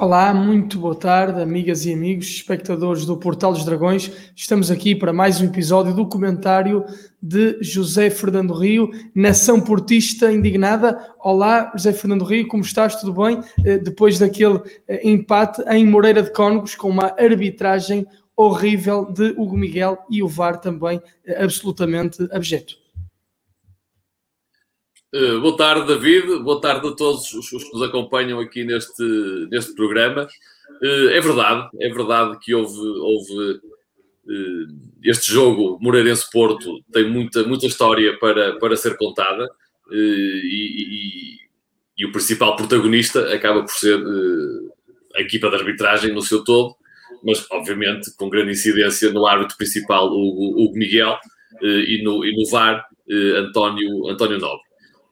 Olá, 0.00 0.32
muito 0.32 0.78
boa 0.78 0.94
tarde, 0.94 1.42
amigas 1.42 1.84
e 1.84 1.92
amigos, 1.92 2.28
espectadores 2.28 3.04
do 3.04 3.16
Portal 3.16 3.52
dos 3.52 3.64
Dragões. 3.64 4.12
Estamos 4.36 4.70
aqui 4.70 4.94
para 4.94 5.12
mais 5.12 5.40
um 5.40 5.46
episódio 5.46 5.92
do 5.92 6.06
comentário 6.06 6.84
de 7.20 7.58
José 7.60 8.08
Fernando 8.08 8.54
Rio, 8.54 8.92
Nação 9.12 9.60
Portista 9.60 10.30
Indignada. 10.30 10.96
Olá, 11.18 11.72
José 11.74 11.92
Fernando 11.92 12.24
Rio, 12.24 12.46
como 12.46 12.62
estás? 12.62 12.94
Tudo 12.94 13.12
bem? 13.12 13.40
Eh, 13.64 13.78
depois 13.78 14.20
daquele 14.20 14.62
eh, 14.86 15.00
empate 15.02 15.62
em 15.68 15.84
Moreira 15.84 16.22
de 16.22 16.32
Cónegos, 16.32 16.76
com 16.76 16.88
uma 16.88 17.12
arbitragem 17.18 18.06
horrível 18.36 19.04
de 19.04 19.34
Hugo 19.36 19.56
Miguel 19.56 19.98
e 20.08 20.22
o 20.22 20.28
VAR 20.28 20.60
também 20.60 21.02
eh, 21.26 21.42
absolutamente 21.42 22.22
abjeto. 22.30 22.76
Uh, 25.14 25.40
boa 25.40 25.56
tarde, 25.56 25.86
David. 25.86 26.40
Boa 26.40 26.60
tarde 26.60 26.86
a 26.86 26.92
todos 26.92 27.32
os, 27.32 27.50
os 27.50 27.64
que 27.64 27.72
nos 27.72 27.82
acompanham 27.82 28.38
aqui 28.40 28.62
neste, 28.62 29.02
neste 29.50 29.74
programa. 29.74 30.28
Uh, 30.82 31.08
é 31.08 31.20
verdade, 31.20 31.68
é 31.80 31.88
verdade 31.88 32.38
que 32.40 32.54
houve, 32.54 32.78
houve 32.78 33.52
uh, 33.52 34.68
este 35.02 35.32
jogo 35.32 35.78
Moreirense-Porto 35.80 36.84
tem 36.92 37.08
muita, 37.08 37.42
muita 37.44 37.64
história 37.64 38.18
para, 38.18 38.58
para 38.58 38.76
ser 38.76 38.98
contada 38.98 39.48
e, 39.90 41.38
e, 41.96 42.02
e, 42.02 42.06
o 42.06 42.12
principal 42.12 42.54
protagonista 42.54 43.32
acaba 43.32 43.62
por 43.62 43.72
ser 43.72 43.98
a 45.16 45.22
equipa 45.22 45.48
de 45.48 45.56
arbitragem 45.56 46.12
no 46.12 46.20
seu 46.20 46.44
todo, 46.44 46.76
mas 47.24 47.46
obviamente 47.50 48.14
com 48.18 48.28
grande 48.28 48.52
incidência 48.52 49.10
no 49.10 49.26
árbitro 49.26 49.56
principal, 49.56 50.12
Hugo 50.12 50.74
Miguel, 50.74 51.16
e, 51.62 52.02
no, 52.04 52.22
e 52.22 52.36
no 52.36 52.50
VAR, 52.50 52.84
António, 53.10 54.10
António 54.10 54.38
Nobre. 54.38 54.67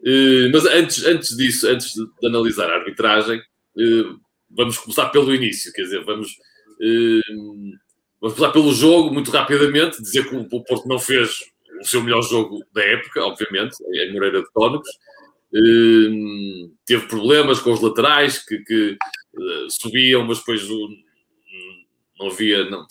Eh, 0.07 0.49
mas 0.53 0.65
antes, 0.67 1.05
antes 1.05 1.37
disso, 1.37 1.67
antes 1.67 1.93
de, 1.93 2.07
de 2.07 2.27
analisar 2.29 2.71
a 2.71 2.77
arbitragem, 2.77 3.39
uh, 3.41 4.21
vamos 4.49 4.79
começar 4.79 5.09
pelo 5.09 5.35
início, 5.35 5.73
quer 5.73 5.83
dizer, 5.83 6.05
vamos, 6.05 6.29
uh, 6.31 7.77
vamos 8.21 8.37
começar 8.37 8.53
pelo 8.53 8.73
jogo 8.73 9.13
muito 9.13 9.33
rapidamente, 9.33 10.01
dizer 10.01 10.29
que 10.29 10.37
o, 10.37 10.43
o, 10.43 10.63
Porto 10.63 10.87
não 10.87 11.01
fez 11.01 11.41
o 11.81 11.85
seu 11.85 12.01
melhor 12.05 12.23
jogo 12.23 12.65
da 12.73 12.85
época, 12.85 13.25
obviamente, 13.25 13.75
em 13.83 14.13
Moreira 14.13 14.43
de 14.43 14.51
Cónegos. 14.53 14.89
teve 16.87 17.07
problemas 17.09 17.59
com 17.59 17.73
os 17.73 17.81
laterais 17.81 18.39
que, 18.39 18.59
que 18.59 18.97
subiam, 19.69 20.25
mas 20.25 20.39
depois 20.39 20.63
não 22.19 22.29
havia. 22.29 22.71
Não, 22.71 22.87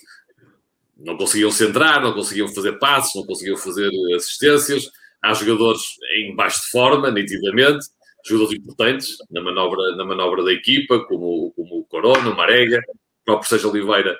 não 0.97 1.17
conseguiam 1.17 1.51
centrar, 1.51 2.01
não 2.01 2.13
conseguiam 2.13 2.47
fazer 2.49 2.73
passos, 2.77 3.15
não 3.15 3.25
conseguiam 3.25 3.57
fazer 3.57 3.89
assistências 4.15 4.89
Há 5.25 5.33
jogadores 5.33 5.81
em 6.17 6.35
baixo 6.35 6.61
de 6.61 6.69
forma, 6.69 7.09
nitidamente, 7.09 7.87
jogadores 8.23 8.59
importantes 8.59 9.17
na 9.31 9.41
manobra, 9.41 9.95
na 9.95 10.05
manobra 10.05 10.43
da 10.43 10.53
equipa, 10.53 10.99
como, 11.05 11.51
como 11.55 11.79
o 11.79 11.85
Corona, 11.85 12.29
o 12.29 12.37
Marega, 12.37 12.77
o 12.77 13.25
próprio 13.25 13.49
Sérgio 13.49 13.71
Oliveira. 13.71 14.15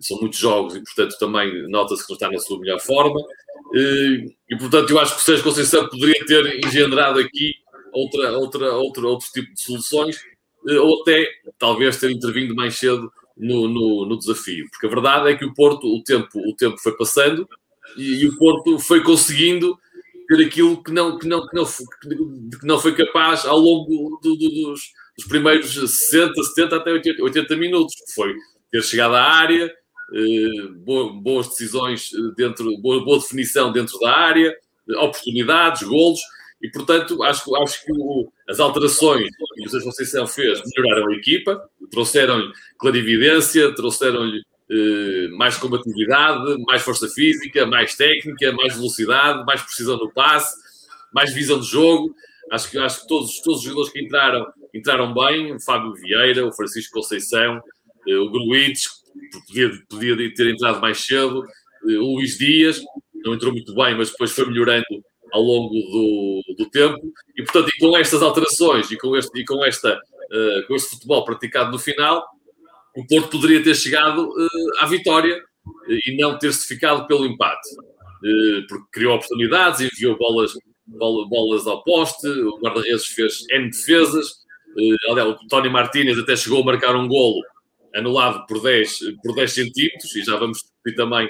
São 0.00 0.18
muitos 0.20 0.38
jogos 0.38 0.76
e, 0.76 0.82
portanto, 0.82 1.16
também 1.18 1.66
nota-se 1.68 2.02
que 2.02 2.10
não 2.10 2.16
está 2.16 2.30
na 2.30 2.38
sua 2.38 2.60
melhor 2.60 2.80
forma. 2.80 3.18
E, 3.72 4.34
e, 4.50 4.58
portanto, 4.58 4.90
eu 4.90 4.98
acho 4.98 5.14
que 5.14 5.22
o 5.22 5.24
Sérgio 5.24 5.44
Conceição 5.44 5.88
poderia 5.88 6.24
ter 6.26 6.66
engendrado 6.66 7.18
aqui 7.18 7.54
outra, 7.94 8.32
outra, 8.32 8.74
outra, 8.74 9.06
outro 9.06 9.26
tipo 9.32 9.54
de 9.54 9.60
soluções, 9.60 10.18
eh, 10.68 10.78
ou 10.78 11.00
até, 11.00 11.26
talvez, 11.58 11.98
ter 11.98 12.10
intervindo 12.10 12.54
mais 12.54 12.76
cedo 12.76 13.10
no, 13.36 13.68
no, 13.68 14.06
no, 14.06 14.18
desafio. 14.18 14.66
Porque 14.70 14.86
a 14.86 14.90
verdade 14.90 15.30
é 15.30 15.34
que 15.36 15.46
o 15.46 15.54
Porto, 15.54 15.86
o 15.86 16.02
tempo, 16.02 16.38
o 16.38 16.54
tempo 16.54 16.76
foi 16.78 16.94
passando 16.94 17.48
e, 17.96 18.22
e 18.22 18.26
o 18.26 18.36
Porto 18.36 18.78
foi 18.78 19.02
conseguindo 19.02 19.78
ter 20.26 20.46
aquilo 20.46 20.82
que 20.82 20.92
não, 20.92 21.18
que 21.18 21.26
não, 21.26 21.46
que 21.46 21.54
não, 21.54 21.64
que 21.64 22.66
não 22.66 22.78
foi 22.78 22.94
capaz 22.94 23.44
ao 23.44 23.58
longo 23.58 24.18
do, 24.22 24.36
do, 24.36 24.36
dos, 24.36 24.80
dos, 25.16 25.26
primeiros 25.28 25.72
60, 25.72 26.42
70 26.42 26.76
até 26.76 26.92
80, 26.92 27.22
80 27.22 27.56
minutos, 27.56 27.94
que 27.94 28.12
foi 28.12 28.34
ter 28.70 28.82
chegado 28.82 29.14
à 29.14 29.22
área, 29.22 29.72
eh, 30.14 30.68
boas 31.20 31.48
decisões 31.48 32.10
eh, 32.12 32.34
dentro, 32.36 32.76
boa, 32.78 33.04
boa, 33.04 33.18
definição 33.18 33.72
dentro 33.72 33.98
da 33.98 34.16
área, 34.16 34.56
oportunidades, 34.98 35.82
golos, 35.82 36.20
e 36.62 36.70
portanto 36.70 37.22
acho, 37.22 37.54
acho 37.56 37.84
que 37.84 37.92
o, 37.92 38.30
as 38.48 38.60
alterações 38.60 39.28
que 39.36 39.62
o 39.62 39.68
José 39.68 39.84
Conceição 39.84 40.26
fez 40.26 40.60
melhoraram 40.76 41.12
a 41.12 41.16
equipa, 41.16 41.60
trouxeram-lhe 41.90 42.52
clarividência, 42.78 43.74
trouxeram-lhe 43.74 44.38
eh, 44.38 44.42
mais 45.36 45.56
combatividade, 45.56 46.56
mais 46.66 46.82
força 46.82 47.08
física, 47.08 47.64
mais 47.66 47.94
técnica, 47.94 48.52
mais 48.52 48.74
velocidade, 48.74 49.44
mais 49.46 49.62
precisão 49.62 49.96
no 49.96 50.12
passe, 50.12 50.56
mais 51.12 51.32
visão 51.32 51.60
de 51.60 51.66
jogo. 51.66 52.14
Acho 52.50 52.70
que, 52.70 52.78
acho 52.78 53.02
que 53.02 53.08
todos, 53.08 53.40
todos 53.40 53.60
os 53.60 53.64
jogadores 53.64 53.92
que 53.92 54.00
entraram 54.00 54.46
entraram 54.74 55.12
bem. 55.14 55.54
O 55.54 55.60
Fábio 55.60 55.94
Vieira, 55.94 56.46
o 56.46 56.52
Francisco 56.52 56.94
Conceição, 56.94 57.60
eh, 58.06 58.16
o 58.16 58.30
Gruites, 58.30 58.88
podia, 59.46 59.70
podia 59.88 60.34
ter 60.34 60.48
entrado 60.48 60.80
mais 60.80 60.98
cedo, 60.98 61.44
eh, 61.88 61.98
o 61.98 62.14
Luís 62.14 62.36
Dias, 62.36 62.80
não 63.24 63.34
entrou 63.34 63.52
muito 63.52 63.74
bem, 63.74 63.96
mas 63.96 64.10
depois 64.10 64.30
foi 64.32 64.46
melhorando 64.46 64.84
ao 65.32 65.42
longo 65.42 65.74
do, 65.74 66.54
do 66.58 66.70
tempo. 66.70 67.00
E, 67.36 67.42
portanto, 67.42 67.68
e 67.74 67.80
com 67.80 67.96
estas 67.96 68.22
alterações 68.22 68.90
e 68.90 68.96
com 68.96 69.16
este, 69.16 69.40
e 69.40 69.44
com 69.44 69.64
esta, 69.64 69.94
uh, 69.94 70.66
com 70.66 70.74
este 70.74 70.90
futebol 70.90 71.24
praticado 71.24 71.72
no 71.72 71.78
final, 71.78 72.24
o 72.96 73.06
Porto 73.06 73.30
poderia 73.30 73.62
ter 73.62 73.74
chegado 73.74 74.26
uh, 74.26 74.80
à 74.80 74.86
vitória 74.86 75.42
e 76.06 76.16
não 76.16 76.38
ter-se 76.38 76.66
ficado 76.66 77.06
pelo 77.06 77.26
empate, 77.26 77.68
uh, 77.74 78.66
porque 78.68 78.86
criou 78.92 79.16
oportunidades, 79.16 79.80
enviou 79.80 80.16
bolas, 80.16 80.52
bolas, 80.86 81.66
ao 81.66 81.84
poste, 81.84 82.26
o 82.26 82.58
guarda-redes 82.58 83.06
fez 83.06 83.44
N 83.50 83.70
defesas, 83.70 84.46
aliás, 85.10 85.30
o 85.30 85.48
Tony 85.48 85.68
Martínez 85.68 86.18
até 86.18 86.36
chegou 86.36 86.62
a 86.62 86.64
marcar 86.64 86.94
um 86.94 87.08
golo 87.08 87.42
anulado 87.94 88.46
por 88.46 88.62
10, 88.62 88.98
por 89.22 89.34
10 89.34 89.52
centímetros, 89.52 90.14
e 90.14 90.22
já 90.22 90.36
vamos 90.36 90.60
também, 90.94 91.28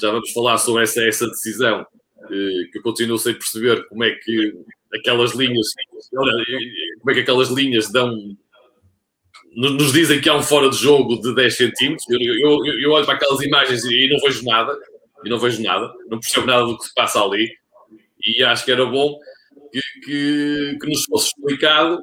já 0.00 0.10
vamos 0.10 0.30
falar 0.32 0.58
sobre 0.58 0.82
essa, 0.82 1.02
essa 1.02 1.26
decisão, 1.26 1.86
que 2.28 2.78
eu 2.78 2.82
continuo 2.82 3.16
sem 3.18 3.32
perceber 3.32 3.86
como 3.88 4.04
é 4.04 4.10
que 4.10 4.52
aquelas 4.94 5.32
linhas, 5.32 5.68
como 6.10 7.10
é 7.10 7.14
que 7.14 7.20
aquelas 7.20 7.48
linhas 7.48 7.90
dão 7.90 8.14
nos 9.58 9.92
dizem 9.92 10.20
que 10.20 10.28
há 10.28 10.36
um 10.36 10.42
fora 10.42 10.70
de 10.70 10.76
jogo 10.76 11.20
de 11.20 11.34
10 11.34 11.56
centímetros. 11.56 12.06
Eu, 12.08 12.20
eu, 12.20 12.66
eu, 12.80 12.90
olho 12.92 13.04
para 13.04 13.14
aquelas 13.14 13.40
imagens 13.40 13.84
e 13.84 14.08
não 14.08 14.20
vejo 14.20 14.44
nada, 14.44 14.78
e 15.24 15.28
não 15.28 15.38
vejo 15.38 15.60
nada, 15.62 15.92
não 16.08 16.20
percebo 16.20 16.46
nada 16.46 16.64
do 16.64 16.78
que 16.78 16.84
se 16.84 16.94
passa 16.94 17.20
ali, 17.20 17.50
e 18.24 18.42
acho 18.44 18.64
que 18.64 18.70
era 18.70 18.86
bom 18.86 19.18
que, 19.72 19.80
que, 20.04 20.78
que 20.80 20.88
nos 20.88 21.04
fosse 21.04 21.28
explicado 21.28 22.00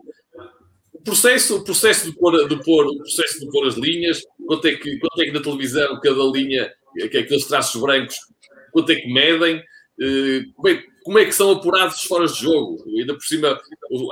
o 0.94 1.02
processo, 1.02 1.58
o 1.58 1.64
processo 1.64 2.10
de 2.10 2.18
pôr, 2.18 2.46
de 2.46 2.62
pôr, 2.62 2.88
o 2.88 2.98
processo 2.98 3.40
de 3.40 3.50
pôr 3.50 3.68
as 3.68 3.76
linhas, 3.76 4.22
quanto 4.46 4.68
é 4.68 4.76
que, 4.76 4.98
quanto 4.98 5.22
é 5.22 5.26
que 5.26 5.32
na 5.32 5.42
televisão 5.42 6.00
cada 6.02 6.24
linha, 6.24 6.74
que 6.94 7.18
é 7.18 7.22
aqueles 7.22 7.46
traços 7.46 7.80
brancos, 7.80 8.18
quanto 8.72 8.92
é 8.92 8.96
que 8.96 9.08
medem, 9.14 9.64
eh, 10.02 10.42
como 10.56 10.70
é, 10.70 10.84
como 11.04 11.20
é 11.20 11.26
que 11.26 11.32
são 11.32 11.52
apurados 11.52 11.98
os 11.98 12.04
fora 12.04 12.26
de 12.26 12.34
jogo. 12.34 12.84
Ainda 12.98 13.14
por 13.14 13.24
cima, 13.24 13.60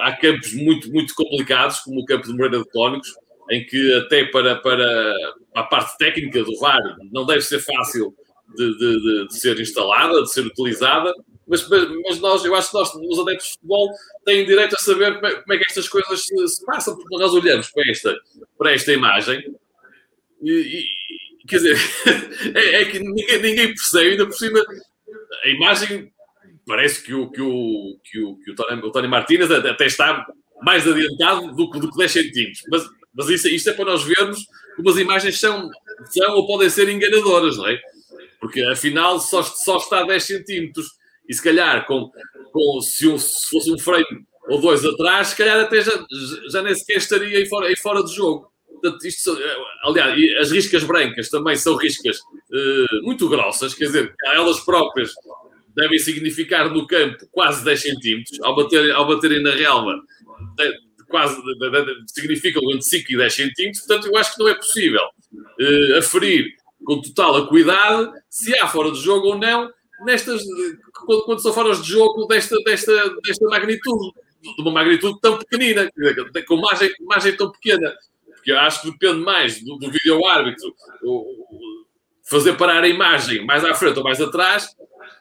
há 0.01 0.11
campos 0.15 0.53
muito, 0.53 0.91
muito 0.91 1.15
complicados, 1.15 1.79
como 1.79 1.99
o 1.99 2.05
campo 2.05 2.27
de 2.27 2.33
Moreira 2.33 2.59
de 2.59 2.69
Cónicos, 2.69 3.09
em 3.49 3.65
que 3.65 3.93
até 3.93 4.25
para, 4.25 4.55
para 4.57 5.15
a 5.55 5.63
parte 5.63 5.97
técnica 5.97 6.43
do 6.43 6.57
VAR 6.59 6.81
não 7.11 7.25
deve 7.25 7.41
ser 7.41 7.59
fácil 7.59 8.15
de, 8.55 8.77
de, 8.77 9.27
de 9.27 9.39
ser 9.39 9.59
instalada, 9.59 10.21
de 10.21 10.31
ser 10.31 10.45
utilizada, 10.45 11.13
mas, 11.47 11.67
mas, 11.67 12.19
nós, 12.19 12.45
eu 12.45 12.55
acho 12.55 12.69
que 12.69 12.77
nós, 12.77 12.93
os 12.95 13.19
adeptos 13.19 13.47
de 13.47 13.53
futebol, 13.53 13.89
têm 14.25 14.45
direito 14.45 14.75
a 14.75 14.79
saber 14.79 15.15
como 15.15 15.27
é, 15.27 15.35
como 15.35 15.53
é 15.53 15.57
que 15.57 15.65
estas 15.67 15.89
coisas 15.89 16.25
se, 16.25 16.47
se, 16.47 16.65
passam, 16.65 16.95
porque 16.95 17.17
nós 17.17 17.33
olhamos 17.33 17.69
para 17.69 17.83
esta, 17.89 18.15
para 18.57 18.73
esta 18.73 18.93
imagem 18.93 19.43
e, 20.41 20.85
e 21.41 21.47
quer 21.47 21.57
dizer, 21.57 21.77
é, 22.55 22.81
é, 22.81 22.85
que 22.85 22.99
ninguém, 22.99 23.41
ninguém 23.41 23.67
percebe, 23.67 24.11
ainda 24.11 24.25
por 24.25 24.35
cima, 24.35 24.63
a 25.43 25.49
imagem 25.49 26.11
parece 26.65 27.03
que 27.03 27.13
o, 27.13 27.29
que 27.29 27.41
o, 27.41 27.99
que 28.03 28.19
o, 28.21 28.37
que 28.37 28.51
o, 28.51 28.55
Tony, 28.55 28.81
o 28.81 28.91
Tony 28.91 29.07
Martínez 29.07 29.51
até 29.51 29.85
está 29.85 30.25
mais 30.61 30.87
adiantado 30.87 31.53
do, 31.53 31.67
do 31.67 31.91
que 31.91 31.97
10 31.97 32.11
centímetros, 32.11 32.61
mas 32.71 32.89
mas 33.13 33.29
isso, 33.29 33.47
isto 33.47 33.69
é 33.69 33.73
para 33.73 33.85
nós 33.85 34.03
vermos 34.03 34.45
como 34.75 34.89
as 34.89 34.97
imagens 34.97 35.39
são, 35.39 35.69
são 36.09 36.35
ou 36.35 36.47
podem 36.47 36.69
ser 36.69 36.89
enganadoras, 36.89 37.57
não 37.57 37.67
é? 37.67 37.79
Porque 38.39 38.61
afinal 38.61 39.19
só, 39.19 39.43
só 39.43 39.77
está 39.77 39.99
a 39.99 40.05
10 40.05 40.23
centímetros 40.23 40.87
e 41.27 41.33
se 41.33 41.41
calhar 41.41 41.85
com, 41.85 42.11
com 42.51 42.81
se, 42.81 43.07
um, 43.07 43.17
se, 43.17 43.49
fosse 43.49 43.71
um 43.71 43.77
frame 43.77 44.25
ou 44.49 44.59
dois 44.59 44.83
atrás, 44.83 45.29
se 45.29 45.37
calhar 45.37 45.59
até 45.59 45.81
já, 45.81 46.05
já 46.51 46.61
nem 46.61 46.75
sequer 46.75 46.97
estaria 46.97 47.37
aí 47.37 47.45
fora, 47.45 47.67
aí 47.67 47.77
fora 47.77 48.03
de 48.03 48.13
jogo. 48.13 48.51
Portanto, 48.67 49.07
isto, 49.07 49.37
aliás, 49.85 50.19
as 50.39 50.51
riscas 50.51 50.83
brancas 50.83 51.29
também 51.29 51.55
são 51.55 51.75
riscas 51.77 52.17
uh, 52.19 53.03
muito 53.03 53.29
grossas, 53.29 53.73
quer 53.73 53.85
dizer, 53.85 54.13
elas 54.25 54.59
próprias 54.59 55.13
devem 55.73 55.97
significar 55.97 56.69
no 56.69 56.85
campo 56.85 57.25
quase 57.31 57.63
10 57.63 57.81
centímetros, 57.81 58.41
ao, 58.41 58.55
bater, 58.55 58.91
ao 58.91 59.07
baterem 59.07 59.41
na 59.41 59.51
relva 59.51 60.01
quase 61.13 61.39
significam 62.07 62.63
entre 62.71 62.81
5 62.81 63.11
e 63.11 63.17
10 63.17 63.33
centímetros, 63.35 63.85
portanto 63.85 64.07
eu 64.07 64.17
acho 64.17 64.33
que 64.33 64.39
não 64.39 64.49
é 64.49 64.55
possível 64.55 65.03
uh, 65.03 65.97
aferir 65.99 66.55
com 66.83 66.99
total 67.01 67.35
acuidade 67.35 68.11
se 68.31 68.57
há 68.57 68.67
fora 68.67 68.91
de 68.91 68.99
jogo 68.99 69.27
ou 69.27 69.37
não 69.37 69.71
nestas, 70.03 70.41
quando, 71.05 71.23
quando 71.25 71.39
são 71.39 71.53
fora 71.53 71.75
de 71.75 71.87
jogo 71.87 72.25
desta, 72.25 72.55
desta, 72.65 73.15
desta 73.21 73.45
magnitude, 73.45 74.11
de 74.41 74.61
uma 74.63 74.71
magnitude 74.71 75.19
tão 75.21 75.37
pequenina, 75.37 75.87
com 76.47 76.57
margem, 76.57 76.91
margem 77.01 77.37
tão 77.37 77.51
pequena. 77.51 77.93
porque 78.33 78.51
eu 78.51 78.59
acho 78.59 78.81
que 78.81 78.91
depende 78.91 79.19
mais 79.19 79.63
do, 79.63 79.77
do 79.77 79.91
vídeo 79.91 80.25
árbitro 80.25 80.75
fazer 82.23 82.53
parar 82.53 82.83
a 82.83 82.87
imagem 82.87 83.45
mais 83.45 83.63
à 83.63 83.75
frente 83.75 83.99
ou 83.99 84.03
mais 84.03 84.19
atrás 84.19 84.67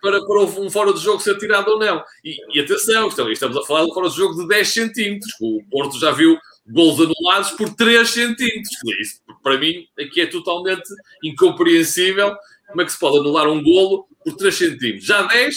para, 0.01 0.25
para 0.25 0.41
um 0.41 0.71
fora 0.71 0.93
de 0.93 1.01
jogo 1.01 1.21
ser 1.21 1.39
tirado 1.39 1.69
ou 1.69 1.79
não. 1.79 2.03
E, 2.25 2.37
e 2.55 2.61
atenção, 2.61 3.09
estamos 3.09 3.57
a 3.57 3.63
falar 3.65 3.85
de 3.85 3.91
um 3.91 3.95
fora 3.95 4.09
de 4.09 4.17
jogo 4.17 4.41
de 4.41 4.49
10 4.49 4.69
centímetros. 4.69 5.33
O 5.41 5.63
Porto 5.71 5.99
já 5.99 6.11
viu 6.11 6.39
gols 6.67 7.01
anulados 7.01 7.51
por 7.53 7.75
3 7.75 8.09
centímetros. 8.09 8.71
Isso, 9.01 9.21
para 9.43 9.59
mim, 9.59 9.87
aqui 9.99 10.21
é 10.21 10.27
totalmente 10.27 10.89
incompreensível 11.23 12.35
como 12.69 12.83
é 12.83 12.85
que 12.85 12.93
se 12.93 12.99
pode 12.99 13.19
anular 13.19 13.49
um 13.49 13.63
golo 13.63 14.07
por 14.25 14.37
3 14.37 14.55
centímetros. 14.55 15.05
Já 15.05 15.23
10 15.23 15.57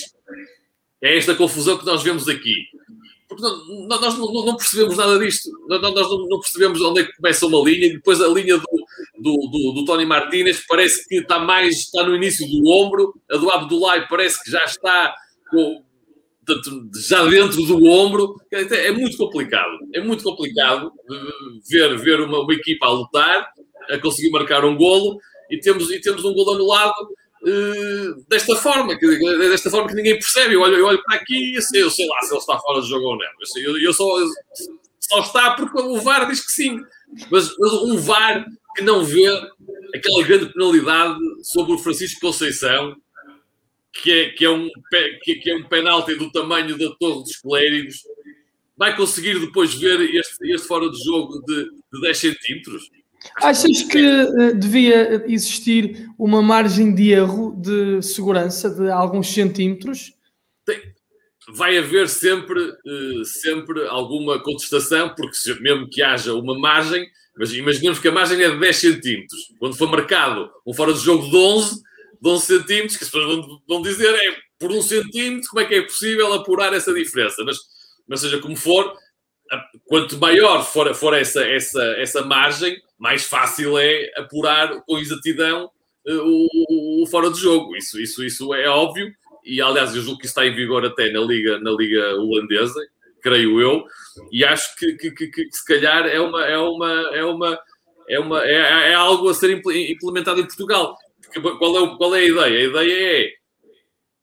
é 1.02 1.18
esta 1.18 1.36
confusão 1.36 1.78
que 1.78 1.86
nós 1.86 2.04
vemos 2.04 2.28
aqui. 2.28 2.56
Porque 3.28 3.42
não, 3.42 3.88
nós 3.88 4.18
não, 4.18 4.46
não, 4.46 4.56
percebemos 4.56 4.98
nada 4.98 5.18
disto. 5.20 5.50
Nós, 5.68 5.82
não, 5.82 6.40
percebemos 6.40 6.82
onde 6.82 7.02
é 7.02 7.04
que 7.04 7.16
começa 7.16 7.46
uma 7.46 7.60
linha 7.70 7.88
e 7.88 7.94
depois 7.94 8.22
a 8.22 8.28
linha 8.28 8.58
do, 8.58 8.85
do, 9.26 9.50
do, 9.50 9.72
do 9.74 9.86
Tony 9.86 10.06
Martínez 10.06 10.64
parece 10.68 11.08
que 11.08 11.16
está 11.16 11.40
mais 11.40 11.78
está 11.78 12.04
no 12.04 12.16
início 12.16 12.48
do 12.48 12.70
ombro. 12.70 13.12
A 13.32 13.38
do 13.38 13.50
Abdullah 13.50 14.08
parece 14.08 14.42
que 14.44 14.52
já 14.52 14.64
está 14.64 15.16
com, 15.50 15.84
já 17.10 17.26
dentro 17.26 17.66
do 17.66 17.84
ombro. 17.86 18.36
É 18.52 18.92
muito 18.92 19.18
complicado. 19.18 19.80
É 19.96 20.02
muito 20.02 20.24
complicado 20.24 20.92
ver, 21.68 21.98
ver 21.98 22.22
uma, 22.22 22.42
uma 22.42 22.54
equipa 22.54 22.86
a 22.86 22.92
lutar, 22.92 23.50
a 23.90 23.98
conseguir 23.98 24.30
marcar 24.30 24.64
um 24.64 24.78
golo 24.78 25.18
e 25.50 25.60
temos, 25.60 25.90
e 25.90 26.00
temos 26.00 26.24
um 26.24 26.34
golo 26.34 26.54
anulado 26.54 27.10
uh, 27.42 28.26
desta 28.30 28.56
forma, 28.56 28.96
que, 28.96 29.08
desta 29.50 29.72
forma 29.72 29.88
que 29.88 29.96
ninguém 29.96 30.20
percebe. 30.20 30.54
Eu 30.54 30.62
olho, 30.62 30.76
eu 30.76 30.86
olho 30.86 31.04
para 31.04 31.18
aqui 31.18 31.54
e 31.54 31.56
eu 31.56 31.62
sei, 31.64 31.82
eu 31.82 31.90
sei 31.90 32.08
lá 32.08 32.22
se 32.22 32.32
ele 32.32 32.40
está 32.40 32.60
fora 32.60 32.80
do 32.80 32.88
jogo 32.88 33.06
ou 33.06 33.18
não. 33.18 33.26
Eu, 33.40 33.46
sei, 33.48 33.66
eu, 33.66 33.80
eu 33.80 33.94
só, 33.94 34.06
só 35.00 35.20
está 35.22 35.52
porque 35.56 35.82
o 35.82 36.00
VAR 36.00 36.30
diz 36.30 36.46
que 36.46 36.52
sim. 36.52 36.80
Mas, 37.32 37.50
mas 37.58 37.74
um 37.74 37.98
VAR 37.98 38.46
que 38.76 38.84
não 38.84 39.04
vê 39.04 39.28
aquela 39.94 40.24
grande 40.24 40.52
penalidade 40.54 41.20
sobre 41.44 41.74
o 41.74 41.78
Francisco 41.78 42.20
Conceição, 42.20 42.96
que 43.94 44.12
é, 44.12 44.30
que 44.32 44.46
é, 44.46 44.50
um, 44.50 44.70
que, 45.24 45.50
é 45.50 45.56
um 45.56 45.64
penalti 45.64 46.16
do 46.16 46.32
tamanho 46.32 46.78
da 46.78 46.90
Torre 47.00 47.24
dos 47.24 47.38
Clérigos, 47.38 47.96
vai 48.78 48.96
conseguir 48.96 49.40
depois 49.40 49.74
ver 49.74 50.02
este, 50.02 50.52
este 50.52 50.68
fora 50.68 50.90
de 50.90 51.04
jogo 51.04 51.42
de, 51.46 51.64
de 51.94 52.02
10 52.02 52.18
centímetros? 52.18 52.90
Achas 53.38 53.82
que 53.84 53.98
uh, 53.98 54.56
devia 54.56 55.24
existir 55.28 56.08
uma 56.20 56.42
margem 56.42 56.94
de 56.94 57.12
erro 57.12 57.56
de 57.58 58.02
segurança 58.02 58.70
de 58.70 58.90
alguns 58.92 59.34
centímetros? 59.34 60.14
Tem, 60.66 60.80
vai 61.54 61.78
haver 61.78 62.10
sempre, 62.10 62.60
uh, 62.60 63.26
sempre 63.26 63.86
alguma 63.88 64.42
contestação, 64.42 65.14
porque 65.16 65.36
se, 65.36 65.54
mesmo 65.62 65.90
que 65.90 66.02
haja 66.02 66.34
uma 66.34 66.58
margem, 66.58 67.08
mas 67.38 67.54
imaginemos 67.54 68.00
que 68.00 68.08
a 68.08 68.12
margem 68.12 68.42
é 68.42 68.50
de 68.50 68.60
10 68.60 68.76
centímetros. 68.76 69.54
Quando 69.60 69.76
for 69.76 69.90
marcado 69.90 70.50
um 70.66 70.74
fora 70.74 70.94
de 70.94 71.00
jogo 71.00 71.30
de 71.30 71.36
11, 71.36 71.82
de 72.22 72.30
11 72.30 72.46
centímetros, 72.46 72.98
que 72.98 73.04
as 73.04 73.10
pessoas 73.10 73.46
vão, 73.68 73.82
dizer 73.82 74.14
é 74.14 74.36
por 74.58 74.72
um 74.72 74.82
centímetro, 74.82 75.50
como 75.50 75.62
é 75.62 75.66
que 75.66 75.76
é 75.76 75.82
possível 75.82 76.34
apurar 76.34 76.74
essa 76.74 76.94
diferença? 76.94 77.44
Mas, 77.44 77.58
mas 78.08 78.22
seja 78.22 78.40
como 78.40 78.56
for, 78.56 78.96
quanto 79.86 80.18
maior 80.18 80.64
for, 80.64 80.94
for 80.96 81.14
essa, 81.14 81.44
essa, 81.46 81.84
essa 81.98 82.24
margem, 82.24 82.78
mais 82.98 83.26
fácil 83.26 83.78
é 83.78 84.12
apurar 84.18 84.82
com 84.86 84.98
exatidão 84.98 85.70
uh, 86.08 86.22
o, 86.22 87.04
o, 87.04 87.08
fora 87.08 87.30
de 87.30 87.40
jogo. 87.40 87.76
Isso, 87.76 88.00
isso, 88.02 88.24
isso 88.24 88.54
é 88.54 88.68
óbvio. 88.68 89.12
E 89.46 89.62
aliás, 89.62 89.96
eu 89.96 90.02
julgo 90.02 90.20
que 90.20 90.26
isso 90.26 90.32
está 90.32 90.46
em 90.46 90.56
vigor 90.56 90.84
até 90.86 91.12
na 91.12 91.20
Liga, 91.22 91.60
na 91.60 91.72
Liga 91.72 92.16
Holandesa, 92.16 92.82
creio 93.22 93.62
eu, 93.62 93.86
e 94.32 94.44
acho 94.44 94.76
que, 94.76 94.94
que, 94.94 95.12
que, 95.12 95.28
que 95.28 95.52
se 95.52 95.66
calhar 95.66 96.06
é 96.08 96.20
uma, 96.20 96.46
é 96.46 96.58
uma, 96.58 96.92
é 97.14 97.24
uma, 97.24 97.60
é, 98.10 98.20
uma 98.20 98.44
é, 98.44 98.92
é 98.92 98.94
algo 98.94 99.30
a 99.30 99.34
ser 99.34 99.52
implementado 99.52 100.40
em 100.40 100.46
Portugal. 100.46 100.96
Qual 101.60 101.84
é, 101.84 101.98
qual 101.98 102.16
é 102.16 102.20
a 102.20 102.26
ideia? 102.26 102.60
A 102.60 102.64
ideia 102.64 103.24
é 103.24 103.32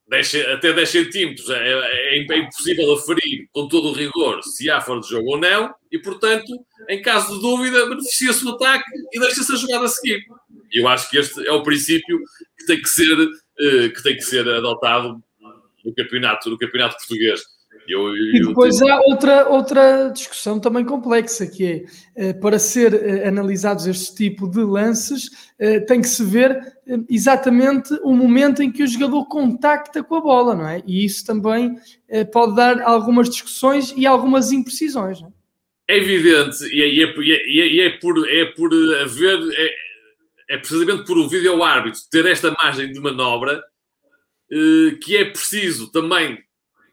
10, 0.09 0.35
até 0.55 0.73
10 0.73 0.89
centímetros 0.89 1.49
é, 1.49 1.57
é, 1.57 2.19
é, 2.19 2.39
impossível 2.39 2.93
aferir 2.93 3.49
com 3.51 3.67
todo 3.67 3.89
o 3.89 3.93
rigor 3.93 4.43
se 4.43 4.71
há 4.71 4.81
fora 4.81 5.01
de 5.01 5.09
jogo 5.09 5.31
ou 5.31 5.39
não, 5.39 5.75
e 5.91 5.99
portanto, 5.99 6.53
em 6.89 7.01
caso 7.01 7.35
de 7.35 7.41
dúvida, 7.41 7.87
beneficia-se 7.87 8.45
o 8.45 8.51
ataque 8.51 8.85
e 9.13 9.19
deixa-se 9.19 9.53
a 9.53 9.57
jogada 9.57 9.87
a 9.87 9.89
seguir. 9.89 10.23
Eu 10.71 10.87
acho 10.87 11.09
que 11.09 11.19
este 11.19 11.47
é 11.47 11.53
o 11.53 11.63
princípio 11.63 12.21
que 12.59 12.67
tem 12.67 12.81
que 12.81 12.89
ser, 12.89 13.07
que 13.57 14.03
tem 14.03 14.17
que 14.17 14.23
ser 14.23 14.49
adotado 14.49 15.23
no 15.85 15.95
campeonato, 15.95 16.51
no 16.51 16.59
campeonato 16.59 16.97
português. 16.97 17.41
Eu, 17.89 18.09
eu, 18.09 18.35
e 18.35 18.47
depois 18.47 18.81
eu... 18.81 18.89
há 18.89 19.01
outra, 19.01 19.49
outra 19.49 20.09
discussão 20.11 20.61
também 20.61 20.85
complexa, 20.85 21.47
que 21.47 21.65
é, 21.65 21.85
eh, 22.17 22.33
para 22.33 22.59
ser 22.59 22.95
eh, 22.95 23.27
analisados 23.27 23.87
este 23.87 24.15
tipo 24.15 24.49
de 24.49 24.61
lances, 24.61 25.31
eh, 25.59 25.81
tem 25.81 26.01
que 26.01 26.09
se 26.09 26.25
ver 26.25 26.61
exatamente 27.09 27.93
o 28.03 28.15
momento 28.15 28.63
em 28.63 28.71
que 28.71 28.83
o 28.83 28.87
jogador 28.87 29.27
contacta 29.27 30.03
com 30.03 30.15
a 30.15 30.21
bola, 30.21 30.55
não 30.55 30.69
é? 30.69 30.83
E 30.87 31.05
isso 31.05 31.25
também 31.25 31.77
pode 32.33 32.57
dar 32.57 32.83
algumas 32.83 33.31
discussões 33.31 33.95
e 33.97 34.05
algumas 34.05 34.53
imprecisões, 34.53 35.21
não 35.21 35.29
é? 35.29 35.33
É 35.89 35.97
evidente, 35.97 36.65
e 36.73 36.83
é, 36.83 36.89
e 36.89 37.03
é, 37.03 37.15
e 37.17 37.61
é, 37.61 37.67
e 37.69 37.81
é 37.81 37.91
por, 37.99 38.29
é 38.29 38.45
por 38.47 38.71
haver, 39.03 39.39
é, 40.53 40.59
precisamente 40.59 41.05
por 41.05 41.17
o 41.17 41.29
vídeo 41.29 41.63
árbitro 41.63 42.01
ter 42.11 42.27
esta 42.27 42.55
margem 42.63 42.93
de 42.93 43.01
manobra 43.01 43.63
que 45.03 45.17
é 45.17 45.25
preciso 45.25 45.91
também 45.91 46.39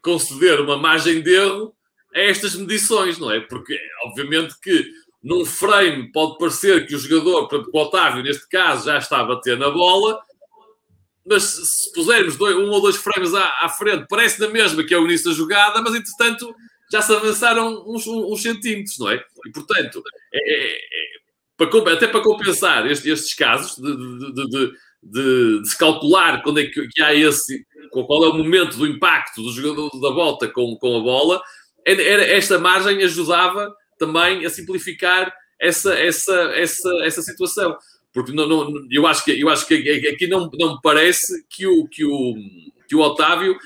conceder 0.02 0.60
uma 0.60 0.78
margem 0.78 1.20
de 1.20 1.34
erro 1.34 1.74
a 2.14 2.20
estas 2.20 2.54
medições, 2.54 3.18
não 3.18 3.30
é? 3.30 3.38
Porque, 3.40 3.78
obviamente, 4.04 4.58
que 4.62 4.90
num 5.22 5.44
frame 5.44 6.10
pode 6.10 6.38
parecer 6.38 6.86
que 6.86 6.94
o 6.94 6.98
jogador, 6.98 7.48
por 7.48 7.56
exemplo, 7.56 7.70
o 7.74 7.82
Otávio, 7.82 8.22
neste 8.22 8.48
caso, 8.48 8.86
já 8.86 8.96
está 8.96 9.20
a 9.20 9.24
bater 9.24 9.58
na 9.58 9.68
bola, 9.68 10.18
mas 11.26 11.42
se 11.42 11.92
pusermos 11.92 12.36
dois, 12.36 12.56
um 12.56 12.70
ou 12.70 12.80
dois 12.80 12.96
frames 12.96 13.34
à, 13.34 13.46
à, 13.60 13.68
frente, 13.68 14.06
parece 14.08 14.40
na 14.40 14.48
mesma 14.48 14.82
que 14.82 14.94
é 14.94 14.98
o 14.98 15.04
início 15.04 15.30
da 15.30 15.36
jogada, 15.36 15.82
mas 15.82 15.94
entretanto 15.94 16.54
já 16.90 17.02
se 17.02 17.14
avançaram 17.14 17.84
uns, 17.86 18.06
uns 18.06 18.40
centímetros, 18.40 18.98
não 18.98 19.10
é? 19.10 19.22
E 19.46 19.52
portanto, 19.52 20.02
é, 20.32 20.38
é, 20.38 20.76
é, 20.76 21.09
para, 21.66 21.92
até 21.92 22.06
para 22.06 22.22
compensar 22.22 22.90
estes, 22.90 23.06
estes 23.06 23.34
casos 23.34 23.76
de, 23.76 24.32
de, 24.32 24.48
de, 24.48 24.72
de, 25.02 25.68
se 25.68 25.76
calcular 25.76 26.42
quando 26.42 26.60
é 26.60 26.64
que, 26.64 26.88
que 26.88 27.02
há 27.02 27.14
esse, 27.14 27.64
qual 27.90 28.24
é 28.24 28.28
o 28.28 28.34
momento 28.34 28.76
do 28.76 28.86
impacto 28.86 29.42
do 29.42 29.52
jogador 29.52 29.90
da 30.00 30.10
volta 30.10 30.48
com, 30.48 30.76
com 30.76 30.96
a 30.96 31.00
bola, 31.00 31.42
era, 31.84 32.24
esta 32.24 32.58
margem 32.58 33.02
ajudava 33.02 33.74
também 33.98 34.44
a 34.44 34.50
simplificar 34.50 35.32
essa, 35.58 35.94
essa, 35.94 36.34
essa, 36.54 36.90
essa 37.04 37.22
situação. 37.22 37.76
Porque 38.12 38.32
não, 38.32 38.46
não, 38.46 38.72
eu 38.90 39.06
acho 39.06 39.24
que, 39.24 39.40
eu 39.40 39.48
acho 39.48 39.66
que 39.66 39.74
aqui 40.08 40.26
não, 40.26 40.50
não 40.58 40.74
me 40.74 40.80
parece 40.82 41.44
que 41.48 41.66
o, 41.66 41.86
que 41.86 42.04
o, 42.04 42.34
que 42.88 42.96
o 42.96 43.00
Otávio. 43.00 43.56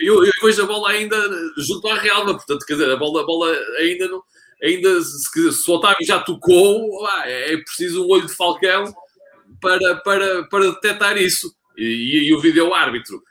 Eu, 0.00 0.24
eu 0.24 0.32
vejo 0.40 0.62
a 0.62 0.66
bola 0.66 0.90
ainda 0.90 1.16
junto 1.56 1.88
à 1.88 1.94
Realma, 1.94 2.34
portanto, 2.34 2.64
quer 2.64 2.74
dizer, 2.74 2.90
a 2.90 2.96
bola, 2.96 3.22
a 3.22 3.26
bola 3.26 3.52
ainda 3.80 4.06
não. 4.06 4.22
Ainda 4.62 5.00
se, 5.02 5.52
se 5.52 5.70
o 5.70 5.74
Otávio 5.74 6.04
já 6.04 6.18
tocou, 6.20 7.06
é 7.24 7.56
preciso 7.58 8.04
um 8.04 8.10
olho 8.10 8.26
de 8.26 8.34
falcão 8.34 8.92
para, 9.60 9.96
para, 9.96 10.44
para 10.48 10.70
detectar 10.72 11.16
isso. 11.16 11.54
E, 11.76 12.28
e 12.28 12.34
o 12.34 12.40
vídeo 12.40 12.74
árbitro 12.74 13.22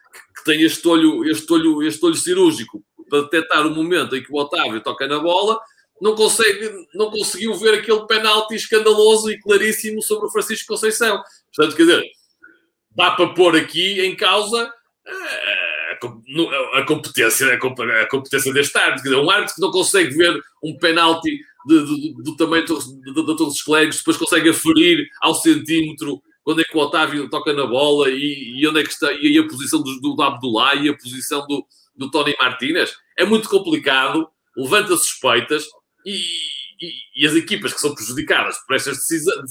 tem 0.46 0.64
este 0.64 0.88
olho, 0.88 1.30
este 1.30 1.52
olho, 1.52 1.84
este 1.84 2.06
olho 2.06 2.16
cirúrgico 2.16 2.82
para 3.10 3.24
detectar 3.24 3.68
o 3.68 3.76
momento 3.76 4.16
em 4.16 4.24
que 4.24 4.32
o 4.32 4.38
Otávio 4.38 4.82
toca 4.82 5.08
na 5.08 5.20
bola, 5.20 5.60
não, 6.02 6.16
consegue, 6.16 6.72
não 6.94 7.10
conseguiu 7.10 7.54
ver 7.56 7.76
aquele 7.76 8.06
penalti 8.06 8.56
escandaloso 8.56 9.30
e 9.32 9.40
claríssimo 9.40 10.02
sobre 10.02 10.28
o 10.28 10.32
Francisco 10.32 10.68
Conceição. 10.68 11.22
Portanto, 11.54 11.76
quer 11.76 11.84
dizer, 11.84 12.04
dá 12.96 13.12
para 13.12 13.34
pôr 13.34 13.56
aqui 13.56 14.02
em 14.02 14.16
causa 14.16 14.72
eh, 15.06 15.57
a, 16.74 16.84
competência, 16.84 17.54
a 17.54 18.08
competência 18.08 18.54
deste 18.54 18.77
árbitro. 18.77 19.22
Um 19.24 19.30
árbitro 19.30 19.56
que 19.56 19.62
não 19.62 19.72
consegue 19.72 20.16
ver 20.16 20.39
um 20.63 20.77
penalti 20.77 21.39
do 21.66 22.36
tamanho 22.38 22.63
de, 22.63 22.68
todos 23.13 23.56
os 23.56 23.62
colegas, 23.62 23.98
depois 23.98 24.18
consegue 24.18 24.50
aferir 24.50 25.08
ao 25.22 25.36
centímetro 25.36 26.22
quando 26.44 26.62
é 26.62 26.63
que 26.63 26.77
o 26.77 26.80
Otávio 26.80 27.30
toca 27.30 27.51
na 27.51 27.66
bola 27.66 28.10
e, 28.10 28.54
e 28.58 28.68
onde 28.68 28.80
é 28.80 28.84
que 28.84 28.89
está 28.89 29.12
e 29.12 29.38
a 29.38 29.44
posição 29.44 29.84
do, 29.84 30.00
do 30.00 30.22
Abdullah 30.22 30.75
e 30.75 30.88
a 30.88 30.96
posição 30.96 31.46
do, 31.46 31.66
do 31.94 32.10
Tony 32.10 32.34
Martínez. 32.39 32.96
É 33.18 33.25
muito 33.25 33.50
complicado, 33.50 34.25
levanta 34.56 34.96
suspeitas 34.96 35.66
e, 36.06 36.22
e, 36.80 36.92
e, 37.18 37.27
as 37.27 37.34
equipas 37.34 37.74
que 37.74 37.82
são 37.82 37.94
prejudicadas 37.94 38.58
por 38.66 38.77
estas 38.77 38.98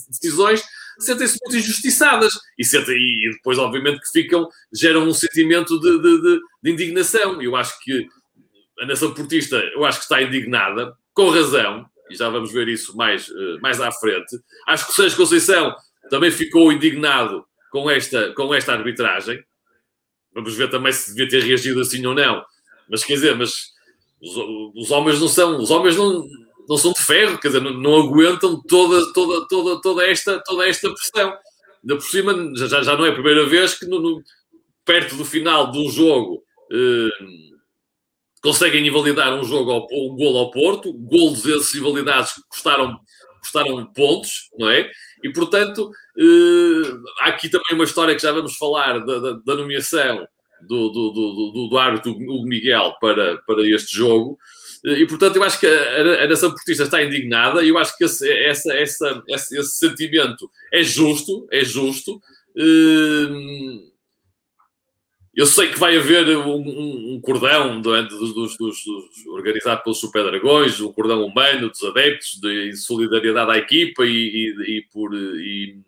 decisões 0.08 0.64
sentem-se 0.98 1.38
muito 1.44 1.58
injustiçadas 1.58 2.32
e, 2.58 2.64
sentem, 2.64 2.96
e 2.96 3.30
depois, 3.32 3.58
obviamente, 3.58 4.00
que 4.00 4.10
ficam, 4.12 4.48
geram 4.72 5.04
um 5.04 5.14
sentimento 5.14 5.78
de, 5.80 6.00
de, 6.00 6.22
de, 6.22 6.40
de 6.62 6.70
indignação. 6.70 7.40
Eu 7.42 7.56
acho 7.56 7.78
que 7.82 8.06
a 8.80 8.86
nação 8.86 9.12
portista, 9.14 9.56
eu 9.74 9.84
acho 9.84 9.98
que 9.98 10.04
está 10.04 10.22
indignada, 10.22 10.94
com 11.14 11.30
razão, 11.30 11.86
e 12.10 12.14
já 12.14 12.28
vamos 12.28 12.52
ver 12.52 12.68
isso 12.68 12.96
mais, 12.96 13.28
eh, 13.28 13.58
mais 13.60 13.80
à 13.80 13.90
frente. 13.90 14.38
Acho 14.66 14.86
que 14.86 14.92
o 14.92 14.94
Sérgio 14.94 15.16
Conceição 15.16 15.74
também 16.10 16.30
ficou 16.30 16.70
indignado 16.70 17.44
com 17.70 17.90
esta, 17.90 18.32
com 18.34 18.54
esta 18.54 18.72
arbitragem. 18.72 19.42
Vamos 20.34 20.54
ver 20.54 20.70
também 20.70 20.92
se 20.92 21.14
devia 21.14 21.28
ter 21.28 21.46
reagido 21.46 21.80
assim 21.80 22.04
ou 22.06 22.14
não. 22.14 22.44
Mas 22.88 23.02
quer 23.02 23.14
dizer, 23.14 23.34
mas 23.34 23.72
os, 24.20 24.36
os 24.74 24.90
homens 24.90 25.20
não 25.20 25.28
são, 25.28 25.58
os 25.58 25.70
homens 25.70 25.96
não, 25.96 26.28
não 26.68 26.76
são 26.76 26.92
de 26.92 27.00
ferro, 27.00 27.38
quer 27.38 27.48
dizer, 27.48 27.60
não, 27.60 27.72
não 27.72 27.96
aguentam 27.96 28.60
toda, 28.66 29.12
toda, 29.12 29.46
toda, 29.48 29.80
toda, 29.80 30.06
esta, 30.06 30.42
toda 30.44 30.68
esta 30.68 30.88
pressão. 30.92 31.36
Ainda 31.82 31.96
por 31.96 32.02
cima, 32.02 32.52
já, 32.56 32.82
já 32.82 32.96
não 32.96 33.06
é 33.06 33.10
a 33.10 33.14
primeira 33.14 33.46
vez 33.46 33.74
que 33.74 33.86
no, 33.86 34.00
no, 34.00 34.22
perto 34.84 35.16
do 35.16 35.24
final 35.24 35.70
de 35.70 35.78
um 35.78 35.90
jogo 35.90 36.42
eh, 36.72 37.24
conseguem 38.40 38.86
invalidar 38.86 39.34
um 39.34 39.44
jogo 39.44 39.70
ao, 39.70 39.86
um 39.92 40.16
gol 40.16 40.38
ao 40.38 40.50
Porto, 40.50 40.92
golos 40.92 41.44
esses 41.44 41.74
invalidados 41.74 42.32
que 42.32 42.42
custaram, 42.48 42.98
custaram 43.40 43.84
pontos, 43.92 44.48
não 44.58 44.70
é? 44.70 44.90
E 45.22 45.32
portanto, 45.32 45.90
eh, 46.18 46.92
há 47.20 47.28
aqui 47.28 47.48
também 47.48 47.74
uma 47.74 47.84
história 47.84 48.14
que 48.14 48.22
já 48.22 48.32
vamos 48.32 48.56
falar 48.56 49.04
da, 49.04 49.18
da, 49.18 49.32
da 49.32 49.54
nomeação 49.56 50.26
do, 50.62 50.88
do, 50.88 51.10
do, 51.10 51.52
do, 51.52 51.68
do 51.68 51.78
árbitro 51.78 52.16
Miguel 52.44 52.94
para, 53.00 53.38
para 53.38 53.66
este 53.66 53.96
jogo. 53.96 54.38
E, 54.86 55.04
portanto, 55.06 55.34
eu 55.34 55.42
acho 55.42 55.58
que 55.58 55.66
a, 55.66 56.28
nação 56.28 56.50
portista 56.50 56.84
está 56.84 57.02
indignada 57.02 57.64
e 57.64 57.70
eu 57.70 57.78
acho 57.78 57.96
que 57.98 58.04
esse, 58.04 58.30
essa, 58.30 58.72
essa, 58.72 59.22
esse, 59.28 59.58
esse 59.58 59.78
sentimento 59.78 60.48
é 60.72 60.80
justo, 60.82 61.48
é 61.50 61.64
justo. 61.64 62.20
Uh, 62.56 63.90
eu 65.34 65.44
sei 65.44 65.68
que 65.68 65.78
vai 65.78 65.98
haver 65.98 66.36
um, 66.38 67.14
um, 67.14 67.20
cordão 67.20 67.80
dos, 67.80 68.06
dos, 68.06 68.32
dos, 68.32 68.56
dos, 68.56 69.26
organizado 69.26 69.82
pelos 69.82 69.98
Super 69.98 70.22
Dragões, 70.22 70.80
um 70.80 70.92
cordão 70.92 71.26
humano 71.26 71.68
dos 71.68 71.82
adeptos 71.82 72.38
de, 72.40 72.70
de 72.70 72.76
solidariedade 72.76 73.50
à 73.50 73.58
equipa 73.58 74.06
e, 74.06 74.08
e, 74.08 74.78
e 74.78 74.82
por. 74.92 75.12
E, 75.14 75.80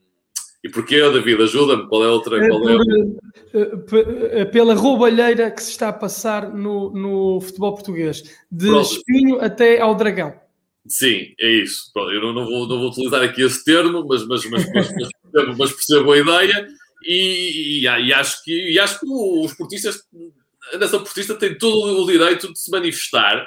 e 0.62 0.68
porquê, 0.68 1.00
David? 1.00 1.42
Ajuda-me. 1.42 1.86
Qual 1.88 2.04
é 2.04 2.06
a 2.06 2.10
outra? 2.10 2.44
É 2.44 2.48
qual 2.48 2.68
é 2.68 4.42
a... 4.42 4.46
Pela 4.46 4.74
roubalheira 4.74 5.50
que 5.50 5.62
se 5.62 5.70
está 5.70 5.88
a 5.88 5.92
passar 5.92 6.52
no, 6.52 6.90
no 6.90 7.40
futebol 7.40 7.74
português, 7.74 8.22
de 8.50 8.66
Pronto. 8.66 8.92
espinho 8.92 9.40
até 9.40 9.80
ao 9.80 9.94
dragão. 9.94 10.34
Sim, 10.86 11.34
é 11.38 11.50
isso. 11.62 11.90
Eu 11.94 12.20
não, 12.20 12.32
não, 12.32 12.44
vou, 12.46 12.66
não 12.66 12.78
vou 12.78 12.90
utilizar 12.90 13.22
aqui 13.22 13.42
esse 13.42 13.64
termo, 13.64 14.04
mas, 14.08 14.26
mas, 14.26 14.44
mas, 14.46 14.72
mas, 14.72 14.92
mas, 15.32 15.58
mas 15.58 15.72
percebo 15.72 16.12
a 16.12 16.18
ideia. 16.18 16.68
E, 17.04 17.80
e, 17.80 17.82
e, 17.82 18.12
acho 18.12 18.42
que, 18.42 18.72
e 18.72 18.78
acho 18.78 18.98
que 18.98 19.06
os 19.06 19.54
portistas, 19.54 20.02
a 20.72 20.78
nação 20.78 21.00
portista 21.00 21.34
tem 21.34 21.56
todo 21.56 22.02
o 22.02 22.06
direito 22.06 22.52
de 22.52 22.58
se 22.58 22.70
manifestar, 22.70 23.46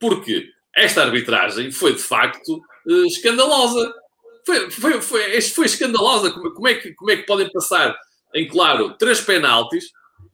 porque 0.00 0.46
esta 0.76 1.02
arbitragem 1.02 1.70
foi 1.70 1.94
de 1.94 2.02
facto 2.02 2.60
uh, 2.86 3.06
escandalosa. 3.06 3.92
Foi, 4.44 4.70
foi, 4.70 5.00
foi, 5.00 5.40
foi 5.40 5.66
escandalosa. 5.66 6.30
Como, 6.30 6.52
como, 6.52 6.68
é 6.68 6.74
que, 6.74 6.94
como 6.94 7.10
é 7.10 7.16
que 7.16 7.26
podem 7.26 7.50
passar 7.50 7.96
em 8.34 8.48
claro 8.48 8.96
três 8.96 9.20
penaltis 9.20 9.84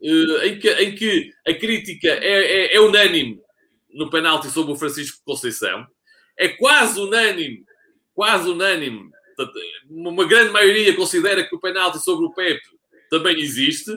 uh, 0.03 0.45
em, 0.45 0.59
que, 0.59 0.71
em 0.71 0.95
que 0.95 1.31
a 1.47 1.55
crítica 1.55 2.09
é, 2.09 2.73
é, 2.73 2.77
é 2.77 2.81
unânime 2.81 3.41
no 3.91 4.11
penalti 4.11 4.50
sobre 4.50 4.73
o 4.73 4.77
Francisco 4.77 5.23
Conceição, 5.25 5.87
é 6.38 6.49
quase 6.49 7.00
unânime, 7.00 7.65
quase 8.15 8.49
unânime 8.49 9.11
uma 9.88 10.27
grande 10.27 10.50
maioria 10.50 10.97
considera 10.97 11.45
que 11.45 11.55
o 11.55 11.61
penalti 11.61 11.99
sobre 12.03 12.27
o 12.27 12.33
Pepe 12.33 12.62
também 13.11 13.38
existe. 13.41 13.91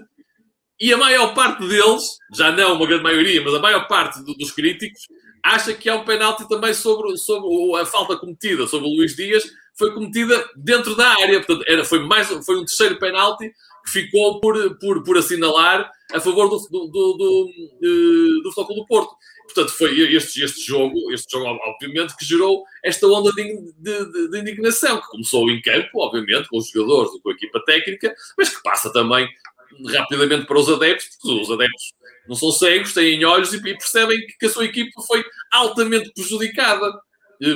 E 0.80 0.92
a 0.92 0.98
maior 0.98 1.34
parte 1.34 1.68
deles, 1.68 2.18
já 2.36 2.52
não 2.52 2.74
uma 2.74 2.88
grande 2.88 3.04
maioria, 3.04 3.42
mas 3.44 3.54
a 3.54 3.60
maior 3.60 3.88
parte 3.88 4.24
do, 4.24 4.34
dos 4.34 4.52
críticos, 4.52 5.02
acha 5.44 5.74
que 5.74 5.90
há 5.90 5.96
um 5.96 6.06
penalti 6.06 6.48
também 6.48 6.74
sobre, 6.74 7.16
sobre 7.18 7.80
a 7.80 7.86
falta 7.86 8.18
cometida 8.18 8.68
sobre 8.68 8.88
o 8.88 8.92
Luís 8.92 9.16
Dias, 9.16 9.44
foi 9.78 9.94
cometida 9.94 10.50
dentro 10.56 10.96
da 10.96 11.10
área. 11.10 11.40
Portanto, 11.44 11.66
era, 11.68 11.84
foi, 11.84 12.00
mais, 12.00 12.28
foi 12.46 12.56
um 12.58 12.66
terceiro 12.66 13.00
penalti 13.00 13.52
que 13.86 13.92
ficou 13.92 14.40
por, 14.40 14.78
por, 14.78 15.04
por 15.04 15.18
assinalar 15.18 15.90
a 16.14 16.20
favor 16.20 16.50
do, 16.50 16.58
do, 16.70 16.88
do, 16.88 17.14
do, 17.18 17.50
uh, 17.50 18.44
do 18.44 18.52
Futebol 18.52 18.76
do 18.78 18.86
Porto. 18.86 19.16
Portanto, 19.46 19.74
foi 19.74 20.00
este, 20.16 20.44
este 20.44 20.66
jogo, 20.66 21.12
este 21.12 21.32
jogo, 21.32 21.60
obviamente, 21.64 22.16
que 22.16 22.26
gerou 22.26 22.64
esta 22.84 23.06
onda 23.08 23.32
de, 23.32 23.74
de, 23.78 24.30
de, 24.30 24.40
indignação, 24.40 25.02
que 25.02 25.08
começou 25.08 25.50
em 25.50 25.62
campo, 25.62 25.90
obviamente, 25.96 26.48
com 26.48 26.58
os 26.58 26.70
jogadores, 26.70 27.12
com 27.22 27.30
a 27.30 27.34
equipa 27.34 27.62
técnica, 27.66 28.16
mas 28.38 28.50
que 28.56 28.64
passa 28.64 28.92
também 28.94 29.28
rapidamente 29.90 30.46
para 30.46 30.60
os 30.60 30.70
adeptos, 30.70 31.18
porque 31.22 31.42
os 31.42 31.52
adeptos 31.52 31.94
não 32.28 32.36
são 32.36 32.52
cegos, 32.52 32.94
têm 32.94 33.24
olhos 33.26 33.54
e, 33.54 33.62
percebem 33.62 34.20
que 34.40 34.46
a 34.46 34.50
sua 34.50 34.66
equipa 34.66 35.02
foi 35.02 35.24
altamente 35.52 36.12
prejudicada 36.14 36.88
eh, 36.88 37.11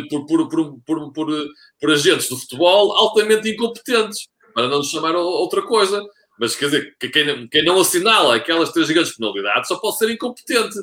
por, 0.09 0.25
por, 0.25 0.49
por, 0.49 0.79
por, 0.81 1.13
por, 1.13 1.47
por 1.79 1.91
agentes 1.91 2.29
do 2.29 2.37
futebol 2.37 2.93
altamente 2.93 3.49
incompetentes, 3.49 4.27
para 4.53 4.67
não 4.67 4.77
nos 4.79 4.89
chamar 4.89 5.15
outra 5.15 5.61
coisa. 5.61 6.03
Mas 6.39 6.55
quer 6.55 6.65
dizer, 6.65 6.95
quem, 6.99 7.47
quem 7.47 7.63
não 7.63 7.79
assinala 7.79 8.35
aquelas 8.35 8.71
três 8.71 8.89
grandes 8.89 9.15
penalidades 9.15 9.67
só 9.67 9.77
pode 9.77 9.97
ser 9.97 10.09
incompetente. 10.09 10.75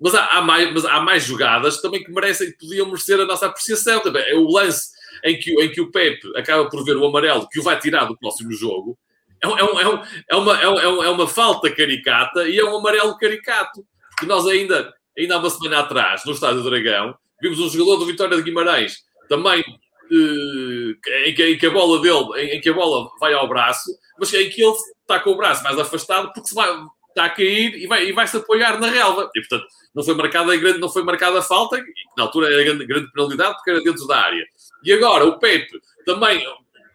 Mas 0.00 0.14
há, 0.14 0.26
há, 0.26 0.42
mais, 0.42 0.72
mas 0.72 0.84
há 0.84 1.00
mais 1.00 1.24
jogadas 1.24 1.80
também 1.80 2.02
que 2.02 2.10
merecem, 2.10 2.50
que 2.50 2.58
podiam 2.58 2.86
merecer 2.86 3.20
a 3.20 3.26
nossa 3.26 3.46
apreciação. 3.46 4.00
Também. 4.00 4.22
É 4.26 4.34
o 4.34 4.48
lance 4.48 4.88
em 5.22 5.38
que, 5.38 5.52
em 5.62 5.70
que 5.70 5.80
o 5.80 5.90
Pepe 5.90 6.26
acaba 6.36 6.68
por 6.68 6.84
ver 6.84 6.96
o 6.96 7.04
amarelo 7.04 7.46
que 7.48 7.60
o 7.60 7.62
vai 7.62 7.78
tirar 7.78 8.06
do 8.06 8.16
próximo 8.16 8.50
jogo. 8.52 8.98
É, 9.42 9.48
um, 9.48 9.58
é, 9.58 9.64
um, 9.64 9.78
é, 9.78 10.04
é, 10.28 10.36
uma, 10.36 10.60
é, 10.60 10.68
um, 10.68 11.04
é 11.04 11.10
uma 11.10 11.28
falta 11.28 11.70
caricata 11.70 12.48
e 12.48 12.58
é 12.58 12.64
um 12.64 12.76
amarelo 12.76 13.16
caricato. 13.18 13.84
Porque 14.10 14.26
nós 14.26 14.46
ainda, 14.46 14.92
ainda 15.16 15.34
há 15.34 15.38
uma 15.38 15.50
semana 15.50 15.80
atrás, 15.80 16.24
no 16.24 16.32
Estádio 16.32 16.62
do 16.62 16.70
Dragão, 16.70 17.14
vimos 17.40 17.58
um 17.58 17.68
jogador 17.68 17.96
do 17.96 18.06
Vitória 18.06 18.36
de 18.36 18.42
Guimarães 18.42 18.98
também 19.28 19.64
eh, 20.12 21.28
em, 21.28 21.34
que, 21.34 21.44
em, 21.44 21.58
que, 21.58 21.66
a 21.66 21.70
bola 21.70 22.00
dele, 22.00 22.40
em, 22.40 22.56
em, 22.56 22.60
que 22.60 22.68
a 22.68 22.72
bola 22.72 23.08
vai 23.20 23.32
ao 23.32 23.48
braço, 23.48 23.90
mas 24.18 24.34
em 24.34 24.50
que 24.50 24.62
ele 24.62 24.74
está 25.00 25.20
com 25.20 25.30
o 25.30 25.36
braço 25.36 25.62
mais 25.62 25.78
afastado 25.78 26.32
porque 26.32 26.52
vai, 26.52 26.68
está 27.08 27.26
a 27.26 27.30
cair 27.30 27.76
e 27.76 27.86
vai, 27.86 28.06
e 28.06 28.12
vai 28.12 28.26
se 28.26 28.36
apoiar 28.36 28.80
na 28.80 28.88
relva. 28.88 29.30
E 29.34 29.40
portanto, 29.40 29.66
não 29.94 30.02
foi 30.02 30.14
marcada 30.14 30.52
a 30.52 30.56
grande, 30.56 30.80
não 30.80 30.88
foi 30.88 31.04
marcada 31.04 31.40
falta, 31.42 31.80
que 31.80 31.92
na 32.16 32.24
altura 32.24 32.52
era 32.52 32.64
grande, 32.64 32.86
grande 32.86 33.12
penalidade 33.12 33.54
porque 33.54 33.70
era 33.70 33.82
dentro 33.82 34.06
da 34.08 34.18
área. 34.18 34.44
E 34.82 34.92
agora 34.92 35.24
o 35.26 35.38
Pepe 35.38 35.80
também 36.04 36.44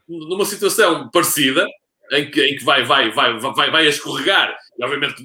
numa 0.08 0.46
situação 0.46 1.10
parecida, 1.10 1.66
em 2.12 2.30
que, 2.30 2.46
em 2.46 2.56
que 2.58 2.64
vai, 2.64 2.84
vai, 2.84 3.12
vai, 3.12 3.40
vai, 3.40 3.72
vai 3.72 3.86
a 3.86 3.90
escorregar 3.90 4.56
e 4.78 4.84
obviamente 4.84 5.16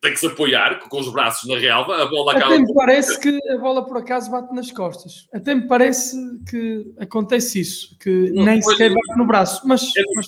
tem 0.00 0.12
que 0.12 0.20
se 0.20 0.26
apoiar 0.26 0.78
com 0.80 1.00
os 1.00 1.10
braços 1.10 1.48
na 1.48 1.58
relva, 1.58 2.02
a 2.02 2.06
bola 2.06 2.32
acaba... 2.32 2.54
Até 2.54 2.62
me 2.62 2.74
parece 2.74 3.20
que 3.20 3.38
a 3.50 3.58
bola 3.58 3.84
por 3.86 3.96
acaso 3.96 4.30
bate 4.30 4.54
nas 4.54 4.70
costas. 4.70 5.26
Até 5.32 5.54
me 5.54 5.66
parece 5.66 6.16
que 6.48 6.92
acontece 6.98 7.60
isso, 7.60 7.96
que 7.98 8.30
não, 8.30 8.44
nem 8.44 8.60
sequer 8.60 8.90
bate 8.90 9.16
no 9.16 9.26
braço, 9.26 9.66
mas... 9.66 9.82
Eu, 9.96 10.04
mas 10.14 10.26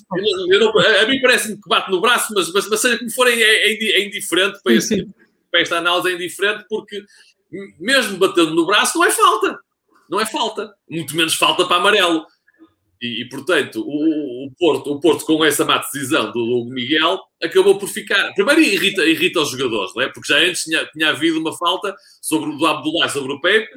eu 0.49 0.59
não, 0.59 0.79
a 0.79 1.05
mim 1.05 1.21
parece-me 1.21 1.55
que 1.55 1.69
bate 1.69 1.91
no 1.91 2.01
braço, 2.01 2.33
mas, 2.35 2.51
mas, 2.51 2.67
mas 2.69 2.79
seja 2.79 2.97
como 2.97 3.11
for, 3.11 3.27
é, 3.27 3.33
é, 3.33 3.71
é 3.71 4.05
indiferente 4.05 4.59
para, 4.63 4.73
sim, 4.73 4.77
este, 4.77 4.95
sim. 4.95 5.13
para 5.51 5.61
esta 5.61 5.77
análise, 5.77 6.09
é 6.09 6.15
indiferente 6.15 6.65
porque 6.67 7.03
mesmo 7.79 8.17
batendo 8.17 8.55
no 8.55 8.65
braço 8.65 8.97
não 8.97 9.05
é 9.05 9.11
falta. 9.11 9.59
Não 10.09 10.19
é 10.19 10.25
falta. 10.25 10.73
Muito 10.89 11.15
menos 11.15 11.35
falta 11.35 11.65
para 11.65 11.77
amarelo. 11.77 12.25
E, 13.01 13.23
e, 13.23 13.29
portanto, 13.29 13.83
o, 13.83 14.45
o, 14.45 14.51
Porto, 14.59 14.91
o 14.91 14.99
Porto, 14.99 15.25
com 15.25 15.43
essa 15.43 15.65
má 15.65 15.79
decisão 15.79 16.31
do 16.31 16.39
Hugo 16.39 16.69
Miguel, 16.69 17.19
acabou 17.41 17.79
por 17.79 17.89
ficar. 17.89 18.31
Primeiro, 18.35 18.61
irrita, 18.61 19.03
irrita 19.03 19.41
os 19.41 19.49
jogadores, 19.49 19.91
não 19.95 20.03
é? 20.03 20.07
Porque 20.07 20.31
já 20.31 20.37
antes 20.37 20.63
tinha, 20.63 20.85
tinha 20.85 21.09
havido 21.09 21.39
uma 21.39 21.57
falta 21.57 21.95
sobre 22.21 22.55
do 22.55 22.65
Abdullah 22.65 23.09
sobre 23.09 23.33
o 23.33 23.41
Pepe, 23.41 23.67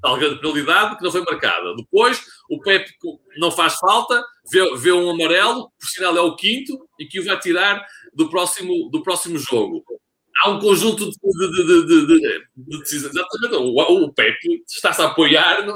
tal 0.00 0.16
grande 0.16 0.40
penalidade 0.40 0.96
que 0.96 1.02
não 1.02 1.10
foi 1.10 1.22
marcada. 1.22 1.74
Depois, 1.74 2.22
o 2.48 2.60
Pepe 2.60 2.92
não 3.38 3.50
faz 3.50 3.74
falta, 3.74 4.24
vê, 4.50 4.76
vê 4.76 4.92
um 4.92 5.10
amarelo, 5.10 5.68
por 5.78 5.88
sinal 5.88 6.16
é 6.16 6.20
o 6.20 6.36
quinto, 6.36 6.78
e 7.00 7.06
que 7.06 7.18
o 7.18 7.24
vai 7.24 7.38
tirar 7.40 7.84
do 8.14 8.30
próximo, 8.30 8.88
do 8.90 9.02
próximo 9.02 9.38
jogo. 9.38 9.84
Há 10.44 10.50
um 10.50 10.60
conjunto 10.60 11.10
de, 11.10 11.50
de, 11.50 11.66
de, 11.66 12.06
de, 12.06 12.44
de 12.56 12.78
decisões. 12.78 13.12
Exatamente. 13.12 13.56
O, 13.56 14.04
o 14.04 14.12
Pepe 14.14 14.62
está-se 14.68 15.02
a 15.02 15.06
apoiar, 15.06 15.66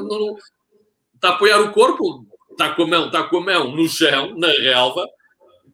está 1.14 1.30
a 1.30 1.32
apoiar 1.32 1.60
o 1.60 1.72
corpo 1.72 2.24
está 2.54 2.70
com 2.74 2.84
a 2.84 2.86
mão, 2.86 3.06
está 3.06 3.22
com 3.24 3.38
a 3.38 3.40
mão 3.40 3.76
no 3.76 3.88
chão, 3.88 4.34
na 4.36 4.48
relva, 4.48 5.06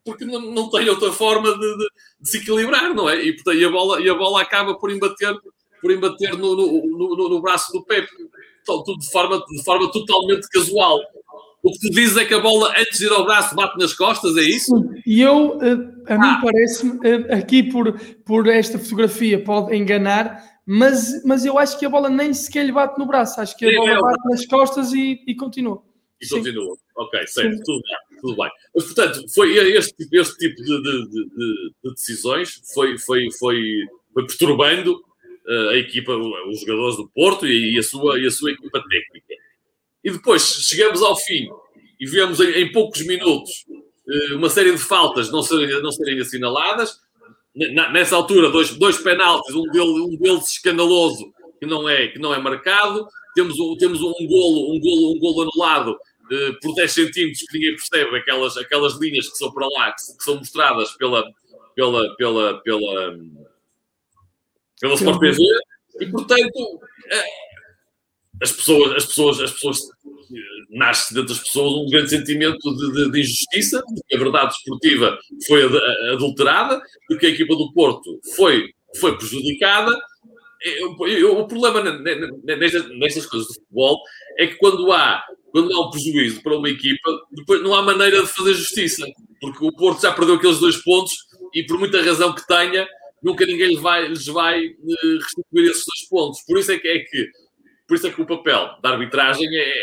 porque 0.05 0.25
não, 0.25 0.41
não 0.41 0.71
tem 0.71 0.89
outra 0.89 1.13
forma 1.13 1.53
de, 1.53 1.59
de, 1.59 1.89
de, 2.21 2.31
se 2.31 2.39
equilibrar, 2.39 2.95
não 2.95 3.09
é? 3.09 3.23
E, 3.23 3.33
portanto, 3.35 3.57
e, 3.57 3.65
a 3.65 3.71
bola, 3.71 4.01
e 4.01 4.09
a 4.09 4.15
bola 4.15 4.41
acaba 4.41 4.75
por 4.75 4.91
embater, 4.91 5.35
por 5.81 5.91
embater 5.91 6.37
no, 6.37 6.57
no, 6.57 7.17
no, 7.17 7.29
no 7.29 7.41
braço 7.41 7.71
do 7.73 7.85
Pepe, 7.85 8.11
tudo 8.65 8.99
de 8.99 9.11
forma, 9.11 9.39
de 9.39 9.65
forma 9.65 9.91
totalmente 9.91 10.49
casual. 10.49 10.99
O 11.63 11.71
que 11.73 11.79
tu 11.79 11.91
dizes 11.91 12.17
é 12.17 12.25
que 12.25 12.33
a 12.33 12.41
bola, 12.41 12.73
antes 12.79 12.99
de 12.99 13.05
ir 13.05 13.13
ao 13.13 13.25
braço, 13.25 13.55
bate 13.55 13.79
nas 13.79 13.93
costas, 13.93 14.37
é 14.39 14.43
isso? 14.43 14.73
E 15.05 15.21
eu, 15.21 15.59
eh, 15.61 16.13
a 16.13 16.19
mim 16.19 16.29
ah. 16.29 16.41
parece-me, 16.43 16.99
eh, 17.07 17.35
aqui 17.35 17.63
por, 17.63 18.01
por 18.25 18.47
esta 18.47 18.79
fotografia 18.79 19.43
pode 19.45 19.77
enganar, 19.77 20.43
mas, 20.67 21.23
mas 21.25 21.45
eu 21.45 21.59
acho 21.59 21.79
que 21.79 21.85
a 21.85 21.91
bola 21.91 22.09
nem 22.09 22.33
sequer 22.33 22.65
lhe 22.65 22.73
bate 22.73 22.99
no 22.99 23.07
braço, 23.07 23.43
acho 23.43 23.55
que 23.59 23.67
a 23.67 23.77
bola 23.77 23.91
é 23.91 24.01
bate 24.01 24.29
nas 24.31 24.47
costas 24.47 24.95
e, 24.95 25.23
e 25.27 25.35
continua 25.35 25.83
e 26.21 26.27
Sim. 26.27 26.37
continua. 26.37 26.77
Ok, 26.97 27.27
certo, 27.27 27.63
tudo 27.65 27.83
bem, 27.83 28.21
tudo 28.21 28.37
bem. 28.37 28.51
Mas, 28.75 28.85
portanto, 28.85 29.25
foi 29.35 29.57
este, 29.57 29.95
este 30.13 30.37
tipo 30.37 30.57
de, 30.63 30.83
de, 30.83 31.09
de, 31.09 31.73
de 31.83 31.95
decisões 31.95 32.61
foi, 32.75 32.99
foi, 32.99 33.31
foi, 33.39 33.87
foi 34.13 34.27
perturbando 34.27 35.03
uh, 35.49 35.69
a 35.71 35.77
equipa, 35.77 36.15
os 36.15 36.61
jogadores 36.61 36.97
do 36.97 37.09
Porto 37.09 37.47
e, 37.47 37.75
e, 37.75 37.79
a 37.79 37.83
sua, 37.83 38.19
e 38.21 38.27
a 38.27 38.31
sua 38.31 38.51
equipa 38.51 38.83
técnica. 38.83 39.35
E 40.05 40.11
depois 40.11 40.43
chegamos 40.43 41.03
ao 41.03 41.17
fim 41.17 41.49
e 41.99 42.07
vemos 42.07 42.41
em, 42.41 42.51
em 42.51 42.73
poucos 42.73 43.01
minutos 43.07 43.65
uh, 44.07 44.37
uma 44.37 44.51
série 44.51 44.73
de 44.73 44.79
faltas 44.79 45.31
não 45.31 45.43
serem, 45.43 45.83
não 45.83 45.91
serem 45.91 46.21
assinaladas. 46.21 47.01
nessa 47.55 48.15
altura, 48.15 48.51
dois, 48.51 48.77
dois 48.77 48.99
penaltis, 48.99 49.55
um 49.55 49.65
deles, 49.71 49.89
um 49.89 50.17
deles 50.17 50.51
escandaloso 50.51 51.33
que 51.59 51.67
não 51.67 51.89
é, 51.89 52.09
que 52.09 52.19
não 52.19 52.35
é 52.35 52.39
marcado. 52.39 53.07
temos, 53.35 53.59
um, 53.59 53.77
temos 53.77 54.01
um 54.01 54.27
golo, 54.27 54.75
um 54.75 54.81
golo, 54.81 55.15
um 55.15 55.19
golo 55.19 55.43
anulado 55.43 55.99
por 56.63 56.75
10 56.75 56.93
centímetros 56.93 57.43
que 57.43 57.59
ninguém 57.59 57.77
percebe, 57.77 58.17
aquelas, 58.17 58.57
aquelas 58.57 58.99
linhas 59.01 59.29
que 59.29 59.37
são 59.37 59.53
para 59.53 59.67
lá, 59.67 59.93
que, 59.93 60.17
que 60.17 60.25
são 60.25 60.37
mostradas 60.37 60.93
pela, 60.93 61.25
pela, 61.75 62.17
pela, 62.17 62.63
pela, 62.63 63.19
pela 64.81 64.95
Sport 64.95 65.21
TV, 65.21 65.43
e 66.01 66.07
portanto 66.07 66.81
as 68.43 68.53
pessoas, 68.53 68.93
as 68.93 69.05
pessoas, 69.05 69.41
as 69.41 69.53
pessoas 69.53 69.79
nasce 70.71 71.13
dentro 71.13 71.29
das 71.29 71.41
pessoas 71.41 71.73
um 71.73 71.91
grande 71.91 72.11
sentimento 72.11 72.59
de, 72.59 72.93
de, 72.93 73.11
de 73.11 73.21
injustiça, 73.21 73.83
de 73.93 74.03
que 74.07 74.17
a 74.17 74.19
verdade 74.19 74.55
esportiva 74.55 75.19
foi 75.47 75.63
adulterada, 76.13 76.81
de 77.09 77.19
que 77.19 77.27
a 77.27 77.31
equipa 77.31 77.55
do 77.55 77.73
Porto 77.73 78.21
foi, 78.37 78.71
foi 78.99 79.17
prejudicada. 79.19 79.93
o 80.87 81.47
problema 81.47 81.83
nestas, 81.83 82.89
nestas 82.97 83.27
coisas 83.27 83.49
do 83.49 83.55
futebol 83.55 84.01
é 84.39 84.47
que 84.47 84.57
quando 84.57 84.91
há, 84.93 85.23
quando 85.53 85.73
há 85.73 85.87
um 85.87 85.91
prejuízo 85.91 86.43
para 86.43 86.57
uma 86.57 86.69
equipa, 86.69 87.11
depois 87.33 87.63
não 87.63 87.75
há 87.75 87.83
maneira 87.83 88.23
de 88.23 88.29
fazer 88.29 88.55
justiça, 88.55 89.07
porque 89.41 89.65
o 89.65 89.73
Porto 89.73 90.03
já 90.03 90.13
perdeu 90.13 90.37
aqueles 90.37 90.59
dois 90.59 90.77
pontos 90.77 91.15
e 91.55 91.65
por 91.65 91.79
muita 91.79 92.03
razão 92.03 92.35
que 92.35 92.47
tenha, 92.47 92.87
nunca 93.23 93.45
ninguém 93.45 93.69
lhes 93.69 93.81
vai, 93.81 94.07
lhes 94.07 94.27
vai 94.27 94.65
eh, 94.65 95.19
restituir 95.21 95.71
esses 95.71 95.85
dois 95.85 96.09
pontos. 96.09 96.41
Por 96.47 96.59
isso 96.59 96.73
é 96.73 96.79
que, 96.79 96.89
é 96.89 96.99
que 97.01 97.31
por 97.89 97.97
isso 97.97 98.07
é 98.07 98.11
que 98.11 98.23
o 98.23 98.27
papel 98.27 98.71
da 98.83 98.91
arbitragem 98.91 99.49
é, 99.49 99.75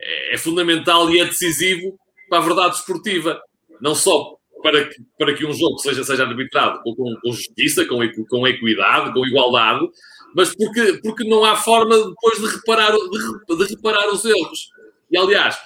é, 0.00 0.34
é 0.34 0.38
fundamental 0.38 1.08
e 1.10 1.20
é 1.20 1.24
decisivo 1.24 1.96
para 2.28 2.38
a 2.38 2.42
verdade 2.42 2.76
esportiva. 2.76 3.40
Não 3.80 3.94
só 3.94 4.36
para 4.62 4.86
que, 4.86 4.96
para 5.16 5.34
que 5.34 5.46
um 5.46 5.52
jogo 5.52 5.78
seja, 5.78 6.02
seja 6.02 6.24
arbitrado 6.24 6.80
com, 6.82 6.94
com, 6.94 7.32
justiça, 7.32 7.84
com, 7.84 8.00
com 8.28 8.46
equidade, 8.46 9.12
com 9.12 9.24
igualdade, 9.24 9.86
mas 10.34 10.54
porque, 10.54 11.00
porque 11.02 11.24
não 11.24 11.44
há 11.44 11.56
forma 11.56 11.96
depois 11.96 12.38
de 12.40 12.46
reparar, 12.56 12.92
de, 12.92 13.56
de 13.56 13.74
reparar 13.74 14.08
os 14.08 14.24
erros. 14.24 14.68
E, 15.10 15.16
aliás, 15.16 15.58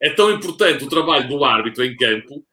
é 0.00 0.10
tão 0.10 0.30
importante 0.30 0.84
o 0.84 0.88
trabalho 0.88 1.28
do 1.28 1.44
árbitro 1.44 1.84
em 1.84 1.96
campo 1.96 2.44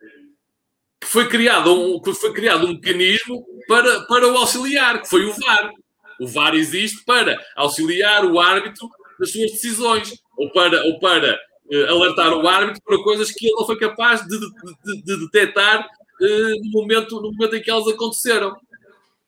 que 1.00 1.08
foi 1.08 1.28
criado 1.28 1.74
um, 1.74 2.00
que 2.00 2.14
foi 2.14 2.32
criado 2.32 2.68
um 2.68 2.74
mecanismo 2.74 3.44
para, 3.68 4.02
para 4.02 4.28
o 4.28 4.38
auxiliar, 4.38 5.02
que 5.02 5.10
foi 5.10 5.26
o 5.26 5.34
VAR. 5.34 5.72
O 6.20 6.28
VAR 6.28 6.54
existe 6.54 7.04
para 7.04 7.44
auxiliar 7.56 8.24
o 8.26 8.40
árbitro 8.40 8.88
nas 9.20 9.32
suas 9.32 9.52
decisões 9.52 10.14
ou 10.38 10.52
para, 10.52 10.84
ou 10.84 11.00
para 11.00 11.40
uh, 11.72 11.86
alertar 11.90 12.34
o 12.34 12.48
árbitro 12.48 12.82
para 12.86 13.04
coisas 13.04 13.32
que 13.32 13.48
ele 13.48 13.56
não 13.56 13.66
foi 13.66 13.80
capaz 13.80 14.22
de, 14.28 14.40
de, 14.40 15.02
de 15.04 15.20
detectar 15.22 15.86
uh, 15.86 16.66
no, 16.66 16.72
momento, 16.72 17.20
no 17.20 17.32
momento 17.32 17.56
em 17.56 17.62
que 17.62 17.72
elas 17.72 17.88
aconteceram. 17.88 18.56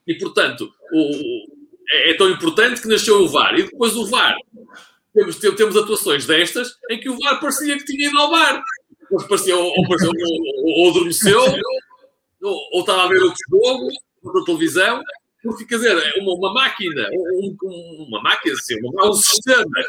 E, 0.06 0.16
portanto, 0.16 0.72
o, 0.92 1.46
é, 1.92 2.12
é, 2.12 2.14
tão 2.16 2.30
importante 2.30 2.82
que 2.82 2.88
nasceu 2.88 3.22
o 3.22 3.28
VAR. 3.28 3.58
E 3.58 3.64
depois 3.64 3.96
o 3.96 4.06
VAR. 4.06 4.36
Temos, 5.14 5.38
temos 5.38 5.78
atuações 5.78 6.26
destas 6.26 6.76
em 6.90 7.00
que 7.00 7.10
o 7.10 7.18
VAR 7.20 7.40
parecia 7.40 7.78
que 7.78 7.86
tinha 7.86 8.08
ido 8.08 8.18
ao 8.18 8.32
VAR. 8.32 8.64
Ou, 9.12 9.28
parecia, 9.28 9.56
ou, 9.56 9.66
ou, 9.66 9.86
ou, 9.88 10.80
ou 10.80 10.90
adormeceu, 10.90 11.40
ou, 12.42 12.70
ou 12.74 12.80
estava 12.82 13.04
a 13.04 13.08
ver 13.08 13.22
outro 13.22 13.38
jogo, 13.50 13.90
outra 14.24 14.46
televisão, 14.46 15.04
porque, 15.44 15.66
quer 15.66 15.76
dizer, 15.76 16.14
uma, 16.18 16.34
uma 16.34 16.54
máquina, 16.54 17.10
um, 17.12 17.58
uma 18.08 18.22
máquina, 18.22 18.56
assim, 18.56 18.76
um 18.84 19.14
sistema, 19.14 19.84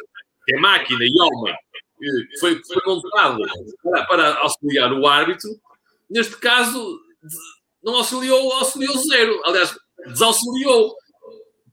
que 0.45 0.54
é 0.54 0.59
máquina 0.59 1.04
e 1.04 1.12
homem, 1.21 1.54
que 1.99 2.38
foi, 2.40 2.61
foi 2.64 2.83
montado 2.85 3.38
para, 3.83 4.04
para 4.04 4.38
auxiliar 4.40 4.93
o 4.93 5.07
árbitro, 5.07 5.49
neste 6.11 6.37
caso, 6.37 7.00
não 7.83 7.97
auxiliou, 7.97 8.52
auxiliou 8.54 8.97
zero. 8.99 9.40
Aliás, 9.45 9.76
desauxiliou. 10.07 10.95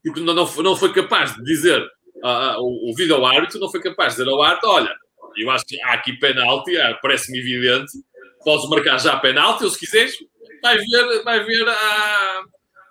Porque 0.04 0.20
não, 0.20 0.34
não, 0.34 0.46
foi, 0.46 0.64
não 0.64 0.76
foi 0.76 0.92
capaz 0.92 1.34
de 1.34 1.42
dizer, 1.44 1.84
uh, 2.22 2.60
o, 2.60 2.90
o 2.90 2.94
vídeo 2.94 3.24
árbitro 3.24 3.60
não 3.60 3.70
foi 3.70 3.80
capaz 3.80 4.14
de 4.14 4.20
dizer 4.20 4.30
ao 4.30 4.42
árbitro, 4.42 4.70
olha, 4.70 4.94
eu 5.36 5.50
acho 5.50 5.64
que 5.66 5.80
há 5.82 5.94
aqui 5.94 6.12
penalti, 6.14 6.76
ah, 6.76 6.98
parece-me 7.00 7.38
evidente, 7.38 7.92
podes 8.44 8.68
marcar 8.68 8.98
já 8.98 9.16
penalti, 9.18 9.64
ou 9.64 9.70
se 9.70 9.78
quiseres, 9.78 10.14
vai 10.62 10.76
ver, 10.78 11.22
vai 11.24 11.44
ver 11.44 11.68
a, 11.68 12.42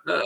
a 0.08 0.22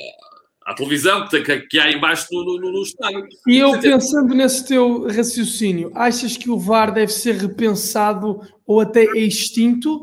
à 0.67 0.75
televisão 0.75 1.29
que, 1.29 1.61
que 1.61 1.79
há 1.79 1.93
embaixo 1.93 2.27
no, 2.33 2.59
no, 2.59 2.73
no 2.73 2.83
estádio. 2.83 3.25
E 3.47 3.57
eu 3.57 3.79
pensando 3.81 4.35
nesse 4.35 4.67
teu 4.67 5.07
raciocínio, 5.07 5.93
achas 5.95 6.37
que 6.37 6.51
o 6.51 6.59
VAR 6.59 6.93
deve 6.93 7.13
ser 7.13 7.37
repensado 7.37 8.41
ou 8.67 8.81
até 8.81 9.05
extinto, 9.17 10.03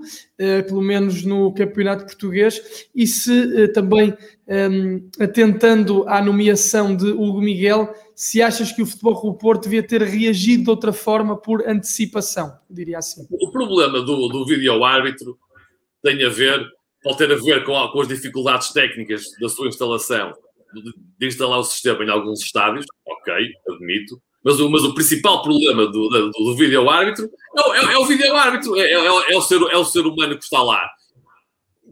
pelo 0.68 0.82
menos 0.82 1.24
no 1.24 1.54
campeonato 1.54 2.06
português, 2.06 2.88
e 2.96 3.06
se 3.08 3.32
uh, 3.32 3.72
também 3.74 4.16
ehm, 4.48 5.08
atentando 5.20 6.08
à 6.08 6.22
nomeação 6.22 6.96
de 6.96 7.08
Hugo 7.08 7.42
Miguel, 7.42 7.94
se 8.16 8.42
achas 8.42 8.72
que 8.72 8.82
o 8.82 8.86
Futebol 8.86 9.20
Clube 9.20 9.40
Porto 9.40 9.64
devia 9.64 9.84
ter 9.86 10.02
reagido 10.02 10.64
de 10.64 10.70
outra 10.70 10.94
forma 10.94 11.36
por 11.40 11.68
antecipação, 11.68 12.54
diria 12.70 12.98
assim. 12.98 13.26
O 13.30 13.52
problema 13.52 14.02
do, 14.02 14.28
do 14.28 14.46
vídeo-árbitro 14.46 15.38
tem 16.02 16.24
a 16.24 16.30
ver, 16.30 16.64
pode 17.02 17.18
ter 17.18 17.32
a 17.32 17.36
ver 17.36 17.64
com, 17.64 17.74
com 17.90 18.02
as 18.02 18.08
dificuldades 18.08 18.72
técnicas 18.72 19.24
da 19.40 19.50
sua 19.50 19.68
instalação 19.68 20.34
de 21.20 21.28
instalar 21.28 21.60
o 21.60 21.64
sistema 21.64 22.04
em 22.04 22.10
alguns 22.10 22.42
estádios, 22.42 22.86
ok, 23.06 23.34
admito, 23.70 24.22
mas 24.44 24.60
o, 24.60 24.70
mas 24.70 24.84
o 24.84 24.94
principal 24.94 25.42
problema 25.42 25.86
do, 25.86 26.10
do, 26.10 26.32
do 26.32 26.56
vídeo 26.56 26.90
árbitro 26.90 27.30
é, 27.58 27.80
é, 27.80 27.94
é 27.94 27.98
o 27.98 28.06
vídeo 28.06 28.36
árbitro, 28.36 28.76
é, 28.78 28.84
é, 28.84 29.06
é, 29.06 29.38
o 29.38 29.42
ser, 29.42 29.62
é 29.62 29.78
o 29.78 29.86
ser 29.86 30.06
humano 30.06 30.38
que 30.38 30.44
está 30.44 30.62
lá, 30.62 30.90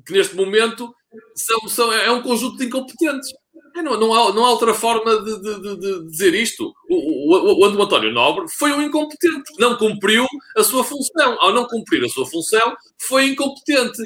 que 0.06 0.14
neste 0.14 0.36
momento 0.36 0.94
são, 1.36 1.60
são, 1.68 1.94
é 1.94 2.12
um 2.12 2.22
conjunto 2.22 2.58
de 2.58 2.66
incompetentes. 2.66 3.32
É, 3.76 3.82
não, 3.82 3.98
não, 3.98 4.14
há, 4.14 4.34
não 4.34 4.44
há 4.44 4.52
outra 4.52 4.74
forma 4.74 5.22
de, 5.24 5.42
de, 5.42 5.78
de 5.78 6.10
dizer 6.10 6.34
isto. 6.34 6.74
O, 6.90 7.36
o, 7.36 7.60
o, 7.62 7.84
António 7.84 8.12
Nobre 8.12 8.46
foi 8.50 8.72
um 8.74 8.82
incompetente, 8.82 9.52
não 9.60 9.78
cumpriu 9.78 10.26
a 10.58 10.64
sua 10.64 10.84
função. 10.84 11.38
Ao 11.40 11.54
não 11.54 11.66
cumprir 11.66 12.04
a 12.04 12.10
sua 12.10 12.26
função, 12.26 12.76
foi 13.08 13.30
incompetente. 13.30 14.02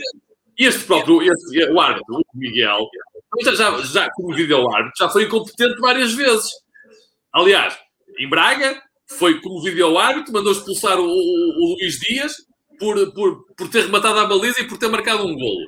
E 0.58 0.66
este 0.66 0.84
próprio, 0.84 1.22
este, 1.22 1.72
o 1.72 1.80
árbitro, 1.80 2.16
o 2.16 2.38
Miguel, 2.38 2.88
já, 3.44 3.82
já 3.82 4.10
como 4.12 4.36
vídeo 4.36 4.70
árbitro, 4.70 4.94
já 4.98 5.10
foi 5.10 5.24
incompetente 5.24 5.80
várias 5.80 6.14
vezes. 6.14 6.50
Aliás, 7.34 7.76
em 8.20 8.30
Braga, 8.30 8.82
foi 9.18 9.40
como 9.42 9.62
vídeo 9.62 9.98
árbitro, 9.98 10.34
mandou 10.34 10.52
expulsar 10.52 11.00
o, 11.00 11.04
o, 11.04 11.08
o, 11.08 11.76
Luís 11.76 12.00
Dias 12.00 12.36
por, 12.80 13.14
por, 13.14 13.46
por 13.56 13.70
ter 13.70 13.86
rematado 13.86 14.20
a 14.20 14.26
baliza 14.26 14.62
e 14.62 14.68
por 14.68 14.78
ter 14.78 14.88
marcado 14.90 15.26
um 15.26 15.36
golo. 15.36 15.68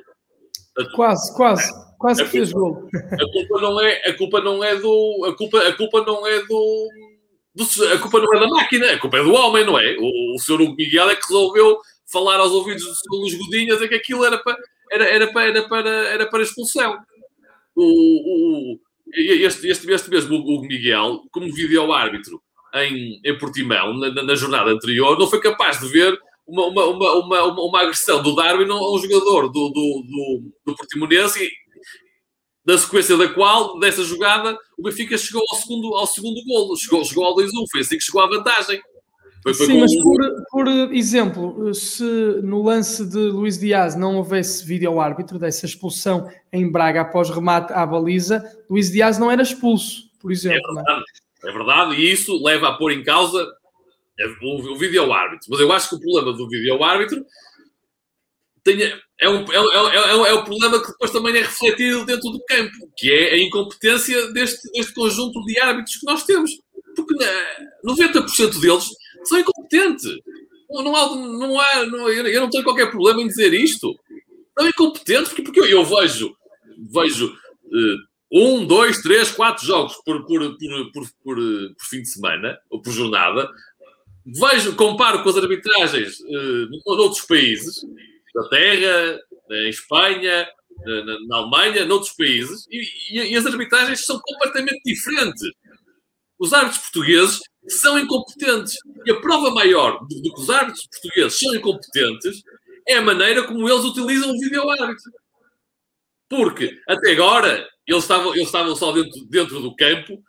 Quase, 0.94 1.34
quase, 1.34 1.72
quase 1.98 2.24
que 2.24 2.30
fez 2.30 2.52
golo. 2.52 2.88
A 2.94 3.32
culpa 3.32 3.60
não 3.60 3.80
é, 3.80 4.08
a 4.08 4.16
culpa 4.16 4.40
não 4.40 4.64
é 4.64 4.76
do, 4.76 5.24
a 5.26 5.36
culpa, 5.36 5.58
a 5.58 5.76
culpa 5.76 6.04
não 6.04 6.26
é 6.26 6.40
do, 6.46 6.88
do, 7.54 7.88
a 7.92 7.98
culpa 7.98 8.20
não 8.20 8.34
é 8.34 8.40
da 8.40 8.48
máquina, 8.48 8.92
a 8.92 8.98
culpa 8.98 9.18
é 9.18 9.22
do 9.22 9.32
homem, 9.32 9.64
não 9.64 9.78
é? 9.78 9.96
O, 9.98 10.34
o 10.34 10.38
senhor 10.38 10.60
Hugo 10.60 10.76
Miguel 10.76 11.10
é 11.10 11.16
que 11.16 11.26
resolveu 11.26 11.78
falar 12.10 12.36
aos 12.36 12.52
ouvidos 12.52 12.84
do 12.84 12.94
senhor 12.94 13.20
Luís 13.20 13.34
Godinho 13.34 13.74
a 13.74 13.88
que 13.88 13.94
aquilo 13.94 14.24
era 14.24 14.38
para, 14.38 14.56
era, 14.90 15.04
era 15.04 15.32
para, 15.32 15.48
era 15.48 15.68
para, 15.68 15.90
era 15.90 16.26
para 16.30 16.42
expulsão 16.42 16.98
o, 17.78 18.72
o, 18.74 18.80
este, 19.14 19.68
este, 19.68 19.90
este 19.90 20.10
mesmo 20.10 20.36
Hugo 20.36 20.66
Miguel, 20.66 21.22
como 21.30 21.52
vídeo 21.52 21.92
árbitro 21.92 22.40
em, 22.74 23.20
em 23.24 23.38
Portimão, 23.38 23.94
na, 23.94 24.10
na, 24.22 24.34
jornada 24.34 24.70
anterior, 24.70 25.18
não 25.18 25.26
foi 25.26 25.40
capaz 25.40 25.80
de 25.80 25.88
ver 25.88 26.18
uma, 26.46 26.66
uma, 26.66 26.84
uma, 26.86 27.12
uma, 27.14 27.62
uma 27.62 27.80
agressão 27.80 28.22
do 28.22 28.34
Darwin 28.34 28.70
a 28.70 28.74
um 28.74 28.98
jogador 28.98 29.48
do, 29.48 29.68
do, 29.68 30.02
do, 30.06 30.42
do 30.66 30.76
Portimonense, 30.76 31.50
na 32.66 32.76
sequência 32.76 33.16
da 33.16 33.28
qual, 33.32 33.78
dessa 33.78 34.04
jogada, 34.04 34.58
o 34.76 34.82
Benfica 34.82 35.16
chegou 35.16 35.42
ao 35.50 35.56
segundo, 35.56 35.94
ao 35.94 36.06
segundo 36.06 36.44
golo, 36.44 36.76
chegou, 36.76 37.02
chegou 37.04 37.24
ao 37.24 37.34
2-1, 37.34 37.50
foi 37.70 37.80
assim 37.80 37.96
que 37.96 38.04
chegou 38.04 38.20
à 38.20 38.26
vantagem. 38.26 38.80
Foi, 39.54 39.66
foi 39.66 39.66
Sim, 39.66 39.80
mas 39.80 39.94
por, 40.02 40.18
por, 40.50 40.68
exemplo, 40.92 41.74
se 41.74 42.04
no 42.42 42.62
lance 42.62 43.04
de 43.06 43.18
Luís 43.18 43.58
Dias 43.58 43.96
não 43.96 44.16
houvesse 44.16 44.64
vídeo 44.64 45.00
árbitro 45.00 45.38
dessa 45.38 45.64
expulsão 45.64 46.28
em 46.52 46.70
Braga 46.70 47.02
após 47.02 47.30
remate 47.30 47.72
à 47.72 47.86
baliza, 47.86 48.44
Luís 48.68 48.90
Dias 48.90 49.18
não 49.18 49.30
era 49.30 49.42
expulso, 49.42 50.10
por 50.20 50.30
exemplo. 50.30 50.58
É 50.58 50.74
verdade, 50.74 51.04
é? 51.44 51.48
é 51.48 51.52
verdade 51.52 51.94
e 51.94 52.12
isso 52.12 52.42
leva 52.42 52.68
a 52.68 52.72
pôr 52.74 52.92
em 52.92 53.02
causa 53.02 53.46
o, 54.42 54.72
o 54.72 54.76
vídeo 54.76 55.12
árbitro. 55.12 55.46
Mas 55.50 55.60
eu 55.60 55.72
acho 55.72 55.88
que 55.88 55.94
o 55.94 56.00
problema 56.00 56.36
do 56.36 56.48
vídeo 56.48 56.82
árbitro 56.82 57.24
tenha, 58.64 59.00
é, 59.20 59.28
um, 59.28 59.44
é, 59.50 59.56
é, 59.56 60.30
é, 60.30 60.34
o 60.34 60.44
problema 60.44 60.80
que 60.80 60.88
depois 60.88 61.10
também 61.10 61.36
é 61.36 61.40
refletido 61.40 62.04
dentro 62.04 62.30
do 62.30 62.42
campo, 62.44 62.92
que 62.96 63.10
é 63.10 63.34
a 63.34 63.38
incompetência 63.38 64.32
deste, 64.32 64.70
deste 64.72 64.92
conjunto 64.92 65.42
de 65.44 65.58
árbitros 65.58 65.96
que 65.96 66.06
nós 66.06 66.24
temos. 66.24 66.50
Porque 66.94 67.14
90% 67.84 68.60
deles 68.60 68.88
são 69.28 69.38
incompetentes. 69.38 70.06
Não 70.70 70.94
há, 70.94 71.16
não 71.16 71.60
há, 71.60 71.86
não, 71.86 72.08
eu 72.10 72.40
não 72.42 72.50
tenho 72.50 72.64
qualquer 72.64 72.90
problema 72.90 73.22
em 73.22 73.28
dizer 73.28 73.52
isto. 73.54 73.94
São 74.58 74.68
incompetentes 74.68 75.28
porque, 75.28 75.42
porque 75.42 75.60
eu, 75.60 75.66
eu 75.66 75.84
vejo, 75.84 76.36
vejo 76.92 77.26
uh, 77.26 77.98
um, 78.30 78.66
dois, 78.66 79.00
três, 79.00 79.30
quatro 79.30 79.64
jogos 79.64 79.96
por, 80.04 80.26
por, 80.26 80.56
por, 80.92 81.08
por, 81.24 81.36
fim 81.88 82.02
de 82.02 82.08
semana 82.08 82.58
ou 82.70 82.82
por 82.82 82.92
jornada. 82.92 83.48
Vejo, 84.26 84.76
comparo 84.76 85.22
com 85.22 85.30
as 85.30 85.36
arbitragens 85.36 86.20
uh, 86.20 86.68
noutros 86.86 87.22
países, 87.22 87.82
na 88.34 88.48
Terra, 88.48 89.20
em 89.50 89.68
Espanha, 89.70 90.46
na, 90.84 91.20
na, 91.26 91.36
Alemanha, 91.36 91.86
noutros 91.86 92.12
países, 92.12 92.66
e, 92.70 92.82
e, 93.10 93.32
e, 93.32 93.36
as 93.36 93.46
arbitragens 93.46 94.04
são 94.04 94.20
completamente 94.20 94.80
diferentes. 94.84 95.42
Os 96.38 96.52
árbitros 96.52 96.82
portugueses 96.82 97.40
são 97.70 97.98
incompetentes. 97.98 98.74
E 99.06 99.10
a 99.10 99.20
prova 99.20 99.50
maior 99.50 100.04
de, 100.06 100.22
que 100.22 100.40
os 100.40 100.50
árbitros 100.50 100.86
portugueses 100.86 101.38
são 101.38 101.54
incompetentes 101.54 102.42
é 102.86 102.96
a 102.96 103.02
maneira 103.02 103.44
como 103.44 103.68
eles 103.68 103.84
utilizam 103.84 104.30
o 104.30 104.38
vídeo-árbitro. 104.38 105.12
Porque, 106.28 106.78
até 106.86 107.12
agora, 107.12 107.66
eles 107.86 108.02
estavam, 108.02 108.34
eles 108.34 108.46
estavam 108.46 108.76
só 108.76 108.92
dentro, 108.92 109.24
dentro 109.26 109.60
do 109.60 109.74
campo, 109.74 110.22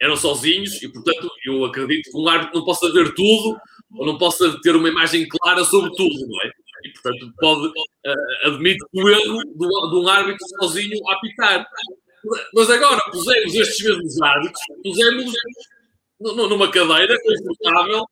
eram 0.00 0.16
sozinhos, 0.16 0.82
e, 0.82 0.88
portanto, 0.88 1.30
eu 1.44 1.64
acredito 1.64 2.10
que 2.10 2.18
um 2.18 2.28
árbitro 2.28 2.58
não 2.58 2.64
possa 2.64 2.92
ver 2.92 3.14
tudo, 3.14 3.58
ou 3.94 4.06
não 4.06 4.18
possa 4.18 4.60
ter 4.62 4.76
uma 4.76 4.88
imagem 4.88 5.26
clara 5.28 5.64
sobre 5.64 5.90
tudo, 5.96 6.14
não 6.26 6.42
é? 6.42 6.50
E, 6.84 6.92
portanto, 6.92 7.32
pode, 7.38 7.66
uh, 7.68 8.92
o 8.92 9.08
erro 9.08 9.38
de 9.56 9.96
um 9.96 10.08
árbitro 10.08 10.46
sozinho 10.60 11.08
a 11.08 11.14
apitar. 11.14 11.66
Mas 12.54 12.70
agora 12.70 13.00
pusemos 13.10 13.54
estes 13.54 13.86
mesmos 13.86 14.22
árbitros, 14.22 14.60
pusemos 14.82 15.32
numa 16.20 16.70
cadeira 16.70 17.16
confortável, 17.22 18.04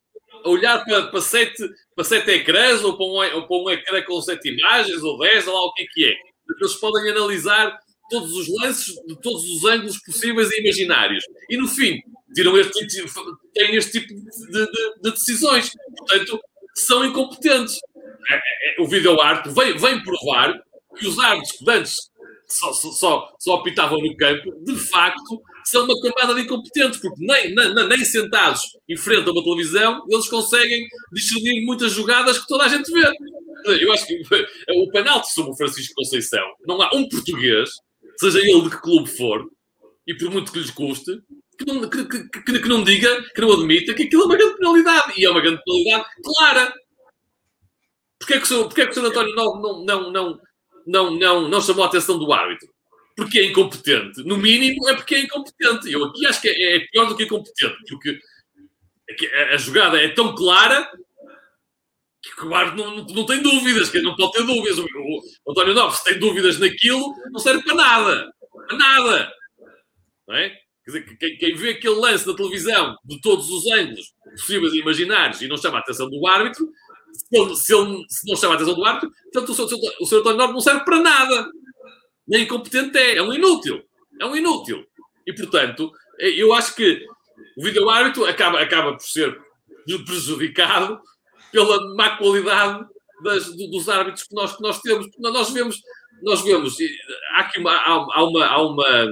a 0.44 0.48
olhar 0.48 0.84
para, 0.84 1.06
para, 1.06 1.20
sete, 1.20 1.62
para 1.94 2.04
sete 2.04 2.30
ecrãs 2.32 2.82
ou 2.84 2.96
para, 2.96 3.06
um, 3.06 3.36
ou 3.36 3.46
para 3.46 3.56
um 3.56 3.70
ecrã 3.70 4.02
com 4.02 4.20
sete 4.20 4.50
imagens 4.50 5.02
ou 5.02 5.18
dez, 5.18 5.46
ou 5.46 5.54
lá 5.54 5.62
o 5.62 5.72
que 5.72 5.82
é 5.82 5.86
que 5.92 6.04
é. 6.04 6.14
Eles 6.60 6.74
podem 6.74 7.10
analisar 7.10 7.78
todos 8.10 8.32
os 8.32 8.48
lances 8.60 8.94
de 9.06 9.20
todos 9.20 9.42
os 9.44 9.64
ângulos 9.64 9.98
possíveis 10.04 10.50
e 10.50 10.60
imaginários. 10.60 11.24
E 11.48 11.56
no 11.56 11.66
fim, 11.66 11.98
tiram 12.34 12.56
este, 12.58 12.86
têm 13.54 13.74
este 13.76 14.00
tipo 14.00 14.14
de, 14.14 14.66
de, 14.66 14.94
de 15.02 15.10
decisões. 15.10 15.72
Portanto, 15.96 16.40
são 16.74 17.04
incompetentes. 17.04 17.78
É, 18.28 18.34
é, 18.34 18.78
é 18.78 18.82
o 18.82 18.86
vídeo 18.86 19.18
arte 19.20 19.48
vem, 19.50 19.76
vem 19.76 20.02
provar 20.02 20.60
que 20.98 21.06
os 21.06 21.18
árbitros 21.18 21.52
que 21.52 21.70
antes 21.70 22.10
só, 22.46 22.72
só, 22.72 23.34
só 23.38 23.54
apitavam 23.54 23.98
no 23.98 24.16
campo, 24.16 24.52
de 24.64 24.76
facto, 24.76 25.42
são 25.74 25.84
uma 25.84 26.00
camada 26.00 26.34
de 26.34 26.42
incompetentes, 26.42 27.00
porque 27.00 27.24
nem, 27.24 27.54
nem, 27.54 27.88
nem 27.88 28.04
sentados 28.04 28.60
em 28.88 28.96
frente 28.96 29.28
a 29.28 29.32
uma 29.32 29.42
televisão 29.42 30.04
eles 30.08 30.28
conseguem 30.28 30.86
discernir 31.12 31.64
muitas 31.64 31.92
jogadas 31.92 32.38
que 32.38 32.46
toda 32.46 32.64
a 32.64 32.68
gente 32.68 32.90
vê. 32.92 33.10
Eu 33.80 33.92
acho 33.92 34.06
que 34.06 34.22
o 34.70 34.90
penalti 34.90 35.32
sobre 35.32 35.52
o 35.52 35.56
Francisco 35.56 35.94
Conceição, 35.96 36.44
não 36.66 36.80
há 36.80 36.94
um 36.94 37.08
português, 37.08 37.70
seja 38.18 38.38
ele 38.38 38.62
de 38.62 38.70
que 38.70 38.80
clube 38.80 39.08
for, 39.08 39.44
e 40.06 40.14
por 40.14 40.30
muito 40.30 40.52
que 40.52 40.58
lhes 40.58 40.70
custe, 40.70 41.18
que 41.58 41.64
não, 41.66 41.88
que, 41.88 42.04
que, 42.04 42.60
que, 42.60 42.68
não 42.68 42.84
diga, 42.84 43.22
que 43.34 43.40
não 43.40 43.52
admita 43.52 43.94
que 43.94 44.04
aquilo 44.04 44.22
é 44.22 44.26
uma 44.26 44.36
grande 44.36 44.56
penalidade. 44.56 45.12
E 45.16 45.24
é 45.24 45.30
uma 45.30 45.40
grande 45.40 45.62
penalidade 45.64 46.04
clara. 46.22 46.74
Porquê 48.18 48.34
é 48.34 48.40
que 48.40 48.54
o. 48.54 48.64
Porquê 48.64 48.82
é. 48.82 48.84
António 48.84 49.34
não, 49.34 49.60
não, 49.84 50.12
não, 50.12 50.40
não, 50.86 51.10
não, 51.16 51.48
não 51.48 51.60
chamou 51.60 51.84
a 51.84 51.86
atenção 51.86 52.18
do 52.18 52.32
árbitro? 52.32 52.73
Porque 53.16 53.38
é 53.38 53.46
incompetente. 53.46 54.22
No 54.24 54.36
mínimo 54.36 54.88
é 54.88 54.94
porque 54.94 55.14
é 55.14 55.20
incompetente. 55.20 55.92
Eu 55.92 56.04
aqui 56.04 56.26
acho 56.26 56.40
que 56.40 56.48
é, 56.48 56.76
é 56.76 56.80
pior 56.90 57.06
do 57.06 57.16
que 57.16 57.24
incompetente. 57.24 57.76
Porque 57.88 58.20
a, 59.32 59.54
a 59.54 59.56
jogada 59.56 60.02
é 60.02 60.08
tão 60.08 60.34
clara 60.34 60.90
que 62.22 62.44
o 62.44 62.54
árbitro 62.54 62.84
não, 62.84 62.96
não, 62.96 63.04
não, 63.04 63.26
tem 63.26 63.42
dúvidas, 63.42 63.90
que 63.90 64.00
não 64.00 64.16
pode 64.16 64.32
ter 64.32 64.44
dúvidas. 64.44 64.78
O, 64.78 64.84
o 64.84 65.50
António 65.50 65.74
Novo, 65.74 65.94
se 65.94 66.04
tem 66.04 66.18
dúvidas 66.18 66.58
naquilo, 66.58 67.14
não 67.30 67.38
serve 67.38 67.62
para 67.62 67.74
nada. 67.74 68.32
Para 68.66 68.76
nada. 68.76 69.32
Não 70.26 70.34
é? 70.34 70.50
Quer 70.84 70.90
dizer, 70.90 71.16
quem, 71.16 71.38
quem, 71.38 71.54
vê 71.54 71.70
aquele 71.70 71.94
lance 71.94 72.26
na 72.26 72.34
televisão 72.34 72.96
de 73.04 73.20
todos 73.20 73.48
os 73.48 73.66
ângulos 73.72 74.12
possíveis 74.32 74.74
e 74.74 74.80
imaginários 74.80 75.40
e 75.40 75.48
não 75.48 75.56
chama 75.56 75.78
a 75.78 75.80
atenção 75.80 76.10
do 76.10 76.26
árbitro, 76.26 76.68
se, 77.12 77.38
ele, 77.38 77.56
se, 77.56 77.74
ele, 77.74 78.04
se 78.08 78.28
não 78.28 78.36
chama 78.36 78.54
a 78.54 78.56
atenção 78.56 78.74
do 78.74 78.84
árbitro, 78.84 79.10
portanto 79.32 79.48
o 79.50 79.54
seu, 79.54 79.78
o 80.00 80.06
seu 80.06 80.20
António 80.20 80.38
Norte 80.38 80.52
não 80.52 80.60
serve 80.60 80.84
para 80.84 81.00
nada. 81.00 81.50
Nem 82.26 82.42
incompetente 82.42 82.96
é, 82.96 83.16
é 83.16 83.22
um 83.22 83.32
inútil. 83.32 83.82
É 84.20 84.26
um 84.26 84.36
inútil. 84.36 84.84
E 85.26 85.32
portanto, 85.32 85.92
eu 86.18 86.52
acho 86.52 86.74
que 86.74 87.04
o 87.56 87.62
vídeo 87.62 87.88
árbitro 87.88 88.24
acaba, 88.24 88.60
acaba 88.60 88.92
por 88.92 89.02
ser 89.02 89.38
prejudicado 90.06 91.00
pela 91.52 91.94
má 91.94 92.16
qualidade 92.16 92.84
das, 93.22 93.54
dos 93.54 93.88
árbitros 93.88 94.24
que 94.24 94.34
nós, 94.34 94.56
que 94.56 94.62
nós 94.62 94.80
temos. 94.80 95.06
Nós 95.18 95.50
vemos, 95.50 95.80
nós 96.22 96.42
vemos, 96.42 96.76
há 97.32 97.40
aqui 97.40 97.58
uma, 97.58 97.72
há, 97.72 98.24
uma, 98.24 98.46
há 98.46 98.62
uma, 98.62 99.06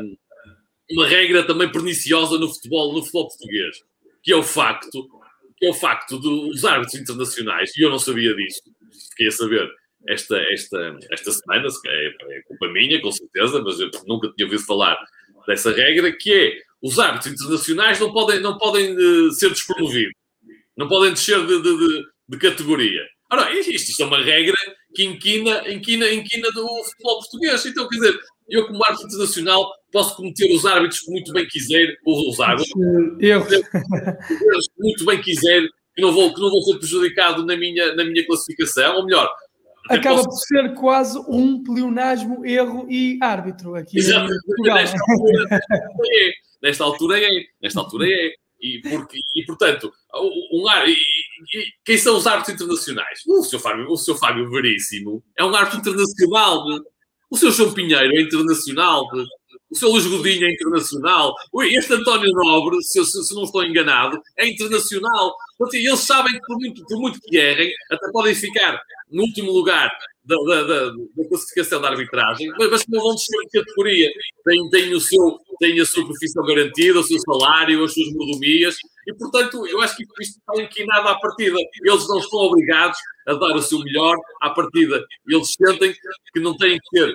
uma 0.91 1.07
regra 1.07 1.45
também 1.47 1.71
perniciosa 1.71 2.39
no 2.39 2.49
futebol, 2.49 2.93
no 2.93 3.01
futebol 3.01 3.29
português, 3.29 3.77
que 4.23 4.33
é 4.33 4.37
o 4.37 4.43
facto 4.43 5.09
é 5.63 5.71
o 5.71 5.75
facto 5.75 6.19
dos 6.19 6.65
árbitros 6.65 7.01
internacionais, 7.01 7.71
e 7.77 7.83
eu 7.83 7.91
não 7.91 7.99
sabia 7.99 8.35
disso, 8.35 8.63
fiquei 9.11 9.29
a 9.29 9.31
saber 9.31 9.71
esta, 10.09 10.37
esta, 10.53 10.99
esta 11.11 11.33
semana, 11.33 11.69
é, 11.87 12.07
é 12.07 12.43
culpa 12.43 12.69
minha, 12.69 13.01
com 13.01 13.13
certeza, 13.13 13.63
mas 13.63 13.81
eu 13.81 13.91
nunca 14.07 14.33
tinha 14.37 14.47
ouvido 14.47 14.65
falar 14.65 14.97
dessa 15.47 15.73
regra, 15.73 16.13
que 16.13 16.33
é 16.33 16.59
os 16.83 16.99
árbitros 16.99 17.33
internacionais 17.33 18.01
não 18.01 18.13
podem, 18.13 18.41
não 18.41 18.59
podem 18.59 18.97
uh, 18.97 19.31
ser 19.33 19.51
despromovidos, 19.51 20.15
não 20.77 20.89
podem 20.89 21.13
descer 21.13 21.47
de, 21.47 21.63
de, 21.63 22.03
de, 22.29 22.39
categoria. 22.39 23.03
Ora, 23.31 23.57
isto, 23.57 23.73
isto 23.73 24.03
é 24.03 24.07
uma 24.07 24.23
regra 24.23 24.57
que 24.95 25.05
inquina, 25.05 25.71
inquina, 25.71 26.13
inquina 26.13 26.51
do 26.51 26.67
futebol 26.85 27.21
português. 27.21 27.65
Então, 27.65 27.89
quer 27.89 27.97
dizer, 27.97 28.21
eu, 28.49 28.67
como 28.67 28.85
árbitro 28.85 29.07
internacional, 29.07 29.73
posso 29.91 30.17
cometer 30.17 30.55
os 30.55 30.67
árbitros 30.67 31.01
que 31.01 31.11
muito 31.11 31.33
bem 31.33 31.47
quiser, 31.47 31.97
ou 32.05 32.29
os 32.29 32.39
árbitros, 32.41 32.73
que 32.75 33.35
muito 34.79 35.07
bem 35.07 35.21
quiser, 35.23 35.67
que 35.95 36.03
não 36.03 36.13
vou, 36.13 36.35
que 36.35 36.41
não 36.41 36.51
vou 36.51 36.63
ser 36.63 36.79
prejudicado 36.79 37.47
na 37.47 37.57
minha, 37.57 37.95
na 37.95 38.05
minha 38.05 38.27
classificação, 38.27 38.97
ou 38.97 39.07
melhor. 39.07 39.31
Acaba 39.89 40.17
posso... 40.17 40.29
por 40.29 40.37
ser 40.37 40.75
quase 40.75 41.19
um 41.29 41.63
pleonasmo, 41.63 42.45
erro 42.47 42.87
e 42.89 43.19
árbitro 43.21 43.75
aqui 43.75 43.99
Exato. 43.99 44.29
Nesta 44.59 44.99
altura, 45.09 45.47
é. 45.51 46.33
Nesta 46.63 46.85
altura 46.85 47.21
é. 47.21 47.45
Nesta 47.61 47.81
altura 47.81 48.07
é. 48.09 48.35
E, 48.61 48.81
porque, 48.81 49.19
e 49.35 49.45
portanto, 49.45 49.93
um, 50.15 50.71
e, 50.87 50.93
e, 50.93 51.65
quem 51.85 51.99
são 51.99 52.17
os 52.17 52.29
árbitros 52.29 52.55
internacionais? 52.55 53.21
O 53.27 53.43
seu 53.43 53.59
Fábio, 53.59 53.91
o 53.91 53.97
seu 53.97 54.15
Fábio 54.15 54.49
Veríssimo 54.49 55.21
é 55.37 55.45
um 55.45 55.53
árbitro 55.53 55.81
internacional. 55.81 56.65
O 57.29 57.37
seu 57.37 57.51
João 57.51 57.73
Pinheiro 57.73 58.15
é 58.15 58.21
internacional. 58.21 59.09
O 59.73 59.77
seu 59.77 59.89
Luís 59.89 60.07
Godinho 60.07 60.47
é 60.47 60.53
internacional. 60.53 61.35
Este 61.63 61.95
António 61.95 62.31
Nobre, 62.35 62.77
se, 62.83 63.03
se, 63.07 63.35
não 63.35 63.45
estou 63.45 63.65
enganado, 63.65 64.21
é 64.37 64.47
internacional. 64.47 65.35
Eles 65.73 66.01
sabem 66.01 66.35
que, 66.35 66.41
por 66.47 66.59
muito, 66.59 66.85
por 66.85 67.01
muito 67.01 67.19
que 67.21 67.39
errem, 67.39 67.73
até 67.91 68.11
podem 68.13 68.35
ficar 68.35 68.79
no 69.11 69.23
último 69.23 69.51
lugar 69.51 69.91
da, 70.25 70.37
da, 70.37 70.63
da, 70.63 70.91
da 70.91 71.29
classificação 71.29 71.81
da 71.81 71.89
arbitragem, 71.89 72.49
mas, 72.59 72.71
mas 72.71 72.85
não 72.87 73.03
vão 73.03 73.15
descer 73.15 73.39
de 73.41 73.61
categoria. 73.61 74.11
Têm, 74.45 74.69
têm, 74.69 74.95
o 74.95 75.01
seu, 75.01 75.39
têm 75.59 75.81
a 75.81 75.87
sua 75.87 76.05
profissão 76.05 76.45
garantida, 76.45 77.01
o 77.01 77.05
seu 77.05 77.19
salário, 77.21 77.83
as 77.83 77.95
suas 77.95 78.13
mordomias, 78.13 78.77
e 79.07 79.15
portanto, 79.15 79.67
eu 79.67 79.81
acho 79.81 79.97
que 79.97 80.05
isto 80.21 80.39
está 80.39 80.63
inquinado 80.63 81.09
à 81.09 81.19
partida. 81.19 81.59
Eles 81.85 82.09
não 82.09 82.19
estão 82.19 82.39
obrigados 82.41 82.99
a 83.27 83.35
dar 83.35 83.55
o 83.55 83.63
seu 83.63 83.79
melhor 83.81 84.17
à 84.41 84.51
partida. 84.51 85.05
Eles 85.29 85.53
sentem 85.53 85.95
que 86.33 86.41
não 86.41 86.57
têm 86.57 86.79
que 86.79 86.99
ser 86.99 87.15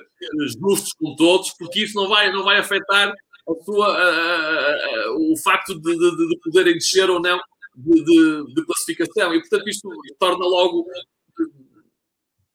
justos 0.61 0.93
com 0.93 1.15
todos, 1.15 1.53
porque 1.57 1.83
isso 1.83 1.95
não 1.95 2.07
vai, 2.07 2.31
não 2.31 2.43
vai 2.43 2.57
afetar 2.57 3.13
a 3.49 3.63
sua, 3.63 3.87
a, 3.87 4.71
a, 4.71 5.11
o 5.17 5.37
facto 5.37 5.79
de, 5.79 5.97
de, 5.97 6.27
de, 6.27 6.39
poderem 6.43 6.73
descer 6.73 7.09
ou 7.09 7.21
não 7.21 7.39
de, 7.75 8.53
de, 8.53 8.65
classificação. 8.65 9.33
E, 9.33 9.39
portanto, 9.39 9.69
isto 9.69 9.89
torna 10.19 10.45
logo 10.45 10.85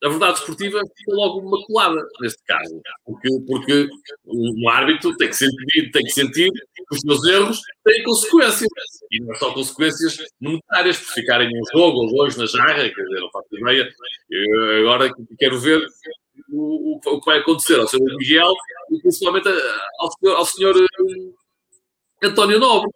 a 0.03 0.09
verdade 0.09 0.39
esportiva 0.41 0.81
fica 0.97 1.15
logo 1.15 1.49
maculada, 1.49 2.05
neste 2.21 2.43
caso. 2.45 2.81
Porque, 3.05 3.29
porque 3.47 3.89
um 4.27 4.69
árbitro 4.69 5.17
tem 5.17 5.29
que 5.29 5.37
sentir, 5.37 5.91
tem 5.93 6.03
que 6.03 6.11
sentir 6.11 6.51
que 6.51 6.95
os 6.95 7.01
seus 7.01 7.25
erros 7.25 7.61
têm 7.85 8.03
consequências. 8.03 8.69
E 9.13 9.21
não 9.23 9.35
só 9.37 9.55
consequências 9.55 10.19
monetárias, 10.41 10.99
por 10.99 11.15
ficarem 11.15 11.49
um 11.49 11.79
jogo 11.79 11.99
ou 11.99 12.17
dois 12.17 12.37
na 12.37 12.47
jarra, 12.47 12.89
quer 12.91 13.03
dizer, 13.03 13.21
não 13.21 13.31
faço 13.31 13.57
ideia. 13.57 13.89
Eu 14.29 14.81
agora 14.81 15.13
quero 15.39 15.61
ver 15.61 15.87
o, 16.51 16.97
o, 16.97 17.21
que 17.21 17.27
vai 17.27 17.39
acontecer 17.39 17.79
ao 17.79 17.87
Sr. 17.87 18.17
Miguel 18.19 18.53
e 18.91 19.01
principalmente 19.01 19.49
ao 19.49 20.11
senhor, 20.13 20.37
ao 20.37 20.45
senhor 20.45 20.77
eh, 20.77 22.27
António 22.27 22.59
Nobre. 22.59 22.91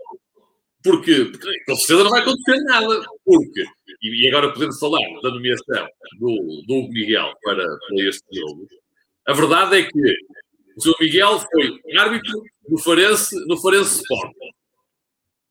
Porque, 0.82 1.24
porque 1.26 1.64
com 1.66 1.76
certeza 1.76 2.04
não 2.04 2.10
vai 2.10 2.22
acontecer 2.22 2.62
nada. 2.64 3.04
Porque 3.24 3.64
e 4.02 4.28
agora 4.28 4.52
podemos 4.52 4.78
falar 4.78 5.00
da 5.22 5.30
nomeação 5.30 5.88
do, 6.18 6.62
do 6.66 6.88
Miguel 6.88 7.32
para, 7.42 7.64
para 7.64 8.08
este 8.08 8.24
jogo, 8.32 8.66
a 9.26 9.32
verdade 9.32 9.78
é 9.78 9.82
que 9.82 10.16
o 10.76 10.80
Sr. 10.80 10.94
Miguel 11.00 11.40
foi 11.40 11.80
árbitro 11.98 12.42
no 12.68 12.78
Farense, 12.78 13.34
no 13.46 13.56
Farense 13.60 14.00
Sport. 14.00 14.32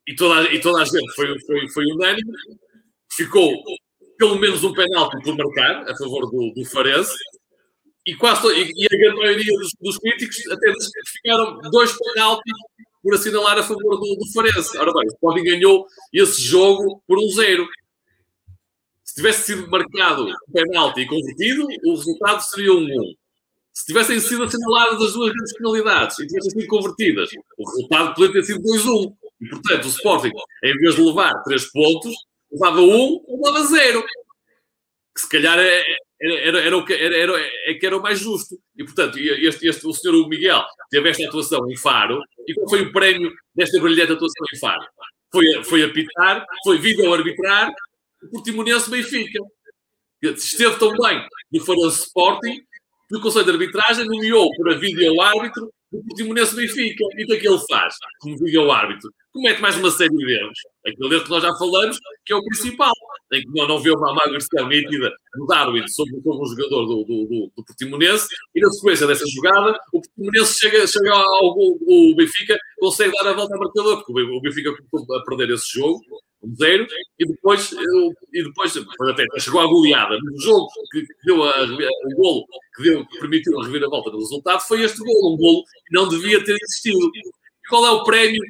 E 0.08 0.15
toda, 0.15 0.53
e 0.53 0.62
toda 0.62 0.81
a 0.81 0.86
gente 0.86 1.12
foi, 1.13 1.39
foi, 1.41 1.67
foi 1.69 1.86
unânime. 1.91 2.31
Ficou 3.12 3.51
pelo 4.17 4.39
menos 4.39 4.63
um 4.63 4.71
penalti 4.73 5.21
por 5.23 5.36
marcar 5.36 5.89
a 5.89 5.95
favor 5.97 6.29
do, 6.29 6.53
do 6.53 6.65
Farense. 6.65 7.15
E, 8.05 8.15
quase, 8.15 8.47
e, 8.47 8.71
e 8.75 8.86
a 8.86 8.97
grande 8.97 9.17
maioria 9.17 9.58
dos, 9.58 9.71
dos 9.81 9.97
críticos 9.97 10.38
até 10.51 10.71
ficaram 11.08 11.60
dois 11.71 11.91
penaltis 11.97 12.53
por 13.01 13.15
assinalar 13.15 13.58
a 13.58 13.63
favor 13.63 13.97
do, 13.99 14.15
do 14.15 14.31
Farense. 14.31 14.77
Ora 14.77 14.93
bem, 14.93 15.08
o 15.08 15.13
Sporting 15.13 15.43
ganhou 15.43 15.86
esse 16.13 16.41
jogo 16.41 17.01
por 17.08 17.17
um 17.17 17.27
zero 17.29 17.67
se 19.06 19.15
tivesse 19.15 19.44
sido 19.44 19.70
marcado 19.70 20.28
o 20.28 20.52
penalti 20.52 21.02
e 21.02 21.08
convertido, 21.08 21.68
o 21.86 21.96
resultado 21.96 22.41
seria 22.41 22.74
um 22.74 22.84
1. 22.84 23.13
Se 23.72 23.86
tivessem 23.86 24.20
sido 24.20 24.44
assinaladas 24.44 25.02
as 25.02 25.13
duas 25.13 25.32
grandes 25.32 25.54
penalidades 25.58 26.20
e 26.20 26.28
tivessem 26.28 26.52
sido 26.52 26.68
convertidas, 26.68 27.30
o 27.58 27.70
resultado 27.70 28.15
poderia 28.15 28.41
ter 28.41 28.46
sido 28.46 28.63
2-1. 28.63 29.15
E, 29.41 29.50
portanto, 29.50 29.86
o 29.86 29.89
Sporting, 29.89 30.32
em 30.63 30.78
vez 30.78 30.96
de 30.96 31.02
levar 31.02 31.44
três 31.44 31.72
pontos, 31.72 32.15
levava 32.52 32.82
um 32.82 33.22
ou 33.28 33.38
levava 33.46 33.65
zero. 33.68 34.04
Que 35.13 35.22
se 35.22 35.30
calhar 35.30 35.60
é, 35.60 35.84
era, 36.20 36.34
era, 36.39 36.60
era, 36.62 36.78
o 36.78 36.86
que, 36.86 36.94
era, 36.94 37.15
era, 37.15 37.39
é 37.39 37.80
era 37.86 37.98
o 37.98 38.02
mais 38.02 38.20
justo. 38.20 38.58
E, 38.76 38.84
portanto, 38.84 39.20
este, 39.20 39.68
este, 39.68 39.86
o 39.86 39.94
senhor 39.94 40.28
Miguel 40.28 40.63
teve 40.89 41.10
esta 41.10 41.28
atuação 41.28 41.70
em 41.70 41.78
Faro. 41.78 42.20
E 42.48 42.54
qual 42.56 42.70
foi 42.70 42.82
o 42.82 42.91
prémio 42.91 43.32
desta 43.54 43.80
brilhante 43.80 44.13
atuação 44.13 44.46
em 44.54 44.58
Faro? 44.58 44.86
Foi, 45.32 45.63
foi 45.63 45.84
apitar, 45.84 46.46
foi 46.63 46.80
vídeo-arbitrar 46.80 47.70
o 47.70 47.74
Portimonense 48.29 48.89
Benfica. 48.89 49.39
Esteve 50.21 50.77
tão 50.77 50.91
bem 50.97 51.25
no 51.51 51.63
Farense 51.63 52.05
Sporting 52.05 52.57
que 53.07 53.17
o 53.17 53.21
Conselho 53.21 53.45
de 53.45 53.51
Arbitragem 53.51 54.05
nomeou 54.05 54.49
para 54.57 54.77
vídeo-árbitro 54.77 55.71
o 55.91 56.03
Portimonense 56.03 56.55
Benfica. 56.55 57.03
E 57.17 57.23
o 57.23 57.27
que 57.27 57.33
é 57.33 57.39
que 57.39 57.47
ele 57.47 57.59
faz 57.69 57.95
como 58.19 58.38
vídeo-árbitro? 58.38 59.11
Comete 59.31 59.61
mais 59.61 59.75
uma 59.77 59.91
série 59.91 60.15
de 60.15 60.31
erros. 60.31 60.57
Aquele 60.85 61.15
erro 61.15 61.23
que 61.23 61.29
nós 61.29 61.43
já 61.43 61.53
falamos, 61.57 61.99
que 62.25 62.33
é 62.33 62.35
o 62.35 62.43
principal 62.43 62.93
em 63.33 63.41
que 63.41 63.49
não, 63.53 63.67
não 63.67 63.79
vê 63.79 63.91
uma, 63.91 64.11
uma 64.11 64.23
agressão 64.23 64.67
nítida 64.67 65.11
do 65.35 65.45
Darwin 65.47 65.88
sobre, 65.88 66.21
sobre 66.21 66.41
um 66.41 66.45
jogador 66.45 66.85
do, 66.85 67.03
do, 67.03 67.25
do, 67.25 67.51
do 67.55 67.65
Portimonense, 67.65 68.27
e 68.53 68.61
na 68.61 68.69
sequência 68.69 69.07
dessa 69.07 69.25
jogada, 69.27 69.77
o 69.93 70.01
Portimonense 70.01 70.59
chega, 70.59 70.88
chega 70.88 71.11
ao 71.11 71.53
gol, 71.53 71.77
o 71.88 72.15
Benfica 72.15 72.57
consegue 72.79 73.11
dar 73.13 73.31
a 73.31 73.33
volta 73.33 73.55
ao 73.55 73.59
marcador, 73.59 74.03
porque 74.03 74.21
o 74.21 74.41
Benfica 74.41 74.73
começou 74.89 75.15
a 75.15 75.23
perder 75.23 75.53
esse 75.53 75.73
jogo, 75.73 75.99
e 77.19 77.25
depois, 77.25 77.71
e 78.34 78.43
depois 78.43 78.73
até 79.10 79.25
chegou 79.39 79.62
à 79.62 79.67
goleada. 79.67 80.17
No 80.21 80.39
jogo 80.39 80.67
que, 80.91 81.05
deu 81.25 81.43
a, 81.43 81.63
o 81.63 82.15
golo 82.15 82.45
que, 82.75 82.84
deu, 82.84 83.05
que 83.05 83.19
permitiu 83.19 83.60
a 83.60 83.65
reviravolta 83.65 84.12
do 84.12 84.19
resultado 84.19 84.62
foi 84.62 84.81
este 84.84 84.99
golo, 84.99 85.34
um 85.34 85.38
golo 85.38 85.63
que 85.63 85.93
não 85.93 86.08
devia 86.08 86.43
ter 86.43 86.55
existido. 86.62 86.97
E 86.97 87.69
qual 87.69 87.86
é 87.86 87.91
o 87.91 88.03
prémio 88.03 88.41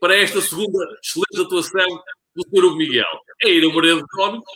para 0.00 0.16
esta 0.16 0.40
segunda 0.40 0.78
excelente 1.02 1.46
atuação 1.46 2.02
do 2.34 2.42
Sr. 2.48 2.76
Miguel? 2.76 3.06
É 3.42 3.50
ir 3.50 3.64
ao 3.64 3.72
Moreira 3.72 3.98
de 3.98 4.08
Cónico 4.08 4.46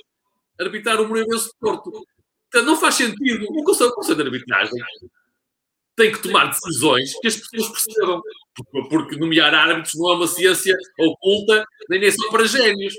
arbitrar 0.60 1.00
o 1.00 1.08
Moreirense 1.08 1.50
Porto. 1.60 1.90
Portanto, 1.90 2.66
não 2.66 2.76
faz 2.76 2.96
sentido. 2.96 3.46
O 3.48 3.64
Conselho, 3.64 3.90
o 3.90 3.94
Conselho 3.94 4.16
de 4.16 4.22
Arbitragem 4.22 4.78
tem 5.96 6.12
que 6.12 6.22
tomar 6.22 6.46
decisões 6.46 7.12
que 7.20 7.28
as 7.28 7.36
pessoas 7.36 7.68
percebam. 7.68 8.22
Porque, 8.90 9.16
nomear 9.16 9.54
árbitros 9.54 9.94
não 9.94 10.10
é 10.10 10.14
uma 10.14 10.26
ciência 10.26 10.76
oculta, 10.98 11.64
nem 11.88 12.04
é 12.04 12.10
só 12.10 12.30
para 12.30 12.44
gênios. 12.46 12.94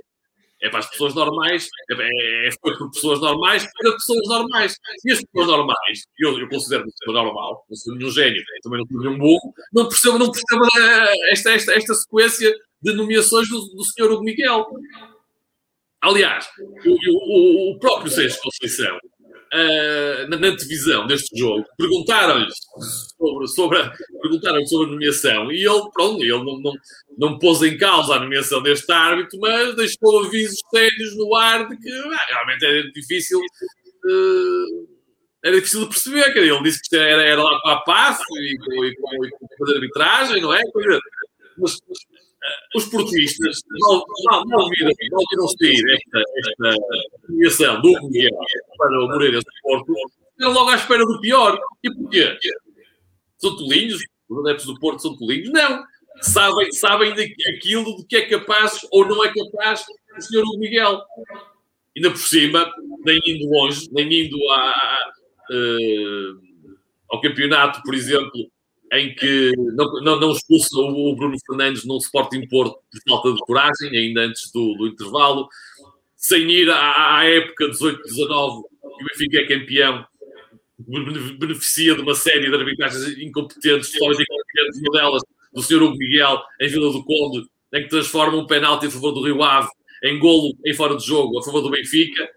É 0.61 0.69
para 0.69 0.79
as 0.79 0.89
pessoas 0.89 1.13
normais, 1.13 1.67
é, 1.91 2.47
é 2.47 2.49
feito 2.49 2.77
por 2.77 2.89
pessoas 2.91 3.19
normais, 3.19 3.67
para 3.77 3.91
pessoas 3.91 4.27
normais. 4.29 4.77
E 5.03 5.11
as 5.11 5.21
pessoas 5.21 5.47
normais, 5.47 6.03
eu, 6.17 6.39
eu 6.39 6.47
considero-me 6.47 6.89
normal, 7.07 7.65
não 7.69 7.75
sou 7.75 7.93
nenhum 7.95 8.09
gênio, 8.09 8.41
também 8.63 8.79
não 8.79 8.87
sou 8.87 9.01
nenhum 9.01 9.17
burro, 9.17 9.53
não 9.73 9.89
percebo, 9.89 10.17
não 10.17 10.31
percebo 10.31 10.65
eh, 10.79 11.31
esta, 11.33 11.51
esta, 11.51 11.73
esta 11.73 11.93
sequência 11.93 12.55
de 12.81 12.93
nomeações 12.93 13.49
do, 13.49 13.59
do 13.59 13.83
senhor 13.83 14.13
Hugo 14.13 14.23
Miguel. 14.23 14.65
Aliás, 15.99 16.47
o, 16.85 16.91
o, 16.91 17.71
o 17.71 17.79
próprio 17.79 18.09
Sérgio 18.09 18.39
Conceição, 18.41 18.97
uh, 19.53 20.29
na, 20.29 20.37
na 20.37 20.49
divisão 20.55 21.05
deste 21.07 21.37
jogo, 21.37 21.65
perguntaram-lhe 21.77 22.47
sobre, 23.17 23.47
sobre, 23.47 23.79
a, 23.79 23.93
perguntaram 24.21 24.65
sobre 24.65 24.87
a 24.87 24.91
nomeação 24.91 25.51
e 25.51 25.65
ele, 25.65 25.89
pronto, 25.93 26.21
ele 26.21 26.43
não, 26.43 26.59
não, 26.59 26.73
não 27.17 27.39
pôs 27.39 27.61
em 27.61 27.77
causa 27.77 28.15
a 28.15 28.19
nomeação 28.19 28.61
deste 28.61 28.91
árbitro, 28.91 29.39
mas 29.39 29.75
deixou 29.75 30.25
avisos 30.25 30.59
sérios 30.73 31.15
no 31.17 31.35
ar 31.35 31.67
de 31.67 31.77
que 31.77 31.89
ah, 31.89 32.25
realmente 32.29 32.65
era 32.65 32.91
difícil. 32.91 33.39
Uh, 33.39 34.93
era 35.43 35.55
difícil 35.57 35.81
de 35.81 35.87
perceber, 35.87 36.31
que 36.31 36.39
ele 36.39 36.63
disse 36.63 36.79
que 36.81 36.95
era, 36.95 37.21
era 37.21 37.43
lá 37.43 37.59
com 37.61 37.69
a 37.69 37.81
PAF 37.81 38.21
e 38.31 38.57
com, 38.59 38.85
e 38.85 39.73
a 39.73 39.75
arbitragem, 39.75 40.41
não 40.41 40.53
é? 40.53 40.61
Mas, 41.57 41.77
os 42.75 42.85
portistas 42.85 43.61
não, 43.69 44.03
não, 44.29 44.43
não, 44.45 44.69
viram, 44.69 44.91
viram 44.99 45.47
sair 45.47 45.83
esta, 45.93 46.75
esta 47.45 47.81
do 47.81 47.91
Miguel 48.09 48.37
para 48.77 48.99
o 48.99 49.07
Moreira 49.07 49.39
Porto, 49.61 49.93
eram 50.39 50.53
logo 50.53 50.69
à 50.69 50.75
espera 50.75 51.05
do 51.05 51.19
pior. 51.21 51.59
E 51.83 51.93
porquê? 51.93 52.37
São 53.37 53.55
tolinhos? 53.55 54.01
Os 54.29 54.39
adeptos 54.39 54.65
do 54.65 54.79
Porto 54.79 55.01
são 55.01 55.17
tolinhos? 55.17 55.49
Não. 55.51 55.83
Sabem, 56.21 56.71
sabem 56.71 57.13
aquilo 57.55 57.97
de 57.97 58.05
que 58.05 58.15
é 58.15 58.29
capaz 58.29 58.79
ou 58.91 59.07
não 59.07 59.23
é 59.23 59.33
capaz 59.33 59.83
o 60.17 60.21
senhor 60.21 60.45
Miguel. 60.57 61.01
Ainda 61.95 62.09
por 62.09 62.19
cima, 62.19 62.71
nem 63.05 63.19
indo 63.25 63.49
longe, 63.49 63.87
nem 63.91 64.25
indo 64.25 64.35
uh, 64.37 64.73
ao 67.09 67.21
campeonato, 67.21 67.81
por 67.83 67.93
exemplo, 67.93 68.51
em 68.93 69.13
que 69.15 69.51
não, 69.75 70.01
não, 70.01 70.19
não 70.19 70.31
expulsa 70.31 70.77
o 70.77 71.15
Bruno 71.15 71.35
Fernandes 71.47 71.83
no 71.83 71.97
Sporting 71.97 72.47
Porto 72.47 72.77
por 72.91 73.01
falta 73.09 73.33
de 73.33 73.39
coragem, 73.39 73.97
ainda 73.97 74.21
antes 74.21 74.51
do, 74.51 74.75
do 74.75 74.87
intervalo, 74.87 75.47
sem 76.15 76.49
ir 76.49 76.69
à, 76.69 77.17
à 77.17 77.25
época 77.25 77.69
18-19, 77.69 77.97
que 78.01 79.03
o 79.03 79.07
Benfica 79.07 79.37
é 79.39 79.47
campeão, 79.47 80.05
beneficia 81.39 81.95
de 81.95 82.01
uma 82.01 82.13
série 82.13 82.49
de 82.49 82.55
arbitragens 82.55 83.17
incompetentes, 83.17 83.91
somente 83.91 84.23
incompetentes, 84.23 84.81
uma 84.81 84.99
delas 84.99 85.23
do 85.53 85.61
Sr. 85.61 85.83
Hugo 85.83 85.97
Miguel, 85.97 86.41
em 86.61 86.67
Vila 86.67 86.91
do 86.91 87.03
Conde, 87.03 87.47
em 87.73 87.83
que 87.83 87.89
transforma 87.89 88.37
um 88.37 88.45
penalti 88.45 88.85
a 88.85 88.91
favor 88.91 89.11
do 89.11 89.23
Rio 89.23 89.41
Ave 89.41 89.69
em 90.03 90.19
golo 90.19 90.53
em 90.65 90.73
fora 90.73 90.95
de 90.97 91.05
jogo 91.05 91.39
a 91.39 91.43
favor 91.43 91.61
do 91.61 91.71
Benfica, 91.71 92.29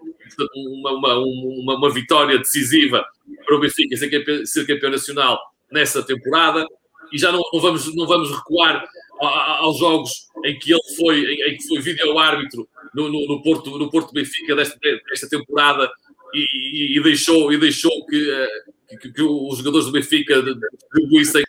uma, 0.54 0.92
uma, 0.92 1.18
uma, 1.18 1.74
uma 1.76 1.90
vitória 1.92 2.38
decisiva 2.38 3.04
para 3.44 3.56
o 3.56 3.60
Benfica 3.60 3.96
ser 3.96 4.08
campeão, 4.08 4.46
ser 4.46 4.66
campeão 4.66 4.90
nacional 4.90 5.38
nessa 5.70 6.02
temporada 6.02 6.66
e 7.12 7.18
já 7.18 7.30
não, 7.30 7.40
não 7.52 7.60
vamos, 7.60 7.94
não 7.94 8.06
vamos 8.06 8.30
recuar 8.30 8.84
aos 9.20 9.78
jogos 9.78 10.10
em 10.44 10.58
que 10.58 10.72
ele 10.72 10.96
foi, 10.96 11.20
em, 11.24 11.52
em 11.52 11.56
que 11.56 11.66
foi 11.68 11.80
vídeo-árbitro 11.80 12.68
no, 12.94 13.08
no, 13.08 13.26
no, 13.26 13.42
Porto, 13.42 13.78
no 13.78 13.90
Porto 13.90 14.12
Benfica 14.12 14.54
desta, 14.54 14.78
desta 15.08 15.28
temporada 15.28 15.90
e, 16.34 16.46
e, 16.94 16.98
e, 16.98 17.02
deixou, 17.02 17.52
e 17.52 17.58
deixou 17.58 18.04
que, 18.06 18.30
eh, 18.30 18.96
que, 19.00 19.12
que, 19.12 19.22
os 19.22 19.58
jogadores 19.58 19.86
do 19.86 19.92
Benfica 19.92 20.42
distribuíssem, 20.42 21.42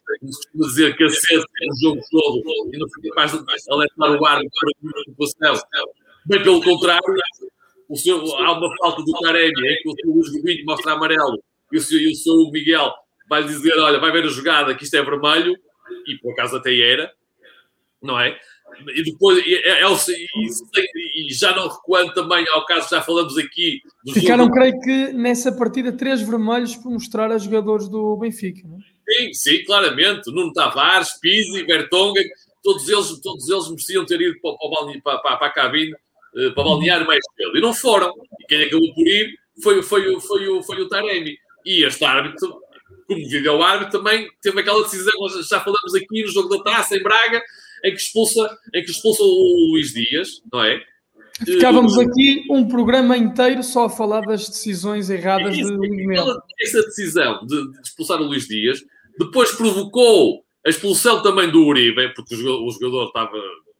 como 0.52 0.68
dizer, 0.68 0.96
cacete 0.98 1.46
o 1.70 1.82
jogo 1.82 2.02
todo 2.10 2.44
e 2.74 2.78
não 2.78 2.88
foi 2.90 3.10
capaz 3.10 3.32
de 3.32 3.72
alertar 3.72 4.22
o 4.22 4.26
árbitro 4.26 4.52
para 4.82 5.00
a 5.00 5.04
situação. 5.04 5.68
Bem 6.26 6.44
pelo 6.44 6.64
contrário, 6.64 7.16
o 7.90 7.96
seu, 7.96 8.18
há 8.36 8.58
uma 8.58 8.76
falta 8.78 9.02
do 9.04 9.12
Taremi 9.20 9.68
em 9.68 9.82
que 9.82 9.90
o 9.90 9.96
seu 9.96 10.12
Luís 10.12 10.32
Gobinho 10.32 10.66
mostra 10.66 10.94
amarelo 10.94 11.42
e 11.72 11.78
o 11.78 11.82
seu, 11.82 12.00
e 12.00 12.12
o 12.12 12.16
seu 12.16 12.52
Miguel 12.52 12.94
vai 13.30 13.44
dizer, 13.44 13.78
olha, 13.80 14.00
vai 14.00 14.12
ver 14.12 14.26
a 14.26 14.30
jogada 14.30 14.76
que 14.76 14.84
isto 14.84 14.96
é 14.96 15.04
vermelho, 15.04 15.56
e 16.08 16.18
por 16.18 16.32
acaso 16.32 16.58
até 16.58 16.78
era, 16.78 17.12
não 18.02 18.20
é? 18.20 18.38
E 18.96 19.04
depois, 19.04 19.40
é, 19.46 19.82
é, 19.82 19.84
e, 21.16 21.34
já 21.34 21.56
não 21.56 21.68
recuando 21.68 22.14
também 22.14 22.46
ao 22.50 22.66
caso, 22.66 22.90
já 22.90 23.02
falamos 23.02 23.38
aqui. 23.38 23.82
Ficaram, 24.14 24.44
jogo... 24.46 24.56
creio 24.56 24.80
que 24.82 25.14
nessa 25.14 25.52
partida, 25.52 25.92
três 25.92 26.22
vermelhos 26.22 26.76
por 26.76 26.92
mostrar 26.92 27.32
a 27.32 27.38
jogadores 27.38 27.88
do 27.88 28.16
Benfica, 28.18 28.68
não 28.68 28.78
é? 28.78 28.98
Sim, 29.10 29.34
sim, 29.34 29.64
claramente. 29.64 30.30
Nuno 30.32 30.52
Tavares, 30.52 31.18
Pizzi, 31.20 31.64
Bertonga, 31.64 32.22
todos 32.62 32.88
eles, 32.90 33.22
todos 33.22 33.50
eles 33.50 33.70
mereciam 33.70 34.06
ter 34.06 34.20
ido 34.20 34.40
para, 34.42 34.58
para, 34.58 35.20
para, 35.22 35.38
para 35.38 35.48
a 35.48 35.50
cabine, 35.50 35.96
eh, 36.36 36.50
para 36.50 36.64
balnear 36.64 37.06
mais 37.08 37.24
cedo. 37.36 37.58
E 37.58 37.62
não 37.62 37.74
foram. 37.74 38.14
E 38.42 38.46
quem 38.46 38.64
acabou 38.64 38.94
por 38.94 39.08
ir 39.08 39.40
foi, 39.64 39.82
foi, 39.82 40.04
foi, 40.04 40.20
foi, 40.20 40.48
o, 40.50 40.62
foi 40.62 40.82
o 40.82 40.90
Taremi. 40.90 41.38
E 41.66 41.86
este 41.86 42.04
árbitro 42.04 42.62
como 43.08 43.30
vídeo 43.30 43.64
árbitro, 43.64 44.00
também 44.00 44.30
teve 44.42 44.60
aquela 44.60 44.84
decisão, 44.84 45.14
já 45.50 45.62
falamos 45.62 45.96
aqui 45.96 46.22
no 46.22 46.28
jogo 46.28 46.50
da 46.50 46.64
taça 46.64 46.98
em 46.98 47.02
Braga, 47.02 47.42
em 47.86 47.92
que 47.92 48.02
expulsa, 48.02 48.58
em 48.74 48.84
que 48.84 48.92
expulsa 48.92 49.24
o 49.24 49.72
Luís 49.72 49.94
Dias, 49.94 50.42
não 50.52 50.64
é? 50.64 50.84
Ficávamos 51.46 51.98
aqui 51.98 52.46
um 52.50 52.68
programa 52.68 53.16
inteiro 53.16 53.64
só 53.64 53.86
a 53.86 53.90
falar 53.90 54.22
das 54.22 54.50
decisões 54.50 55.10
erradas 55.10 55.56
isso, 55.56 55.78
de. 55.80 56.16
Essa 56.62 56.82
decisão 56.82 57.46
de, 57.46 57.72
de, 57.72 57.82
expulsar 57.82 58.20
o 58.20 58.26
Luís 58.26 58.48
Dias 58.48 58.84
depois 59.20 59.52
provocou 59.52 60.44
a 60.66 60.70
expulsão 60.70 61.22
também 61.22 61.50
do 61.50 61.64
Uribe, 61.64 62.12
porque 62.16 62.34
o 62.34 62.38
jogador, 62.38 62.66
o 62.66 62.72
jogador 62.72 63.08
estava. 63.08 63.38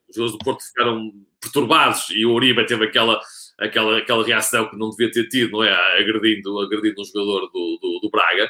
Os 0.08 0.16
jogadores 0.16 0.32
do 0.40 0.46
Porto 0.46 0.64
ficaram 0.64 1.12
perturbados 1.42 2.10
e 2.12 2.26
o 2.26 2.32
Uribe 2.32 2.66
teve 2.66 2.86
aquela, 2.86 3.20
aquela, 3.60 3.98
aquela 3.98 4.24
reação 4.24 4.70
que 4.70 4.78
não 4.78 4.92
devia 4.92 5.12
ter 5.12 5.28
tido, 5.28 5.54
não 5.54 5.64
é? 5.64 5.74
Agredindo, 6.00 6.60
agredindo 6.60 7.02
um 7.02 7.06
jogador 7.06 7.50
do, 7.52 7.80
do, 7.82 8.00
do 8.04 8.10
Braga 8.12 8.48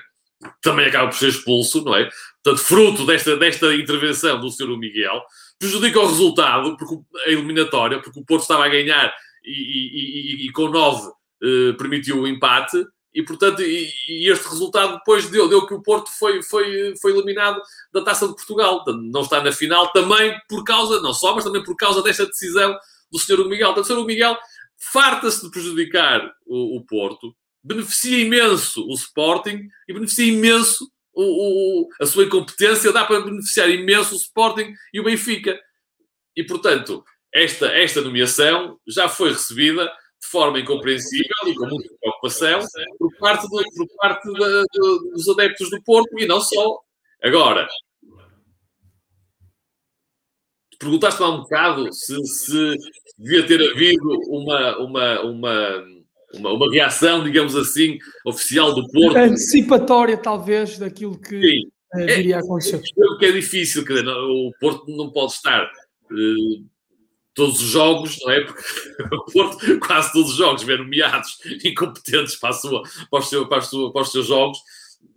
também 0.62 0.86
acaba 0.86 1.10
por 1.10 1.17
ser 1.17 1.30
expulso, 1.30 1.84
não 1.84 1.95
é? 1.95 2.10
Portanto, 2.43 2.65
fruto 2.65 3.06
desta, 3.06 3.36
desta 3.36 3.73
intervenção 3.73 4.39
do 4.39 4.50
Sr. 4.50 4.78
Miguel, 4.78 5.21
prejudica 5.60 6.00
o 6.00 6.08
resultado, 6.08 6.78
porque 6.78 6.95
a 7.26 7.32
eliminatória, 7.32 8.02
porque 8.02 8.19
o 8.19 8.26
Porto 8.26 8.43
estava 8.43 8.65
a 8.65 8.69
ganhar 8.69 9.13
e, 9.43 9.52
e, 9.52 10.43
e, 10.43 10.47
e 10.47 10.52
com 10.52 10.69
9 10.69 11.12
eh, 11.43 11.73
permitiu 11.73 12.21
o 12.21 12.28
empate, 12.28 12.84
e 13.13 13.23
portanto, 13.23 13.62
e, 13.63 13.91
este 14.30 14.47
resultado 14.47 14.97
depois 14.97 15.30
deu, 15.30 15.50
deu 15.50 15.65
que 15.65 15.73
o 15.73 15.82
Porto 15.82 16.10
foi, 16.12 16.43
foi, 16.43 16.95
foi 17.02 17.12
eliminado 17.12 17.62
da 17.91 18.04
Taça 18.04 18.28
de 18.28 18.36
Portugal, 18.36 18.84
não 19.12 19.21
está 19.21 19.41
na 19.41 19.52
final, 19.52 19.91
também 19.91 20.39
por 20.47 20.63
causa, 20.63 21.02
não 21.02 21.13
só, 21.13 21.34
mas 21.34 21.43
também 21.43 21.63
por 21.63 21.76
causa 21.76 22.04
desta 22.04 22.26
decisão 22.26 22.78
do 23.12 23.17
Sr. 23.17 23.47
Miguel. 23.47 23.73
Portanto, 23.73 23.97
o 23.97 24.02
Sr. 24.02 24.06
Miguel 24.06 24.38
farta-se 24.78 25.43
de 25.43 25.50
prejudicar 25.50 26.32
o, 26.45 26.78
o 26.78 26.86
Porto, 26.86 27.36
beneficia 27.67 28.19
imenso 28.19 28.86
o 28.88 28.93
Sporting 28.93 29.67
e 29.88 29.93
beneficia 29.93 30.25
imenso 30.25 30.89
o, 31.13 31.23
o, 31.84 31.89
a 31.99 32.06
sua 32.06 32.25
incompetência, 32.25 32.93
dá 32.93 33.03
para 33.03 33.21
beneficiar 33.21 33.69
imenso 33.69 34.13
o 34.13 34.17
Sporting 34.17 34.73
e 34.93 34.99
o 34.99 35.03
Benfica. 35.03 35.60
e, 36.36 36.43
portanto, 36.43 37.03
esta, 37.34 37.67
esta 37.67 38.01
nomeação 38.01 38.80
já 38.88 39.10
foi 39.10 39.32
recebida 39.32 39.86
de 39.86 40.27
forma 40.27 40.60
incompreensível 40.60 41.47
e 41.47 41.56
com 41.56 41.67
muita 41.67 41.93
preocupação 41.99 42.60
por 42.97 43.15
parte, 43.17 43.47
do, 43.47 43.63
por 43.75 43.88
parte 43.97 44.32
de, 44.32 45.12
dos 45.13 45.30
adeptos 45.30 45.69
do 45.69 45.82
Porto 45.84 46.19
e 46.19 46.25
não 46.25 46.41
só. 46.41 46.80
Agora, 47.23 47.67
perguntaste-me 50.80 51.25
há 51.25 51.30
um 51.30 51.41
bocado 51.41 51.93
se, 51.93 52.15
se 52.25 52.75
devia 53.17 53.45
ter 53.45 53.71
havido 53.71 54.10
uma, 54.27 54.77
uma, 54.77 55.21
uma, 55.21 55.86
uma, 56.38 56.54
uma, 56.54 56.71
reação, 56.71 57.23
digamos 57.23 57.56
assim, 57.56 57.97
oficial 58.26 58.73
do 58.73 58.88
Porto. 58.89 59.17
Antecipatória, 59.17 60.17
talvez, 60.17 60.78
daquilo 60.78 61.19
que 61.19 61.39
Sim. 61.39 61.67
Uh, 61.93 62.06
viria 62.06 62.38
a 62.38 62.39
acontecer. 62.39 62.78
É, 62.78 63.17
que 63.19 63.26
é 63.26 63.32
difícil, 63.32 63.86
quer 63.86 63.93
dizer, 63.93 64.10
o 64.10 64.52
Porto 64.60 64.86
não 64.95 65.12
pode 65.12 65.34
estar 65.34 65.65
uh, 65.65 66.65
todos 67.34 67.62
os 67.62 67.69
jogos, 67.69 68.17
não 68.21 68.32
é? 68.32 68.41
Porque 68.41 68.63
o 69.15 69.26
Porto, 69.26 69.80
quase 69.80 70.12
todos 70.13 70.32
os 70.32 70.38
jogos, 70.38 70.63
vê 70.63 70.78
nomeados 70.78 71.38
incompetentes 71.63 72.36
para, 72.36 72.50
a 72.50 72.54
sua, 72.54 72.84
para, 73.10 73.19
os 73.19 73.30
seu, 73.30 73.47
para, 73.47 73.62
sua, 73.62 73.91
para 73.91 74.02
os 74.02 74.12
seus 74.12 74.28
jogos, 74.28 74.60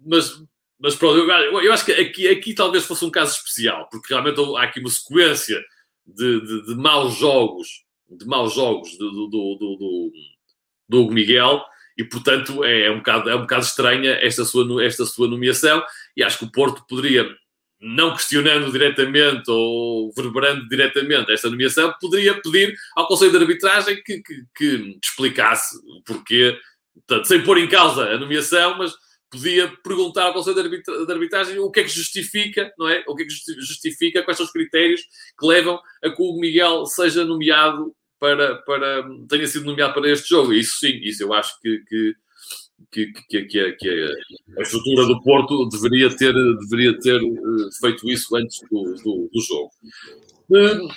mas 0.04 0.40
mas 0.82 0.94
pronto, 0.94 1.18
eu, 1.18 1.60
eu, 1.60 1.72
acho 1.74 1.84
que 1.84 1.92
aqui, 1.92 2.26
aqui 2.26 2.54
talvez 2.54 2.86
fosse 2.86 3.04
um 3.04 3.10
caso 3.10 3.36
especial, 3.36 3.86
porque 3.90 4.14
realmente 4.14 4.40
há 4.56 4.62
aqui 4.62 4.80
uma 4.80 4.88
sequência 4.88 5.62
de, 6.06 6.40
de, 6.40 6.66
de 6.66 6.74
maus 6.74 7.16
jogos, 7.16 7.84
de 8.08 8.24
maus 8.24 8.54
jogos 8.54 8.96
do, 8.96 9.10
do, 9.10 9.28
do, 9.28 9.76
do, 9.76 10.12
do 10.90 11.02
Hugo 11.02 11.12
Miguel, 11.12 11.64
e 11.96 12.04
portanto 12.04 12.64
é, 12.64 12.86
é, 12.86 12.90
um 12.90 12.96
bocado, 12.96 13.30
é 13.30 13.36
um 13.36 13.42
bocado 13.42 13.64
estranha 13.64 14.18
esta 14.20 14.44
sua, 14.44 14.84
esta 14.84 15.06
sua 15.06 15.28
nomeação, 15.28 15.82
e 16.16 16.22
acho 16.22 16.38
que 16.38 16.44
o 16.44 16.50
Porto 16.50 16.84
poderia, 16.88 17.28
não 17.80 18.14
questionando 18.14 18.70
diretamente 18.72 19.48
ou 19.48 20.12
verberando 20.12 20.68
diretamente 20.68 21.30
esta 21.32 21.48
nomeação, 21.48 21.94
poderia 22.00 22.34
pedir 22.42 22.74
ao 22.96 23.06
Conselho 23.06 23.30
de 23.30 23.36
Arbitragem 23.38 24.02
que, 24.02 24.20
que, 24.20 24.44
que 24.56 24.98
explicasse 25.02 25.76
o 25.76 26.02
porquê, 26.02 26.58
portanto, 26.92 27.26
sem 27.26 27.42
pôr 27.42 27.58
em 27.58 27.68
causa 27.68 28.02
a 28.02 28.18
nomeação, 28.18 28.76
mas 28.76 28.92
podia 29.30 29.68
perguntar 29.84 30.24
ao 30.24 30.32
Conselho 30.32 30.70
de 30.80 31.12
Arbitragem 31.12 31.58
o 31.60 31.70
que 31.70 31.80
é 31.80 31.84
que 31.84 31.90
justifica, 31.90 32.72
não 32.76 32.88
é? 32.88 33.04
O 33.06 33.14
que 33.14 33.22
é 33.22 33.26
que 33.26 33.32
justifica, 33.60 34.24
quais 34.24 34.36
são 34.36 34.44
os 34.44 34.52
critérios 34.52 35.02
que 35.38 35.46
levam 35.46 35.80
a 36.02 36.10
que 36.10 36.20
o 36.20 36.40
Miguel 36.40 36.84
seja 36.86 37.24
nomeado 37.24 37.94
para, 38.20 38.56
para 38.62 39.02
tenha 39.28 39.46
sido 39.46 39.64
nomeado 39.64 39.94
para 39.94 40.10
este 40.10 40.28
jogo. 40.28 40.52
Isso 40.52 40.78
sim, 40.78 41.00
isso 41.02 41.22
eu 41.22 41.32
acho 41.32 41.58
que, 41.60 41.82
que, 41.88 42.14
que, 42.92 43.12
que, 43.12 43.44
que, 43.46 43.72
que 43.72 44.14
a 44.58 44.62
estrutura 44.62 45.06
do 45.06 45.20
Porto 45.22 45.68
deveria 45.70 46.14
ter, 46.14 46.34
deveria 46.68 46.98
ter 47.00 47.16
eh, 47.16 47.68
feito 47.80 48.08
isso 48.08 48.36
antes 48.36 48.60
do, 48.70 48.94
do, 49.02 49.30
do 49.32 49.40
jogo. 49.40 49.70
Hum, 50.50 50.88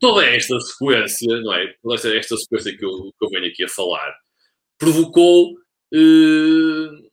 toda 0.00 0.24
esta 0.24 0.58
sequência, 0.60 1.40
não 1.42 1.52
é? 1.52 1.74
Toda 1.82 2.16
esta, 2.16 2.36
sequência 2.36 2.76
que 2.76 2.84
eu, 2.84 3.12
que 3.18 3.24
eu 3.26 3.28
venho 3.28 3.46
aqui 3.46 3.64
a 3.64 3.68
falar 3.68 4.12
provocou. 4.78 5.52
Uh, 5.92 7.10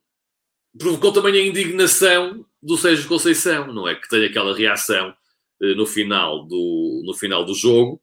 provocou 0.77 1.11
também 1.11 1.33
a 1.33 1.45
indignação 1.45 2.45
do 2.61 2.77
Sérgio 2.77 3.09
Conceição, 3.09 3.73
não 3.73 3.87
é? 3.87 3.95
Que 3.95 4.07
tem 4.07 4.23
aquela 4.23 4.55
reação 4.55 5.09
uh, 5.61 5.75
no, 5.75 5.85
final 5.85 6.47
do, 6.47 7.03
no 7.05 7.13
final 7.13 7.43
do 7.43 7.53
jogo. 7.53 8.01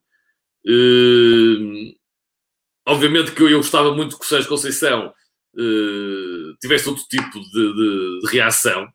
Uh, 0.67 1.95
obviamente 2.87 3.33
que 3.33 3.43
eu, 3.43 3.49
eu, 3.49 3.59
gostava 3.59 3.95
muito 3.95 4.19
que 4.19 4.25
o 4.25 4.29
Sérgio 4.29 4.49
Conceição 4.49 5.13
uh, 5.55 6.57
tivesse 6.61 6.89
outro 6.89 7.05
tipo 7.05 7.41
de, 7.41 7.75
de, 7.75 8.21
de 8.21 8.33
reação. 8.33 8.89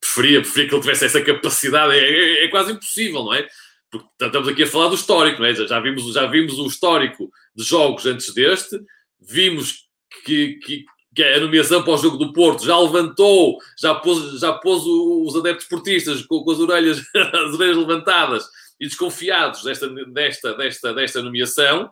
preferia, 0.00 0.40
preferia 0.40 0.68
que 0.68 0.74
ele 0.74 0.82
tivesse 0.82 1.04
essa 1.04 1.22
capacidade. 1.22 1.94
É, 1.94 1.98
é, 1.98 2.44
é, 2.44 2.48
quase 2.48 2.72
impossível, 2.72 3.24
não 3.24 3.34
é? 3.34 3.46
Porque 3.90 4.06
estamos 4.20 4.48
aqui 4.48 4.64
a 4.64 4.66
falar 4.66 4.88
do 4.88 4.96
histórico, 4.96 5.40
não 5.40 5.46
é? 5.46 5.54
Já, 5.54 5.66
já, 5.66 5.80
vimos, 5.80 6.12
já 6.12 6.26
vimos 6.26 6.58
o 6.58 6.66
histórico 6.66 7.30
de 7.54 7.64
jogos 7.64 8.04
antes 8.04 8.34
deste, 8.34 8.78
vimos 9.20 9.88
que, 10.24 10.54
que, 10.56 10.84
que 11.14 11.22
a 11.22 11.40
nomeação 11.40 11.82
para 11.82 11.94
o 11.94 11.96
jogo 11.96 12.16
do 12.16 12.32
Porto, 12.32 12.64
já 12.64 12.78
levantou, 12.78 13.58
já 13.78 13.94
pôs, 13.94 14.38
já 14.38 14.52
pôs 14.52 14.82
os 14.84 15.36
adeptos 15.36 15.66
portistas 15.66 16.22
com, 16.22 16.42
com 16.44 16.50
as, 16.50 16.58
orelhas, 16.58 16.98
as 17.16 17.54
orelhas 17.54 17.76
levantadas 17.76 18.44
e 18.80 18.86
desconfiados 18.86 19.62
desta, 19.62 19.88
desta, 19.88 20.54
desta, 20.54 20.94
desta 20.94 21.22
nomeação. 21.22 21.90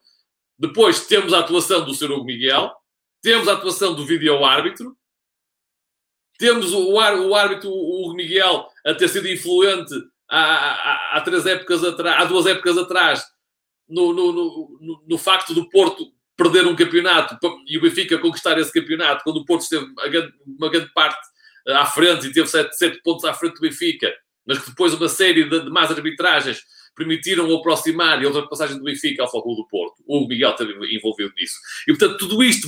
Depois 0.58 1.06
temos 1.06 1.32
a 1.32 1.40
atuação 1.40 1.84
do 1.84 1.94
Sr. 1.94 2.12
Hugo 2.12 2.24
Miguel, 2.24 2.72
temos 3.22 3.48
a 3.48 3.54
atuação 3.54 3.94
do 3.94 4.06
vídeo-árbitro, 4.06 4.96
temos 6.38 6.72
o, 6.72 6.92
o 6.92 7.34
árbitro 7.34 7.70
o 7.70 8.04
Hugo 8.04 8.14
Miguel 8.14 8.66
a 8.84 8.94
ter 8.94 9.08
sido 9.08 9.28
influente 9.28 9.94
há, 10.28 10.40
há, 10.40 11.16
há, 11.16 11.20
três 11.20 11.46
épocas 11.46 11.82
atrás, 11.82 12.20
há 12.20 12.24
duas 12.24 12.46
épocas 12.46 12.78
atrás, 12.78 13.24
no, 13.88 14.12
no, 14.12 14.32
no, 14.32 15.04
no 15.06 15.18
facto 15.18 15.54
do 15.54 15.68
Porto 15.68 16.12
perder 16.36 16.66
um 16.66 16.76
campeonato 16.76 17.38
e 17.66 17.78
o 17.78 17.80
Benfica 17.80 18.18
conquistar 18.18 18.58
esse 18.58 18.72
campeonato, 18.72 19.24
quando 19.24 19.38
o 19.38 19.44
Porto 19.44 19.62
esteve 19.62 19.86
uma 20.46 20.68
grande 20.68 20.92
parte 20.92 21.26
eh, 21.66 21.72
à 21.72 21.86
frente 21.86 22.26
e 22.26 22.32
teve 22.32 22.46
sete, 22.46 22.76
sete 22.76 23.00
pontos 23.02 23.24
à 23.24 23.32
frente 23.32 23.54
do 23.54 23.60
Benfica, 23.60 24.12
mas 24.46 24.58
que 24.58 24.68
depois 24.68 24.92
uma 24.92 25.08
série 25.08 25.48
de, 25.48 25.60
de 25.60 25.70
más 25.70 25.90
arbitragens 25.90 26.62
permitiram 26.96 27.54
aproximar 27.54 28.20
e 28.20 28.24
a 28.24 28.28
ultrapassagem 28.28 28.78
do 28.78 28.84
Benfica 28.84 29.22
ao 29.22 29.30
Futebol 29.30 29.56
do 29.56 29.68
Porto. 29.68 30.02
O 30.06 30.26
Miguel 30.26 30.50
esteve 30.50 30.96
envolvido 30.96 31.32
nisso. 31.36 31.56
E, 31.86 31.92
portanto, 31.94 32.18
tudo 32.18 32.42
isto 32.42 32.66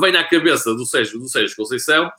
vem 0.00 0.16
à 0.16 0.24
cabeça 0.24 0.74
do 0.74 0.84
Sérgio, 0.84 1.18
do 1.18 1.28
Sérgio 1.28 1.56
Conceição 1.56 2.10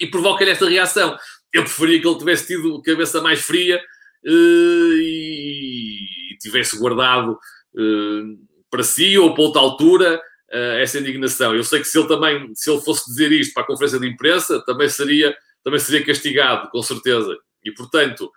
e 0.00 0.06
provoca-lhe 0.06 0.50
esta 0.50 0.68
reação. 0.68 1.18
Eu 1.52 1.64
preferia 1.64 2.00
que 2.00 2.06
ele 2.06 2.18
tivesse 2.18 2.46
tido 2.46 2.80
cabeça 2.82 3.20
mais 3.20 3.40
fria 3.40 3.82
uh, 4.24 4.92
e, 4.96 6.36
tivesse 6.40 6.78
guardado 6.78 7.32
uh, 7.32 8.38
para 8.70 8.82
si 8.82 9.16
ou 9.18 9.34
para 9.34 9.44
outra 9.44 9.62
altura 9.62 10.20
uh, 10.52 10.78
essa 10.80 10.98
indignação. 10.98 11.54
Eu 11.54 11.64
sei 11.64 11.80
que 11.80 11.86
se 11.86 11.98
ele 11.98 12.08
também, 12.08 12.54
se 12.54 12.70
ele 12.70 12.80
fosse 12.80 13.06
dizer 13.06 13.32
isto 13.32 13.52
para 13.52 13.62
a 13.62 13.66
conferência 13.66 13.98
de 13.98 14.06
imprensa, 14.06 14.62
também 14.64 14.88
seria, 14.88 15.34
também 15.62 15.80
seria 15.80 16.04
castigado, 16.04 16.70
com 16.70 16.82
certeza. 16.82 17.36
E 17.64 17.72
portanto, 17.72 18.30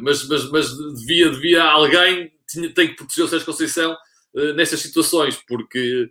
mas, 0.00 0.26
mas, 0.26 0.50
mas 0.50 0.76
devia, 1.00 1.30
devia 1.30 1.62
alguém 1.62 2.32
tinha, 2.48 2.72
tem 2.72 2.88
que 2.88 2.96
proteger 2.96 3.24
o 3.24 3.28
Sérgio 3.28 3.46
Conceição 3.46 3.96
uh, 4.34 4.52
nestas 4.54 4.80
situações, 4.80 5.40
porque 5.46 6.10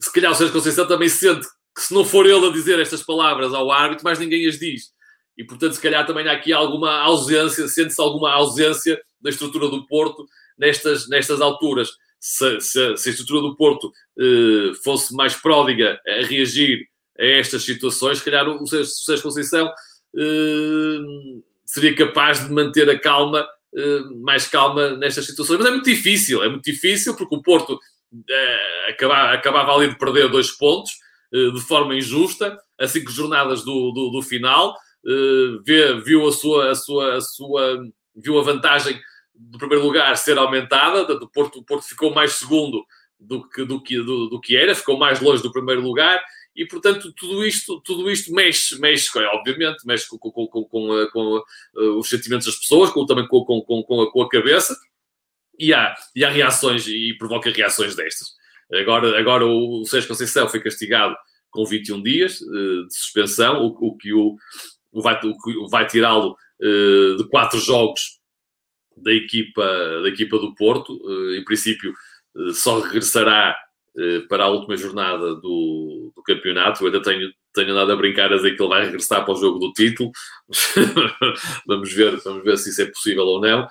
se 0.00 0.12
calhar 0.12 0.32
o 0.32 0.34
Sérgio 0.34 0.52
Conceição 0.52 0.86
também 0.86 1.08
sente 1.08 1.46
que 1.74 1.82
se 1.82 1.92
não 1.92 2.04
for 2.04 2.26
ele 2.26 2.46
a 2.46 2.52
dizer 2.52 2.78
estas 2.78 3.02
palavras 3.02 3.52
ao 3.52 3.70
árbitro, 3.70 4.04
mais 4.04 4.18
ninguém 4.18 4.46
as 4.46 4.58
diz. 4.58 4.94
E, 5.36 5.44
portanto, 5.44 5.74
se 5.74 5.80
calhar 5.80 6.06
também 6.06 6.26
há 6.26 6.32
aqui 6.32 6.52
alguma 6.52 7.00
ausência, 7.00 7.68
sente-se 7.68 8.00
alguma 8.00 8.32
ausência 8.32 8.98
da 9.20 9.28
estrutura 9.28 9.68
do 9.68 9.86
Porto 9.86 10.26
nestas, 10.56 11.08
nestas 11.08 11.40
alturas 11.42 11.90
se, 12.18 12.60
se, 12.60 12.96
se 12.96 13.08
a 13.08 13.12
estrutura 13.12 13.42
do 13.42 13.56
Porto 13.56 13.92
eh, 14.18 14.72
fosse 14.82 15.14
mais 15.14 15.34
pródiga 15.34 16.00
a 16.06 16.26
reagir 16.26 16.88
a 17.18 17.24
estas 17.24 17.62
situações, 17.62 18.18
se 18.18 18.24
calhar 18.24 18.48
o 18.48 18.66
Sérgio 18.66 19.22
Conceição 19.22 19.70
eh, 20.16 20.98
seria 21.66 21.94
capaz 21.94 22.46
de 22.46 22.52
manter 22.52 22.88
a 22.88 22.98
calma, 22.98 23.46
eh, 23.76 24.00
mais 24.22 24.46
calma 24.46 24.90
nestas 24.96 25.26
situações. 25.26 25.58
Mas 25.58 25.66
é 25.66 25.70
muito 25.70 25.84
difícil, 25.84 26.42
é 26.42 26.48
muito 26.48 26.64
difícil 26.64 27.14
porque 27.14 27.34
o 27.34 27.42
Porto 27.42 27.78
acabava, 28.88 29.32
acabava 29.32 29.74
ali 29.74 29.88
de 29.88 29.98
perder 29.98 30.30
dois 30.30 30.50
pontos 30.50 30.92
de 31.32 31.60
forma 31.60 31.94
injusta, 31.94 32.56
a 32.80 32.86
cinco 32.86 33.10
jornadas 33.10 33.64
do, 33.64 33.90
do, 33.90 34.10
do 34.10 34.22
final, 34.22 34.74
viu 36.04 36.26
a 36.26 36.32
sua, 36.32 36.70
a 36.70 36.74
sua, 36.74 37.16
a 37.16 37.20
sua, 37.20 37.84
viu 38.14 38.38
a 38.38 38.42
vantagem 38.42 38.98
do 39.38 39.58
primeiro 39.58 39.84
lugar 39.84 40.16
ser 40.16 40.38
aumentada, 40.38 41.02
o 41.12 41.28
Porto, 41.28 41.58
o 41.58 41.64
Porto 41.64 41.84
ficou 41.84 42.14
mais 42.14 42.32
segundo 42.32 42.84
do 43.18 43.46
que, 43.48 43.64
do, 43.64 43.82
que, 43.82 43.96
do, 43.98 44.28
do, 44.28 44.40
que 44.40 44.56
era, 44.56 44.74
ficou 44.74 44.98
mais 44.98 45.20
longe 45.20 45.42
do 45.42 45.52
primeiro 45.52 45.82
lugar 45.82 46.20
e, 46.56 46.66
portanto, 46.66 47.12
tudo 47.12 47.44
isto, 47.44 47.80
tudo 47.82 48.10
isto 48.10 48.32
mexe, 48.32 48.78
mexe 48.80 49.10
obviamente, 49.18 49.86
mexe 49.86 50.08
com, 50.08 50.18
com, 50.18 50.46
com, 50.46 50.64
com, 50.64 51.08
com 51.12 51.36
uh, 51.36 51.98
os 51.98 52.08
sentimentos 52.08 52.46
das 52.46 52.56
pessoas, 52.56 52.90
com, 52.90 53.04
também 53.04 53.26
com, 53.28 53.44
com, 53.44 53.62
com, 53.62 54.02
a, 54.02 54.10
com 54.10 54.22
a 54.22 54.28
cabeça 54.28 54.76
e 55.58 55.72
há, 55.74 55.94
e 56.14 56.24
há 56.24 56.30
reações 56.30 56.86
e 56.86 57.14
provoca 57.18 57.50
reações 57.50 57.94
destas. 57.94 58.28
Agora, 58.72 59.18
agora 59.18 59.46
o, 59.46 59.84
Sérgio 59.84 60.08
Conceição 60.08 60.48
foi 60.48 60.60
castigado 60.60 61.14
com 61.50 61.64
21 61.64 62.02
dias 62.02 62.40
uh, 62.40 62.86
de 62.86 62.96
suspensão, 62.96 63.62
o, 63.62 63.88
o 63.88 63.96
que 63.96 64.12
o, 64.12 64.36
o 64.92 65.02
vai, 65.02 65.20
vai 65.70 65.86
tirá-lo 65.86 66.36
de 66.58 67.28
quatro 67.28 67.60
jogos 67.60 68.16
da 68.96 69.12
equipa, 69.12 69.62
da 70.02 70.08
equipa 70.08 70.38
do 70.38 70.54
Porto. 70.54 70.98
Eh, 71.04 71.38
em 71.38 71.44
princípio, 71.44 71.92
eh, 72.36 72.52
só 72.54 72.80
regressará 72.80 73.50
eh, 73.50 73.56
para 74.28 74.44
a 74.44 74.48
última 74.48 74.76
jornada 74.76 75.34
do, 75.36 76.12
do 76.14 76.22
campeonato. 76.22 76.82
Eu 76.82 76.86
ainda 76.86 77.02
tenho, 77.02 77.30
tenho 77.54 77.72
andado 77.72 77.92
a 77.92 77.96
brincar 77.96 78.32
a 78.32 78.36
dizer 78.36 78.54
que 78.54 78.62
ele 78.62 78.68
vai 78.68 78.84
regressar 78.84 79.24
para 79.24 79.34
o 79.34 79.36
jogo 79.36 79.58
do 79.58 79.72
título. 79.72 80.10
vamos, 81.66 81.92
ver, 81.92 82.16
vamos 82.18 82.44
ver 82.44 82.58
se 82.58 82.70
isso 82.70 82.82
é 82.82 82.86
possível 82.86 83.24
ou 83.24 83.40
não. 83.40 83.66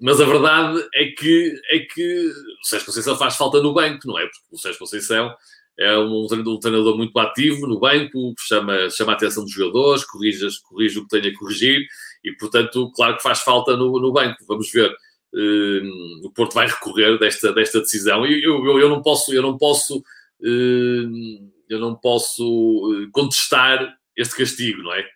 Mas 0.00 0.20
a 0.20 0.24
verdade 0.24 0.82
é 0.94 1.06
que, 1.06 1.60
é 1.70 1.78
que 1.80 2.32
o 2.62 2.66
Sérgio 2.66 2.86
Conceição 2.86 3.16
faz 3.16 3.36
falta 3.36 3.60
no 3.60 3.74
banco, 3.74 4.06
não 4.06 4.18
é? 4.18 4.22
Porque 4.22 4.40
o 4.52 4.58
Sérgio 4.58 4.78
Conceição 4.78 5.34
é 5.78 5.98
um 5.98 6.26
treinador, 6.26 6.54
um 6.54 6.60
treinador 6.60 6.96
muito 6.96 7.18
ativo 7.18 7.66
no 7.66 7.78
banco, 7.78 8.34
chama, 8.38 8.88
chama 8.90 9.12
a 9.12 9.14
atenção 9.14 9.44
dos 9.44 9.52
jogadores, 9.52 10.04
corrige, 10.04 10.46
corrige 10.68 10.98
o 10.98 11.06
que 11.06 11.20
tem 11.20 11.30
a 11.30 11.38
corrigir 11.38 11.86
e, 12.24 12.32
portanto, 12.32 12.90
claro 12.92 13.16
que 13.16 13.22
faz 13.22 13.40
falta 13.40 13.76
no, 13.76 13.98
no 13.98 14.12
banco. 14.12 14.36
Vamos 14.46 14.70
ver 14.70 14.90
o 15.32 16.30
Porto 16.32 16.54
vai 16.54 16.66
recorrer 16.66 17.18
desta, 17.18 17.52
desta 17.52 17.80
decisão 17.80 18.26
e 18.26 18.42
eu, 18.42 18.64
eu, 18.64 18.80
eu 18.80 18.88
não 18.88 19.02
posso, 19.02 19.32
eu 19.32 19.42
não 19.42 19.56
posso, 19.56 19.98
uh, 19.98 21.50
eu 21.68 21.78
não 21.78 21.94
posso 21.94 23.08
contestar 23.12 23.96
este 24.16 24.36
castigo, 24.36 24.82
não 24.82 24.92
é? 24.92 25.08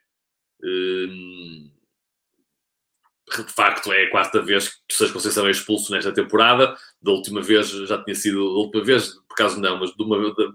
de 3.36 3.52
facto 3.52 3.92
é 3.92 4.04
a 4.04 4.10
quarta 4.10 4.40
vez 4.40 4.68
que 4.68 4.94
Sérgio 4.94 5.14
Conceição 5.14 5.46
é 5.46 5.50
expulso 5.50 5.92
nesta 5.92 6.12
temporada. 6.12 6.76
Da 7.02 7.10
última 7.10 7.42
vez 7.42 7.68
já 7.68 8.02
tinha 8.02 8.14
sido, 8.14 8.38
da 8.38 8.60
última 8.60 8.84
vez, 8.84 9.08
por 9.28 9.34
acaso 9.34 9.60
não, 9.60 9.78
mas 9.78 9.94
de 9.94 10.02
uma, 10.02 10.32
de, 10.32 10.52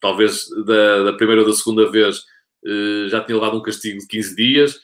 talvez 0.00 0.48
da, 0.64 1.04
da, 1.04 1.12
primeira 1.12 1.42
ou 1.42 1.46
da 1.46 1.54
segunda 1.54 1.90
vez 1.90 2.24
já 3.10 3.22
tinha 3.22 3.36
levado 3.36 3.58
um 3.58 3.62
castigo 3.62 3.98
de 3.98 4.06
15 4.06 4.36
dias 4.36 4.80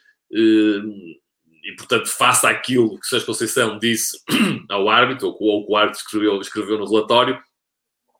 e, 1.68 1.76
portanto, 1.76 2.06
face 2.08 2.46
àquilo 2.46 2.98
que 2.98 3.06
Sérgio 3.06 3.26
Conceição 3.26 3.78
disse 3.78 4.16
ao 4.70 4.88
árbitro, 4.88 5.28
ou 5.28 5.66
que 5.66 5.70
o 5.70 5.76
árbitro 5.76 6.00
escreveu, 6.00 6.40
escreveu 6.40 6.78
no 6.78 6.86
relatório, 6.86 7.38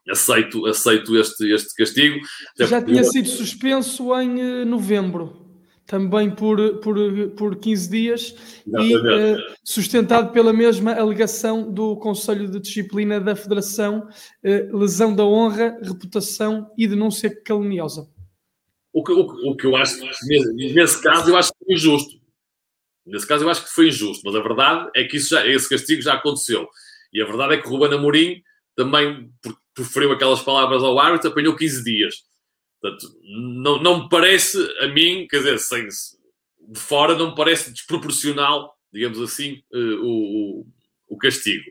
aceito, 0.07 0.67
aceito 0.67 1.17
este, 1.17 1.51
este 1.51 1.75
castigo. 1.75 2.19
Já 2.59 2.83
tinha 2.83 3.03
sido 3.03 3.27
suspenso 3.27 4.15
em 4.21 4.39
eh, 4.39 4.65
novembro, 4.67 5.47
também 5.87 6.31
por, 6.31 6.81
por, 6.81 6.95
por 7.39 7.57
15 7.57 7.91
dias, 7.91 8.35
e 8.67 8.95
uh, 8.95 9.39
sustentado 9.65 10.31
pela 10.31 10.53
mesma 10.53 10.93
alegação 10.93 11.73
do 11.73 11.97
Conselho 11.97 12.51
de 12.51 12.61
Disciplina 12.61 13.19
da 13.19 13.35
Federação, 13.35 14.07
uh, 14.45 14.77
lesão 14.77 15.17
da 15.17 15.25
honra, 15.25 15.79
reputação 15.81 16.71
e 16.77 16.87
denúncia 16.87 17.35
caluniosa. 17.43 18.07
O 18.93 19.03
que, 19.03 19.13
o, 19.13 19.23
o 19.23 19.57
que 19.57 19.67
eu 19.67 19.75
acho, 19.75 19.99
nesse 20.55 21.03
caso, 21.03 21.31
eu 21.31 21.37
acho 21.39 21.51
que 21.51 21.65
foi 21.65 21.75
injusto 21.75 22.18
Nesse 23.09 23.27
caso, 23.27 23.45
eu 23.45 23.51
acho 23.51 23.65
que 23.65 23.75
foi 23.75 23.89
injusto, 23.89 24.23
mas 24.25 24.35
a 24.35 24.41
verdade 24.41 24.91
é 24.95 25.05
que 25.05 25.17
isso 25.17 25.31
já, 25.31 25.47
esse 25.47 25.69
castigo 25.69 26.03
já 26.03 26.15
aconteceu. 26.15 26.69
E 27.13 27.23
a 27.23 27.25
verdade 27.25 27.55
é 27.55 27.57
que 27.59 27.67
o 27.67 27.71
Ruben 27.71 27.97
Amorim 27.97 28.43
também 28.77 29.31
proferiu 29.75 30.13
aquelas 30.13 30.43
palavras 30.43 30.83
ao 30.83 30.99
árbitro, 30.99 31.31
apanhou 31.31 31.57
15 31.57 31.85
dias. 31.85 32.17
Portanto, 32.81 33.07
não, 33.25 33.83
não 33.83 34.03
me 34.03 34.09
parece, 34.09 34.59
a 34.81 34.89
mim, 34.89 35.27
quer 35.29 35.39
dizer, 35.39 35.59
sem, 35.59 35.89
de 35.89 36.79
fora, 36.79 37.17
não 37.17 37.31
me 37.31 37.37
parece 37.37 37.73
desproporcional, 37.73 38.75
digamos 38.93 39.21
assim, 39.21 39.63
uh, 39.73 40.05
o, 40.05 40.67
o, 41.09 41.19
castigo. 41.19 41.65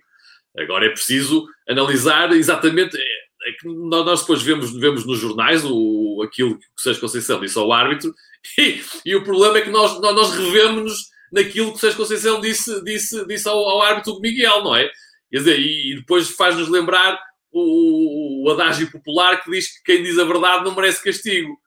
Agora 0.57 0.85
é 0.85 0.89
preciso 0.89 1.47
analisar 1.69 2.31
exatamente. 2.33 2.97
É, 2.97 3.49
é 3.49 3.51
que 3.53 3.67
nós 3.67 4.21
depois 4.21 4.41
vemos, 4.41 4.71
vemos 4.73 5.05
nos 5.05 5.19
jornais 5.19 5.63
o, 5.63 6.21
aquilo 6.23 6.57
que 6.57 6.65
o 6.65 6.81
Sérgio 6.81 7.01
Conceição 7.01 7.39
disse 7.39 7.57
ao 7.57 7.71
árbitro, 7.71 8.13
e, 8.57 8.81
e 9.05 9.15
o 9.15 9.23
problema 9.23 9.59
é 9.59 9.61
que 9.61 9.69
nós, 9.69 10.01
nós 10.01 10.35
revemos-nos 10.35 11.09
naquilo 11.31 11.71
que 11.71 11.77
o 11.77 11.79
Sérgio 11.79 11.97
Conceição 11.97 12.39
disse, 12.39 12.83
disse, 12.83 13.25
disse 13.25 13.47
ao, 13.47 13.57
ao 13.57 13.81
árbitro 13.81 14.19
Miguel, 14.19 14.63
não 14.63 14.75
é? 14.75 14.89
Quer 15.29 15.37
dizer, 15.37 15.59
e, 15.59 15.93
e 15.93 15.95
depois 15.97 16.29
faz-nos 16.29 16.69
lembrar 16.69 17.19
o, 17.51 18.45
o, 18.45 18.51
adágio 18.51 18.91
popular 18.91 19.43
que 19.43 19.51
diz 19.51 19.67
que 19.67 19.83
quem 19.83 20.03
diz 20.03 20.17
a 20.17 20.23
verdade 20.23 20.63
não 20.63 20.75
merece 20.75 21.03
castigo. 21.03 21.57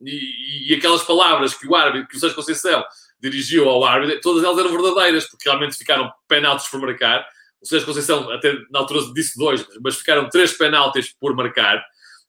E, 0.00 0.72
e, 0.72 0.74
aquelas 0.74 1.02
palavras 1.02 1.54
que 1.54 1.66
o 1.66 1.74
árbitro, 1.74 2.08
que 2.08 2.16
o 2.16 2.20
Sérgio 2.20 2.36
Conceição 2.36 2.84
dirigiu 3.20 3.68
ao 3.68 3.84
árbitro, 3.84 4.20
todas 4.20 4.44
elas 4.44 4.58
eram 4.58 4.70
verdadeiras, 4.70 5.28
porque 5.28 5.48
realmente 5.48 5.76
ficaram 5.76 6.10
penaltis 6.28 6.68
por 6.68 6.80
marcar. 6.80 7.26
O 7.62 7.66
Sérgio 7.66 7.86
Conceição, 7.86 8.30
até 8.30 8.52
na 8.70 8.80
altura 8.80 9.00
disse 9.14 9.38
dois, 9.38 9.66
mas 9.82 9.96
ficaram 9.96 10.28
três 10.28 10.52
penaltis 10.52 11.14
por 11.18 11.34
marcar. 11.34 11.82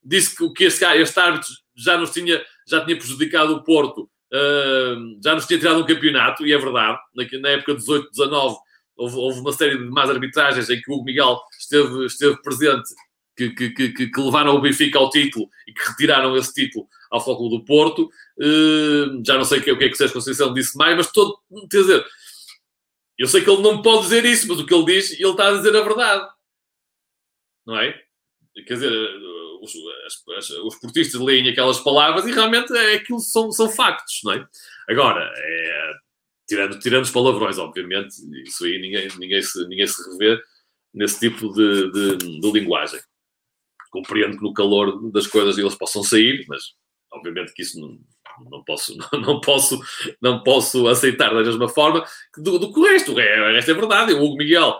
Disse 0.03 0.35
que, 0.35 0.49
que 0.53 0.63
este, 0.65 0.85
este 0.85 1.19
árbitro 1.19 1.49
já 1.75 1.97
nos 1.97 2.11
tinha, 2.11 2.43
já 2.67 2.85
tinha 2.85 2.95
prejudicado 2.95 3.55
o 3.55 3.63
Porto 3.63 4.09
Já 5.23 5.35
nos 5.35 5.45
tinha 5.45 5.59
tirado 5.59 5.79
um 5.79 5.85
campeonato, 5.85 6.45
e 6.45 6.53
é 6.53 6.57
verdade, 6.57 6.99
na, 7.15 7.39
na 7.39 7.49
época 7.49 7.73
de 7.73 7.79
18, 7.79 8.09
19, 8.11 8.57
houve, 8.97 9.15
houve, 9.15 9.39
uma 9.39 9.53
série 9.53 9.77
de 9.77 9.85
más 9.85 10.09
arbitragens 10.09 10.69
em 10.69 10.81
que 10.81 10.91
o 10.91 11.03
Miguel 11.03 11.39
esteve, 11.59 12.05
esteve 12.05 12.41
presente, 12.41 12.89
que, 13.35 13.49
que, 13.49 13.69
que, 13.69 14.09
que, 14.09 14.21
levaram 14.21 14.55
o 14.55 14.61
Benfica 14.61 14.97
ao 14.97 15.09
título 15.09 15.49
e 15.67 15.73
que 15.73 15.89
retiraram 15.89 16.35
esse 16.37 16.53
título 16.53 16.87
ao 17.11 17.23
Foco 17.23 17.49
do 17.49 17.65
Porto. 17.65 18.09
Uh, 18.39 19.21
já 19.25 19.37
não 19.37 19.43
sei 19.43 19.59
o 19.59 19.63
que, 19.63 19.71
o 19.71 19.77
que 19.77 19.83
é 19.83 19.87
que 19.89 19.93
o 19.93 19.97
Sérgio 19.97 20.13
Conceição 20.13 20.53
disse 20.53 20.77
mais, 20.77 20.95
mas 20.95 21.11
todo, 21.11 21.37
quer 21.69 21.79
dizer, 21.79 22.05
eu 23.17 23.27
sei 23.27 23.41
que 23.41 23.49
ele 23.49 23.61
não 23.61 23.81
pode 23.81 24.03
dizer 24.03 24.25
isso, 24.25 24.47
mas 24.47 24.59
o 24.59 24.65
que 24.65 24.73
ele 24.73 24.85
diz, 24.85 25.11
ele 25.11 25.29
está 25.29 25.49
a 25.49 25.57
dizer 25.57 25.75
a 25.75 25.81
verdade. 25.81 26.27
Não 27.65 27.77
é? 27.77 27.93
Quer 28.67 28.73
dizer, 28.75 28.91
os, 29.65 29.73
as, 30.05 30.37
as, 30.37 30.49
os 30.59 30.75
portistas 30.75 31.19
leem 31.19 31.49
aquelas 31.49 31.79
palavras 31.79 32.25
e 32.25 32.31
realmente 32.31 32.75
é, 32.75 32.95
aquilo 32.95 33.19
são, 33.19 33.51
são 33.51 33.69
factos, 33.69 34.21
não 34.23 34.33
é? 34.33 34.47
Agora, 34.87 35.31
é, 35.35 35.91
tirando, 36.47 36.79
tirando 36.79 37.03
os 37.03 37.11
palavrões, 37.11 37.57
obviamente, 37.57 38.15
isso 38.45 38.65
aí 38.65 38.79
ninguém, 38.79 39.07
ninguém, 39.17 39.41
se, 39.41 39.67
ninguém 39.67 39.87
se 39.87 40.11
revê 40.11 40.41
nesse 40.93 41.19
tipo 41.19 41.51
de, 41.53 41.91
de, 41.91 42.39
de 42.39 42.51
linguagem. 42.51 42.99
Compreendo 43.91 44.37
que 44.37 44.43
no 44.43 44.53
calor 44.53 45.11
das 45.11 45.27
coisas 45.27 45.57
eles 45.57 45.75
possam 45.75 46.03
sair, 46.03 46.45
mas 46.47 46.73
obviamente 47.11 47.53
que 47.53 47.61
isso 47.61 47.79
não, 47.79 47.97
não 48.49 48.63
posso, 48.63 48.95
não, 49.13 49.41
posso, 49.41 49.81
não 50.21 50.43
posso 50.43 50.87
aceitar 50.87 51.33
da 51.33 51.43
mesma 51.43 51.69
forma 51.69 52.05
do, 52.37 52.59
do 52.59 52.73
que 52.73 52.79
o 52.79 52.83
resto. 52.83 53.13
O 53.13 53.15
resto 53.15 53.71
é 53.71 53.73
verdade. 53.73 54.13
O 54.13 54.23
Hugo 54.23 54.37
Miguel 54.37 54.79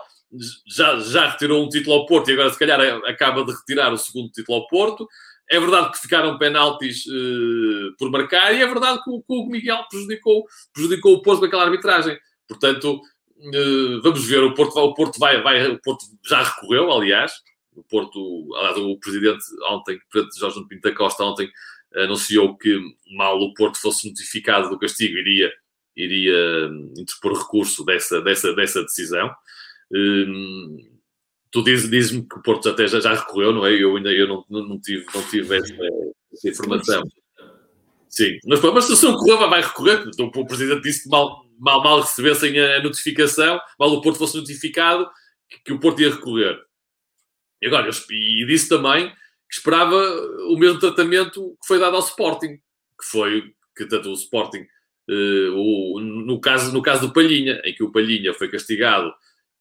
já, 0.66 0.98
já 0.98 1.30
retirou 1.30 1.64
um 1.64 1.68
título 1.68 1.96
ao 1.96 2.06
Porto 2.06 2.30
e 2.30 2.34
agora, 2.34 2.50
se 2.50 2.58
calhar, 2.58 2.80
acaba 3.06 3.44
de 3.44 3.52
retirar 3.52 3.92
o 3.92 3.98
segundo 3.98 4.30
título 4.30 4.58
ao 4.58 4.66
Porto. 4.66 5.06
É 5.48 5.60
verdade 5.60 5.92
que 5.92 5.98
ficaram 5.98 6.38
penaltis 6.38 7.06
uh, 7.06 7.94
por 7.98 8.10
marcar 8.10 8.52
e 8.52 8.62
é 8.62 8.66
verdade 8.66 9.02
que 9.02 9.10
o, 9.10 9.22
que 9.22 9.32
o 9.32 9.46
Miguel 9.46 9.84
prejudicou, 9.88 10.44
prejudicou 10.72 11.14
o 11.14 11.22
Porto 11.22 11.40
com 11.40 11.46
aquela 11.46 11.64
arbitragem. 11.64 12.18
Portanto, 12.48 12.94
uh, 12.96 14.02
vamos 14.02 14.26
ver. 14.26 14.42
O 14.42 14.54
Porto, 14.54 14.76
o 14.78 14.94
Porto 14.94 15.18
vai, 15.18 15.40
vai, 15.42 15.70
o 15.70 15.80
Porto 15.80 16.04
já 16.24 16.42
recorreu, 16.42 16.92
aliás. 16.92 17.32
O 17.74 17.84
Porto, 17.84 18.48
aliás, 18.56 18.78
o 18.78 18.98
presidente 18.98 19.44
ontem, 19.70 19.96
o 19.96 20.10
presidente 20.10 20.40
Jorge 20.40 20.66
Pinto 20.68 20.88
da 20.88 20.94
Costa 20.94 21.22
ontem 21.22 21.48
anunciou 21.94 22.56
que 22.56 22.80
mal 23.16 23.38
o 23.38 23.54
Porto 23.54 23.78
fosse 23.78 24.08
notificado 24.08 24.68
do 24.68 24.78
castigo 24.78 25.16
iria 25.16 25.52
iria 25.96 26.68
hum, 26.68 26.92
interpor 26.96 27.38
recurso 27.38 27.84
dessa, 27.84 28.20
dessa, 28.20 28.52
dessa 28.54 28.82
decisão. 28.82 29.34
Hum, 29.92 30.78
tu 31.50 31.62
dizes-me 31.62 31.90
diz 31.90 32.10
que 32.10 32.38
o 32.38 32.42
Porto 32.42 32.68
até 32.68 32.86
já, 32.86 33.00
já 33.00 33.14
recorreu, 33.14 33.52
não 33.52 33.66
é? 33.66 33.72
Eu 33.72 33.96
ainda 33.96 34.12
eu 34.12 34.28
não, 34.28 34.44
não, 34.48 34.80
tive, 34.80 35.06
não 35.14 35.22
tive 35.22 35.56
essa, 35.56 35.74
essa 36.32 36.48
informação. 36.48 37.02
Sim, 38.08 38.38
mas, 38.46 38.60
mas 38.60 38.84
se 38.84 39.04
não 39.04 39.16
correu, 39.16 39.38
vai 39.48 39.62
recorrer. 39.62 40.04
Então, 40.06 40.30
o 40.34 40.46
Presidente 40.46 40.82
disse 40.82 41.04
que 41.04 41.08
mal, 41.10 41.44
mal, 41.58 41.82
mal 41.82 42.00
recebessem 42.00 42.58
a 42.58 42.82
notificação, 42.82 43.60
mal 43.78 43.90
o 43.90 44.00
Porto 44.00 44.18
fosse 44.18 44.36
notificado, 44.36 45.08
que, 45.48 45.58
que 45.64 45.72
o 45.72 45.80
Porto 45.80 46.00
ia 46.00 46.10
recorrer. 46.10 46.58
E 47.60 47.66
agora, 47.66 47.88
eu, 47.88 47.92
e 48.10 48.46
disse 48.46 48.68
também 48.68 49.08
que 49.08 49.56
esperava 49.56 49.96
o 50.48 50.56
mesmo 50.56 50.78
tratamento 50.78 51.56
que 51.60 51.66
foi 51.66 51.78
dado 51.78 51.96
ao 51.96 52.02
Sporting, 52.02 52.56
que 52.56 53.06
foi 53.10 53.54
que 53.76 53.86
tanto 53.86 54.08
o 54.08 54.14
Sporting, 54.14 54.66
uh, 55.10 55.52
o, 55.54 56.00
no, 56.00 56.40
caso, 56.40 56.72
no 56.72 56.82
caso 56.82 57.06
do 57.06 57.12
Palhinha, 57.12 57.60
em 57.64 57.74
que 57.74 57.82
o 57.82 57.92
Palhinha 57.92 58.32
foi 58.32 58.50
castigado 58.50 59.12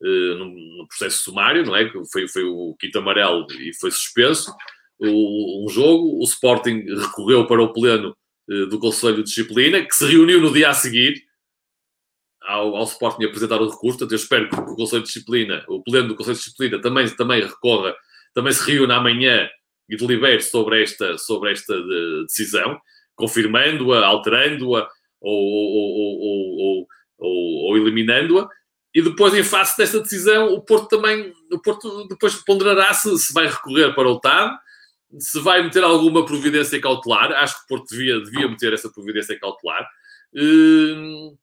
no, 0.08 0.88
processo 0.88 1.24
sumário, 1.24 1.66
não 1.66 1.76
é? 1.76 1.92
Foi, 2.12 2.28
foi 2.28 2.44
o 2.44 2.76
quinto 2.80 3.00
amarelo 3.00 3.48
e 3.60 3.74
foi 3.74 3.92
suspenso 3.92 4.54
o, 5.00 5.66
um 5.66 5.70
jogo. 5.70 6.20
O 6.20 6.24
Sporting 6.24 6.84
recorreu 6.88 7.48
para 7.48 7.62
o 7.62 7.74
pleno 7.74 8.16
uh, 8.50 8.66
do 8.68 8.80
Conselho 8.80 9.18
de 9.18 9.24
Disciplina, 9.24 9.84
que 9.84 9.96
se 9.96 10.06
reuniu 10.06 10.40
no 10.40 10.54
dia 10.54 10.70
a 10.70 10.74
seguir 10.74 11.24
ao, 12.42 12.76
ao 12.76 12.84
Sporting 12.84 13.26
apresentar 13.26 13.62
o 13.62 13.70
recurso. 13.70 13.98
Portanto, 13.98 14.12
eu 14.12 14.18
espero 14.18 14.50
que 14.50 14.56
o 14.56 14.76
Conselho 14.76 15.02
de 15.02 15.08
Disciplina, 15.08 15.66
o 15.68 15.82
pleno 15.82 16.10
do 16.10 16.16
Conselho 16.16 16.38
de 16.38 16.44
Disciplina, 16.44 16.82
também, 16.82 17.10
também 17.16 17.42
recorra, 17.42 17.96
também 18.34 18.54
se 18.54 18.72
reúna 18.72 18.98
amanhã 18.98 19.50
e 19.90 19.96
delibere 19.96 20.42
sobre 20.42 20.82
esta, 20.82 21.18
sobre 21.18 21.52
esta 21.52 21.74
de, 21.76 22.22
eh, 22.22 22.24
decisão, 22.24 22.80
confirmando-a, 23.16 24.06
alterando-a 24.06 24.88
ou, 25.22 25.34
ou, 25.34 26.88
ou, 27.20 27.68
ou 27.70 27.78
eliminando-a. 27.78 28.48
E 28.96 29.02
depois, 29.02 29.34
em 29.34 29.44
face 29.44 29.78
desta 29.78 30.00
decisão, 30.00 30.54
o 30.54 30.62
Porto 30.62 30.88
também, 30.88 31.34
o 31.52 31.60
Porto 31.60 32.08
depois 32.08 32.34
ponderará 32.36 32.94
se, 32.94 33.18
se 33.20 33.34
vai 33.34 33.46
recorrer 33.46 33.94
para 33.94 34.08
o 34.08 34.22
TAD, 34.22 34.58
se 35.20 35.38
vai 35.42 35.62
meter 35.62 35.84
alguma 35.84 36.26
providência 36.26 36.80
cautelar. 36.80 37.34
Acho 37.34 37.58
que 37.58 37.64
o 37.66 37.68
Porto 37.68 37.90
devia, 37.90 38.22
devia 38.22 38.48
meter 38.48 38.72
essa 38.72 38.90
providência 38.90 39.38
cautelar. 39.38 39.86
Uh, 40.34 41.38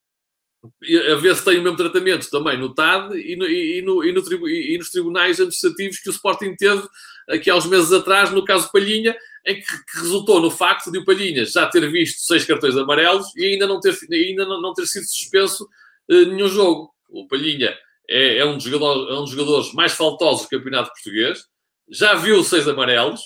a 1.13 1.17
ver 1.17 1.37
se 1.37 1.45
tem 1.45 1.59
o 1.59 1.63
mesmo 1.63 1.77
tratamento 1.77 2.31
também 2.31 2.57
no 2.57 2.73
TAD 2.73 3.17
e, 3.17 3.37
no, 3.37 3.47
e, 3.47 3.83
no, 3.83 4.03
e, 4.03 4.13
no, 4.13 4.49
e, 4.49 4.79
nos 4.79 4.91
tribunais 4.91 5.39
administrativos 5.39 5.99
que 5.99 6.09
o 6.09 6.13
Sporting 6.13 6.55
teve 6.57 6.83
aqui 7.29 7.51
há 7.51 7.57
uns 7.57 7.67
meses 7.67 7.93
atrás, 7.93 8.31
no 8.31 8.45
caso 8.45 8.73
Palhinha, 8.73 9.15
em 9.45 9.57
que, 9.57 9.67
que, 9.67 9.99
resultou 9.99 10.41
no 10.41 10.51
facto 10.51 10.91
de 10.91 10.99
o 10.99 11.05
Palhinha 11.05 11.45
já 11.45 11.67
ter 11.67 11.91
visto 11.91 12.21
seis 12.21 12.47
cartões 12.47 12.77
amarelos 12.77 13.27
e 13.37 13.45
ainda 13.45 13.67
não 13.67 13.79
ter, 13.79 13.95
ainda 14.11 14.47
não, 14.47 14.63
não 14.63 14.73
ter 14.73 14.87
sido 14.87 15.05
suspenso 15.05 15.69
uh, 16.11 16.27
nenhum 16.27 16.49
jogo. 16.49 16.93
O 17.13 17.29
Palhinha 17.29 17.77
é, 18.09 18.39
é, 18.39 18.45
um 18.45 18.57
dos 18.57 18.65
jogadores, 18.65 19.11
é 19.11 19.19
um 19.19 19.23
dos 19.23 19.31
jogadores 19.31 19.73
mais 19.75 19.93
faltosos 19.93 20.47
do 20.47 20.49
campeonato 20.49 20.91
português, 20.91 21.45
já 21.91 22.15
viu 22.15 22.43
seis 22.43 22.67
amarelos 22.67 23.21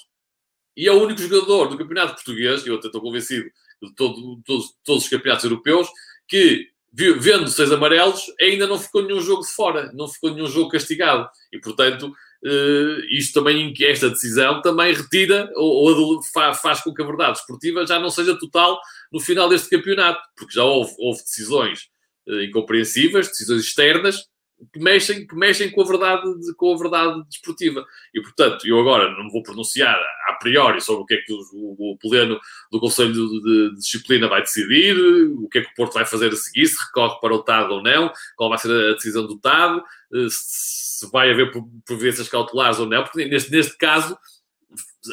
e 0.76 0.86
é 0.86 0.92
o 0.92 1.02
único 1.02 1.20
jogador 1.20 1.68
do 1.68 1.78
campeonato 1.78 2.14
português, 2.14 2.64
e 2.64 2.68
eu 2.68 2.76
até 2.76 2.88
estou 2.88 3.00
convencido 3.00 3.48
de 3.82 3.94
todo, 3.94 4.40
todos, 4.44 4.74
todos 4.84 5.04
os 5.04 5.08
campeonatos 5.08 5.44
europeus, 5.44 5.88
que 6.28 6.68
vendo 6.92 7.48
seis 7.48 7.70
amarelos, 7.72 8.24
ainda 8.40 8.66
não 8.66 8.78
ficou 8.78 9.02
nenhum 9.02 9.20
jogo 9.20 9.42
de 9.42 9.52
fora, 9.52 9.92
não 9.92 10.08
ficou 10.08 10.34
nenhum 10.34 10.46
jogo 10.46 10.70
castigado. 10.70 11.28
E, 11.52 11.58
portanto, 11.58 12.08
uh, 12.08 13.00
isto 13.10 13.34
também, 13.34 13.74
esta 13.82 14.08
decisão 14.08 14.62
também 14.62 14.94
retira 14.94 15.50
ou, 15.56 16.20
faz, 16.22 16.80
com 16.80 16.94
que 16.94 17.02
a 17.02 17.06
verdade 17.06 17.38
esportiva 17.38 17.86
já 17.86 17.98
não 17.98 18.08
seja 18.08 18.38
total 18.38 18.80
no 19.12 19.20
final 19.20 19.48
deste 19.48 19.68
campeonato, 19.68 20.20
porque 20.36 20.54
já 20.54 20.64
houve, 20.64 20.94
houve 20.98 21.22
decisões 21.22 21.88
incompreensíveis, 22.26 23.28
decisões 23.28 23.62
externas, 23.62 24.28
que 24.72 24.80
mexem, 24.80 25.26
que 25.26 25.34
mexem 25.34 25.70
com, 25.70 25.82
a 25.82 25.84
verdade, 25.84 26.22
com 26.56 26.74
a 26.74 26.78
verdade 26.78 27.28
desportiva. 27.28 27.84
E, 28.14 28.22
portanto, 28.22 28.66
eu 28.66 28.78
agora 28.80 29.10
não 29.10 29.30
vou 29.30 29.42
pronunciar 29.42 29.98
a 30.28 30.32
priori 30.34 30.80
sobre 30.80 31.02
o 31.02 31.06
que 31.06 31.14
é 31.14 31.18
que 31.18 31.32
o, 31.32 31.92
o, 31.92 31.98
pleno 31.98 32.40
do 32.70 32.80
Conselho 32.80 33.12
de, 33.12 33.42
de, 33.42 33.76
Disciplina 33.76 34.28
vai 34.28 34.40
decidir, 34.40 34.96
o 34.98 35.48
que 35.48 35.58
é 35.58 35.62
que 35.62 35.70
o 35.70 35.74
Porto 35.74 35.94
vai 35.94 36.06
fazer 36.06 36.32
a 36.32 36.36
seguir, 36.36 36.66
se 36.66 36.82
recorre 36.86 37.20
para 37.20 37.34
o 37.34 37.42
TAD 37.42 37.70
ou 37.70 37.82
não, 37.82 38.10
qual 38.36 38.48
vai 38.48 38.58
ser 38.58 38.70
a 38.70 38.94
decisão 38.94 39.26
do 39.26 39.38
TAD, 39.38 39.82
eh, 40.14 40.26
se 40.30 41.10
vai 41.10 41.30
haver 41.30 41.52
providências 41.84 42.28
cautelares 42.28 42.78
ou 42.78 42.86
não, 42.86 43.04
porque 43.04 43.26
neste, 43.26 43.50
neste 43.50 43.76
caso, 43.76 44.16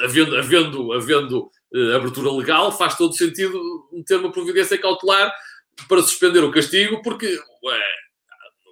havendo, 0.03 0.37
havendo, 0.37 0.93
havendo 0.93 1.51
uh, 1.73 1.95
abertura 1.95 2.31
legal, 2.31 2.71
faz 2.71 2.95
todo 2.97 3.15
sentido 3.15 3.59
ter 4.05 4.15
uma 4.15 4.31
providência 4.31 4.77
cautelar 4.77 5.33
para 5.87 6.01
suspender 6.01 6.43
o 6.43 6.51
castigo, 6.51 7.01
porque 7.01 7.27
ué, 7.63 7.81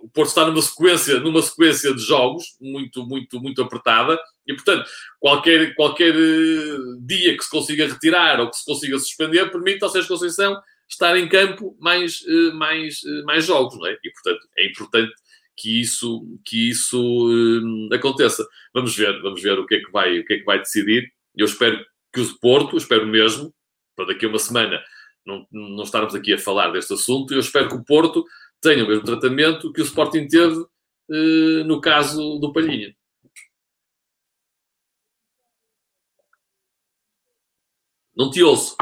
o 0.02 0.10
Porto 0.10 0.30
está 0.30 0.46
numa 0.46 0.62
sequência, 0.62 1.20
numa 1.20 1.42
sequência 1.42 1.94
de 1.94 2.02
jogos 2.02 2.56
muito, 2.60 3.06
muito, 3.06 3.40
muito 3.40 3.62
apertada 3.62 4.20
e, 4.48 4.54
portanto, 4.54 4.90
qualquer, 5.20 5.76
qualquer 5.76 6.16
eh, 6.16 6.78
dia 7.02 7.38
que 7.38 7.44
se 7.44 7.50
consiga 7.50 7.88
retirar 7.88 8.40
ou 8.40 8.50
que 8.50 8.58
se 8.58 8.66
consiga 8.66 8.98
suspender 8.98 9.52
permite 9.52 9.84
ao 9.84 9.90
Sérgio 9.90 10.10
Conceição 10.10 10.60
estar 10.90 11.16
em 11.18 11.30
campo 11.30 11.78
mais, 11.80 12.24
eh, 12.28 12.52
mais, 12.54 13.02
eh, 13.06 13.22
mais 13.24 13.46
jogos, 13.46 13.78
não 13.78 13.86
é? 13.86 13.98
E, 14.04 14.12
portanto, 14.12 14.48
é 14.58 14.68
importante 14.68 15.14
que 15.56 15.80
isso, 15.80 16.40
que 16.44 16.70
isso 16.70 17.00
uh, 17.00 17.94
aconteça. 17.94 18.46
Vamos 18.74 18.96
ver, 18.96 19.22
vamos 19.22 19.42
ver 19.42 19.60
o 19.60 19.66
que 19.68 19.76
é 19.76 19.80
que 19.80 19.92
vai, 19.92 20.20
o 20.20 20.26
que 20.26 20.34
é 20.34 20.38
que 20.40 20.46
vai 20.46 20.58
decidir. 20.58 21.12
Eu 21.36 21.46
espero 21.46 21.86
que 22.12 22.20
o 22.20 22.40
Porto, 22.40 22.78
espero 22.78 23.06
mesmo, 23.06 23.54
para 23.96 24.08
daqui 24.08 24.26
a 24.26 24.30
uma 24.30 24.40
semana 24.40 24.82
não, 25.26 25.46
não 25.52 25.84
estarmos 25.84 26.16
aqui 26.16 26.34
a 26.34 26.38
falar 26.38 26.72
deste 26.72 26.94
assunto, 26.94 27.34
eu 27.34 27.40
espero 27.40 27.70
que 27.70 27.76
o 27.76 27.84
Porto 27.84 28.26
tenha 28.62 28.84
o 28.84 28.88
mesmo 28.88 29.04
tratamento 29.04 29.72
que 29.74 29.82
o 29.82 29.84
Sporting 29.84 30.28
teve 30.28 30.56
uh, 30.56 31.64
no 31.66 31.82
caso 31.82 32.40
do 32.40 32.54
Palhinha. 32.54 32.96
Não 38.16 38.30
te 38.30 38.44
ouço. 38.44 38.76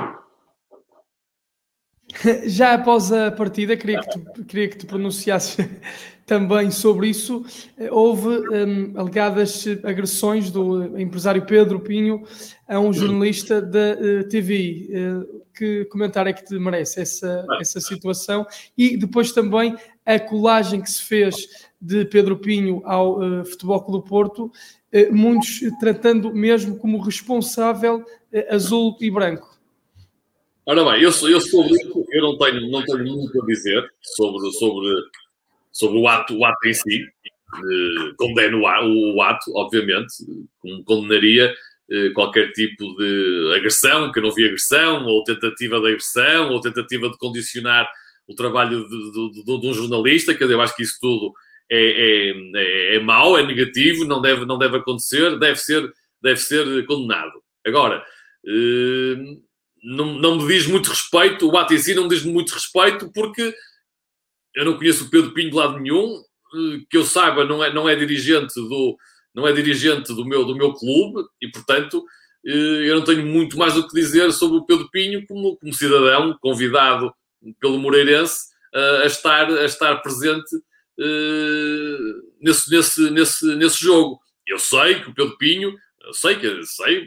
Já 2.47 2.73
após 2.73 3.11
a 3.11 3.31
partida, 3.31 3.77
queria 3.77 4.01
que 4.01 4.09
tu, 4.09 4.45
queria 4.45 4.69
que 4.69 4.77
tu 4.77 4.87
também 6.29 6.69
sobre 6.69 7.09
isso. 7.09 7.43
Houve 7.89 8.27
um, 8.29 8.93
alegadas 8.99 9.65
agressões 9.83 10.51
do 10.51 10.95
empresário 10.99 11.43
Pedro 11.43 11.79
Pinho 11.79 12.23
a 12.67 12.79
um 12.79 12.93
jornalista 12.93 13.59
da 13.59 13.97
uh, 13.99 14.29
TV. 14.29 14.89
Uh, 14.91 15.39
que 15.57 15.85
comentário 15.85 16.29
é 16.29 16.33
que 16.33 16.45
te 16.45 16.53
merece 16.59 17.01
essa, 17.01 17.43
essa 17.59 17.81
situação? 17.81 18.45
E 18.77 18.95
depois 18.95 19.31
também 19.31 19.75
a 20.05 20.19
colagem 20.19 20.81
que 20.81 20.91
se 20.91 21.03
fez 21.03 21.47
de 21.81 22.05
Pedro 22.05 22.37
Pinho 22.37 22.83
ao 22.85 23.17
uh, 23.17 23.43
Futebol 23.43 23.83
Clube 23.83 24.07
Porto, 24.07 24.45
uh, 24.45 24.51
muitos 25.11 25.61
tratando 25.79 26.31
mesmo 26.31 26.77
como 26.77 27.01
responsável 27.01 28.05
azul 28.51 28.95
e 29.01 29.09
branco. 29.09 29.57
Ora 30.63 30.85
bem, 30.85 31.01
eu, 31.01 31.09
eu 31.09 31.37
isso, 31.39 32.05
eu 32.11 32.21
não 32.21 32.37
tenho, 32.37 32.69
não 32.69 32.85
tenho 32.85 33.03
muito 33.03 33.41
a 33.41 33.45
dizer 33.47 33.83
sobre, 34.03 34.51
sobre, 34.51 34.87
sobre 35.71 35.97
o, 35.97 36.07
ato, 36.07 36.37
o 36.37 36.45
ato 36.45 36.67
em 36.67 36.73
si. 36.73 37.05
condeno 38.17 38.59
o, 38.59 39.15
o 39.15 39.21
ato, 39.21 39.51
obviamente, 39.55 40.13
como 40.59 40.83
condenaria 40.83 41.53
eh, 41.91 42.11
qualquer 42.11 42.51
tipo 42.51 42.95
de 42.97 43.53
agressão, 43.55 44.11
que 44.11 44.21
não 44.21 44.31
vi 44.31 44.45
agressão, 44.45 45.05
ou 45.05 45.23
tentativa 45.23 45.79
de 45.79 45.87
agressão, 45.87 46.51
ou 46.51 46.61
tentativa 46.61 47.09
de 47.09 47.17
condicionar 47.17 47.89
o 48.27 48.35
trabalho 48.35 48.87
de, 48.87 49.11
de, 49.11 49.43
de, 49.43 49.59
de 49.61 49.67
um 49.67 49.73
jornalista, 49.73 50.35
que 50.35 50.43
eu 50.43 50.61
acho 50.61 50.75
que 50.75 50.83
isso 50.83 50.97
tudo 51.01 51.33
é, 51.67 51.77
é, 51.77 52.33
é, 52.55 52.95
é 52.95 52.99
mau, 52.99 53.37
é 53.37 53.43
negativo, 53.43 54.05
não 54.05 54.21
deve, 54.21 54.45
não 54.45 54.59
deve 54.59 54.77
acontecer, 54.77 55.39
deve 55.39 55.55
ser, 55.57 55.91
deve 56.21 56.37
ser 56.37 56.85
condenado. 56.85 57.41
Agora, 57.65 58.03
eh, 58.45 59.15
não, 59.83 60.13
não 60.13 60.37
me 60.37 60.47
diz 60.47 60.67
muito 60.67 60.89
respeito, 60.89 61.49
o 61.49 61.57
ato 61.57 61.73
em 61.73 61.79
si 61.79 61.95
não 61.95 62.03
me 62.03 62.09
diz 62.09 62.23
muito 62.23 62.53
respeito, 62.53 63.11
porque 63.11 63.51
eu 64.55 64.65
não 64.65 64.77
conheço 64.77 65.05
o 65.05 65.09
Pedro 65.09 65.33
Pinho 65.33 65.49
de 65.49 65.55
lado 65.55 65.79
nenhum, 65.79 66.21
eh, 66.53 66.81
que 66.89 66.97
eu 66.97 67.03
saiba, 67.03 67.45
não 67.45 67.63
é, 67.63 67.73
não 67.73 67.87
é 67.87 67.95
dirigente 67.95 68.55
do, 68.55 68.97
não 69.33 69.47
é 69.47 69.53
dirigente 69.53 70.13
do 70.13 70.25
meu, 70.25 70.45
do 70.45 70.55
meu 70.55 70.73
clube 70.73 71.27
e, 71.41 71.49
portanto, 71.49 72.03
eh, 72.45 72.89
eu 72.89 72.95
não 72.95 73.03
tenho 73.03 73.25
muito 73.25 73.57
mais 73.57 73.77
o 73.77 73.87
que 73.87 73.93
dizer 73.93 74.31
sobre 74.31 74.57
o 74.57 74.65
Pedro 74.65 74.89
Pinho 74.89 75.25
como, 75.27 75.57
como 75.57 75.73
cidadão 75.73 76.37
convidado 76.41 77.13
pelo 77.59 77.79
Moreirense 77.79 78.49
a, 79.01 79.05
estar, 79.05 79.49
a 79.49 79.65
estar 79.65 79.95
presente 79.97 80.49
nesse, 82.41 82.69
nesse, 82.69 83.09
nesse, 83.09 83.55
nesse 83.55 83.81
jogo. 83.81 84.19
Eu 84.45 84.59
sei 84.59 85.01
que 85.01 85.09
o 85.09 85.13
Pedro 85.13 85.37
Pinho, 85.37 85.73
eu 86.01 86.13
sei 86.13 86.35
que 86.35 86.63
sei, 86.65 87.05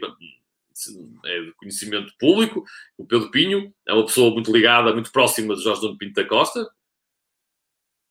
é 1.25 1.41
de 1.41 1.51
conhecimento 1.53 2.11
público, 2.19 2.63
o 2.97 3.05
Pedro 3.05 3.29
Pinho 3.29 3.73
é 3.87 3.93
uma 3.93 4.05
pessoa 4.05 4.33
muito 4.33 4.51
ligada, 4.51 4.93
muito 4.93 5.11
próxima 5.11 5.55
de 5.55 5.63
Jorge 5.63 5.81
Dono 5.81 5.97
Pinto 5.97 6.13
da 6.13 6.27
Costa, 6.27 6.67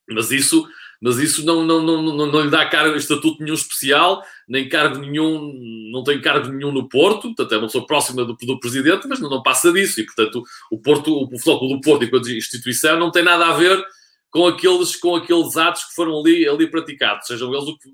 mas 0.09 0.31
isso 0.31 0.67
mas 1.03 1.19
isso 1.19 1.45
não, 1.45 1.65
não, 1.65 1.83
não, 1.83 2.01
não, 2.01 2.27
não 2.27 2.41
lhe 2.43 2.51
dá 2.51 2.65
cargo, 2.65 2.95
estatuto 2.95 3.43
nenhum 3.43 3.57
especial, 3.57 4.23
nem 4.49 4.69
cargo 4.69 4.99
nenhum, 4.99 5.53
não 5.91 6.05
tem 6.05 6.21
cargo 6.21 6.49
nenhum 6.49 6.71
no 6.71 6.89
Porto, 6.89 7.23
portanto 7.23 7.53
é 7.53 7.59
uma 7.59 7.67
pessoa 7.67 7.85
próxima 7.85 8.25
do, 8.25 8.35
do 8.35 8.61
presidente, 8.61 9.09
mas 9.09 9.19
não, 9.19 9.29
não, 9.29 9.43
passa 9.43 9.73
disso, 9.73 10.01
e 10.01 10.07
portanto 10.07 10.45
o 10.71 10.79
Porto, 10.79 11.25
o 11.25 11.39
Futebol 11.39 11.75
do 11.75 11.81
Porto, 11.81 12.05
enquanto 12.05 12.31
instituição, 12.31 12.97
não 13.01 13.11
tem 13.11 13.25
nada 13.25 13.47
a 13.47 13.53
ver 13.53 13.85
com 14.31 14.47
aqueles, 14.47 14.95
com 14.95 15.17
aqueles 15.17 15.57
atos 15.57 15.85
que 15.87 15.95
foram 15.97 16.21
ali, 16.21 16.49
ali 16.49 16.71
praticados, 16.71 17.27
sejam 17.27 17.53
eles 17.53 17.69
o 17.69 17.77
que 17.77 17.91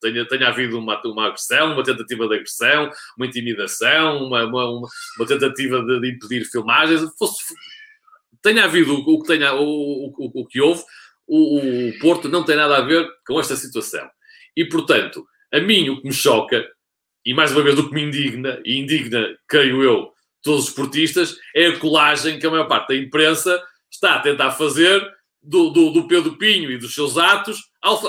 tenha, 0.00 0.26
tenha 0.26 0.48
havido 0.48 0.76
uma, 0.76 1.00
uma 1.04 1.26
agressão, 1.28 1.74
uma 1.74 1.84
tentativa 1.84 2.26
de 2.26 2.34
agressão, 2.34 2.90
uma 3.16 3.26
intimidação, 3.26 4.26
uma, 4.26 4.44
uma, 4.44 4.68
uma, 4.68 4.88
uma 5.16 5.26
tentativa 5.28 5.80
de, 5.80 6.00
de, 6.00 6.10
impedir 6.10 6.44
filmagens, 6.44 7.02
fosse, 7.16 7.36
tenha 8.42 8.64
havido 8.64 8.94
o, 8.94 9.14
o 9.14 9.22
que 9.22 9.28
tenha, 9.28 9.54
o, 9.54 10.08
o, 10.08 10.42
o 10.42 10.46
que 10.46 10.60
houve, 10.60 10.82
o, 11.32 11.88
o 11.88 11.98
Porto 11.98 12.28
não 12.28 12.44
tem 12.44 12.56
nada 12.56 12.76
a 12.76 12.82
ver 12.82 13.08
com 13.26 13.40
esta 13.40 13.56
situação. 13.56 14.06
E, 14.54 14.66
portanto, 14.66 15.26
a 15.52 15.60
mim 15.60 15.88
o 15.88 16.00
que 16.00 16.06
me 16.06 16.12
choca, 16.12 16.62
e 17.24 17.32
mais 17.32 17.52
uma 17.52 17.62
vez 17.62 17.78
o 17.78 17.88
que 17.88 17.94
me 17.94 18.02
indigna, 18.02 18.60
e 18.64 18.78
indigna, 18.78 19.26
creio 19.48 19.82
eu, 19.82 20.12
todos 20.42 20.64
os 20.64 20.68
esportistas, 20.68 21.38
é 21.54 21.68
a 21.68 21.78
colagem 21.78 22.38
que 22.38 22.46
a 22.46 22.50
maior 22.50 22.68
parte 22.68 22.88
da 22.88 22.96
imprensa 22.96 23.62
está 23.90 24.16
a 24.16 24.20
tentar 24.20 24.50
fazer 24.50 25.00
do, 25.42 25.70
do, 25.70 25.90
do 25.90 26.06
Pedro 26.06 26.36
Pinho 26.36 26.70
e 26.70 26.76
dos 26.76 26.94
seus 26.94 27.16
atos 27.16 27.60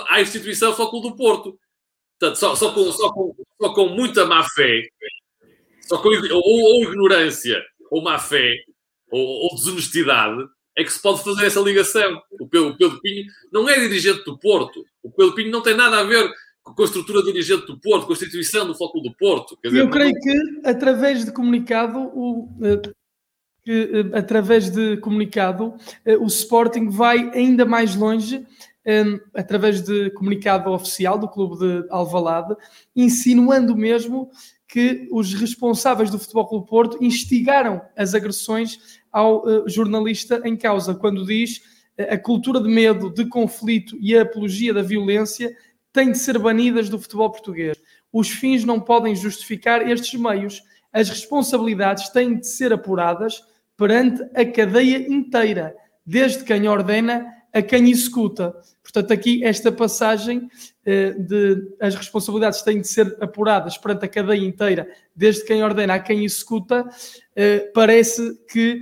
à 0.09 0.21
instituição 0.21 0.75
Flóculo 0.75 1.09
do 1.09 1.15
Porto. 1.15 1.57
Portanto, 2.19 2.37
só, 2.37 2.55
só, 2.55 2.73
com, 2.73 2.91
só, 2.91 3.09
com, 3.11 3.35
só 3.61 3.73
com 3.73 3.87
muita 3.89 4.25
má 4.25 4.43
fé, 4.49 4.81
só 5.81 5.97
com, 5.97 6.09
ou, 6.09 6.41
ou 6.41 6.83
ignorância, 6.83 7.63
ou 7.89 8.01
má 8.01 8.19
fé, 8.19 8.63
ou, 9.11 9.21
ou 9.21 9.55
desonestidade, 9.55 10.43
é 10.75 10.83
que 10.83 10.91
se 10.91 11.01
pode 11.01 11.23
fazer 11.23 11.45
essa 11.45 11.59
ligação. 11.59 12.21
O 12.39 12.47
Pedro, 12.47 12.99
Pinho 13.01 13.25
não 13.51 13.69
é 13.69 13.79
dirigente 13.79 14.23
do 14.23 14.37
Porto. 14.37 14.83
O 15.03 15.11
Pedro 15.11 15.35
Pinho 15.35 15.51
não 15.51 15.61
tem 15.61 15.75
nada 15.75 15.99
a 15.99 16.03
ver 16.03 16.31
com 16.63 16.81
a 16.81 16.85
estrutura 16.85 17.21
dirigente 17.23 17.67
do 17.67 17.79
Porto, 17.79 18.05
com 18.05 18.13
a 18.13 18.15
instituição 18.15 18.65
do 18.65 18.75
Foco 18.75 18.99
do 19.01 19.13
Porto. 19.13 19.57
Dizer, 19.63 19.79
Eu 19.79 19.89
creio 19.89 20.13
não... 20.13 20.21
que, 20.21 20.67
através 20.67 21.25
de 21.25 21.31
comunicado, 21.31 21.99
o, 21.99 22.49
eh, 22.63 22.81
que, 23.63 23.71
eh, 23.71 24.17
através 24.17 24.69
de 24.69 24.97
comunicado, 24.97 25.75
eh, 26.05 26.17
o 26.17 26.25
Sporting 26.25 26.89
vai 26.89 27.29
ainda 27.33 27.65
mais 27.65 27.95
longe, 27.95 28.45
através 29.33 29.81
de 29.81 30.09
comunicado 30.09 30.69
oficial 30.69 31.17
do 31.17 31.29
Clube 31.29 31.57
de 31.57 31.87
Alvalade, 31.89 32.53
insinuando 32.93 33.77
mesmo 33.77 34.29
que 34.67 35.07
os 35.09 35.33
responsáveis 35.33 36.09
do 36.09 36.19
Futebol 36.19 36.47
Clube 36.47 36.67
Porto 36.67 36.97
instigaram 37.01 37.81
as 37.95 38.13
agressões 38.13 39.01
ao 39.13 39.45
uh, 39.45 39.69
jornalista 39.69 40.41
em 40.43 40.57
causa, 40.57 40.95
quando 40.95 41.25
diz 41.25 41.59
uh, 41.97 42.13
a 42.13 42.17
cultura 42.17 42.59
de 42.59 42.67
medo, 42.67 43.09
de 43.13 43.25
conflito 43.27 43.95
e 44.01 44.17
a 44.17 44.23
apologia 44.23 44.73
da 44.73 44.81
violência 44.81 45.55
têm 45.93 46.11
de 46.11 46.17
ser 46.17 46.39
banidas 46.39 46.89
do 46.89 46.99
futebol 46.99 47.29
português. 47.29 47.77
Os 48.11 48.29
fins 48.29 48.65
não 48.65 48.79
podem 48.79 49.15
justificar 49.15 49.87
estes 49.87 50.19
meios. 50.19 50.61
As 50.91 51.09
responsabilidades 51.09 52.09
têm 52.09 52.37
de 52.37 52.47
ser 52.47 52.73
apuradas 52.73 53.43
perante 53.77 54.21
a 54.35 54.45
cadeia 54.45 54.97
inteira, 55.11 55.75
desde 56.05 56.43
quem 56.43 56.67
ordena 56.67 57.25
a 57.53 57.61
quem 57.61 57.89
executa. 57.89 58.55
Portanto, 58.81 59.11
aqui 59.13 59.43
esta 59.43 59.71
passagem 59.71 60.49
eh, 60.85 61.11
de 61.11 61.75
as 61.79 61.95
responsabilidades 61.95 62.63
têm 62.63 62.81
de 62.81 62.87
ser 62.87 63.15
apuradas 63.21 63.77
perante 63.77 64.05
a 64.05 64.09
cadeia 64.09 64.43
inteira, 64.43 64.87
desde 65.15 65.45
quem 65.45 65.63
ordena 65.63 65.93
a 65.93 65.99
quem 65.99 66.25
executa, 66.25 66.85
eh, 67.35 67.71
parece 67.73 68.37
que, 68.51 68.81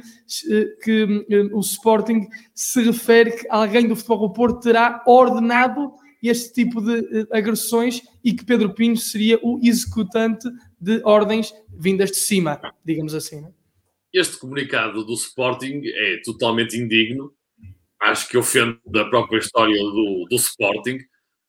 eh, 0.50 0.66
que 0.82 1.26
o 1.54 1.60
Sporting 1.60 2.28
se 2.56 2.82
refere 2.82 3.32
que 3.32 3.48
alguém 3.50 3.88
do 3.88 3.96
Futebol 3.96 4.32
Porto 4.32 4.62
terá 4.62 5.04
ordenado 5.06 5.92
este 6.24 6.54
tipo 6.54 6.82
de 6.82 7.28
agressões 7.32 8.02
e 8.24 8.34
que 8.34 8.46
Pedro 8.46 8.74
Pinho 8.74 8.96
seria 8.96 9.40
o 9.42 9.60
executante 9.62 10.48
de 10.80 11.02
ordens 11.04 11.52
vindas 11.70 12.12
de 12.12 12.18
cima, 12.18 12.60
digamos 12.86 13.14
assim. 13.16 13.44
É? 13.44 13.50
Este 14.14 14.38
comunicado 14.38 15.04
do 15.04 15.14
Sporting 15.14 15.82
é 15.84 16.22
totalmente 16.24 16.78
indigno, 16.78 17.34
acho 18.02 18.28
que 18.28 18.38
ofende 18.38 18.80
a 18.96 19.06
própria 19.06 19.40
história 19.40 19.78
do, 19.78 20.26
do 20.30 20.36
Sporting, 20.36 21.00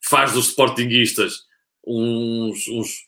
faz 0.05 0.33
dos 0.33 0.49
Sportinguistas 0.49 1.41
uns, 1.87 2.69
uns 2.69 3.05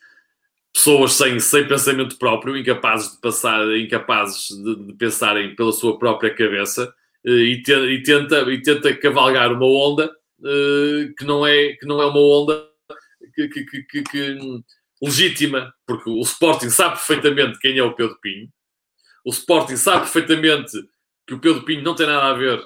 pessoas 0.72 1.12
sem, 1.12 1.38
sem 1.38 1.68
pensamento 1.68 2.18
próprio, 2.18 2.56
incapazes 2.56 3.12
de 3.12 3.20
passar, 3.20 3.64
incapazes 3.76 4.48
de, 4.48 4.86
de 4.86 4.94
pensarem 4.94 5.54
pela 5.54 5.72
sua 5.72 5.98
própria 5.98 6.34
cabeça 6.34 6.92
eh, 7.24 7.30
e, 7.30 7.62
te, 7.62 7.72
e, 7.72 8.02
tenta, 8.02 8.40
e 8.50 8.60
tenta 8.60 8.96
cavalgar 8.96 9.52
uma 9.52 9.66
onda 9.66 10.10
uh, 10.40 11.14
que, 11.16 11.24
não 11.24 11.46
é, 11.46 11.74
que 11.74 11.86
não 11.86 12.02
é 12.02 12.06
uma 12.06 12.20
onda 12.20 12.68
que, 13.34 13.48
que, 13.48 13.82
que, 13.84 14.02
que, 14.02 14.38
legítima, 15.02 15.72
porque 15.86 16.10
o 16.10 16.20
Sporting 16.20 16.70
sabe 16.70 16.94
perfeitamente 16.94 17.58
quem 17.58 17.78
é 17.78 17.82
o 17.82 17.94
Pedro 17.94 18.18
Pinho, 18.20 18.48
o 19.24 19.30
Sporting 19.30 19.76
sabe 19.76 20.00
perfeitamente 20.00 20.72
que 21.26 21.34
o 21.34 21.40
Pedro 21.40 21.64
Pinho 21.64 21.82
não 21.82 21.94
tem 21.94 22.06
nada 22.06 22.26
a 22.26 22.34
ver 22.34 22.60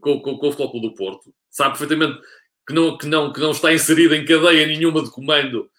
com, 0.00 0.20
com, 0.20 0.38
com 0.38 0.48
o 0.48 0.52
Futebol 0.52 0.80
do 0.80 0.94
Porto, 0.94 1.34
sabe 1.50 1.78
perfeitamente 1.78 2.20
que 2.66 2.72
não, 2.72 2.96
que 2.96 3.06
não, 3.06 3.32
que 3.32 3.40
não 3.40 3.50
está 3.50 3.72
inserido 3.72 4.14
em 4.14 4.24
cadeia 4.24 4.66
nenhuma 4.66 5.02
de 5.02 5.10
comando 5.10 5.70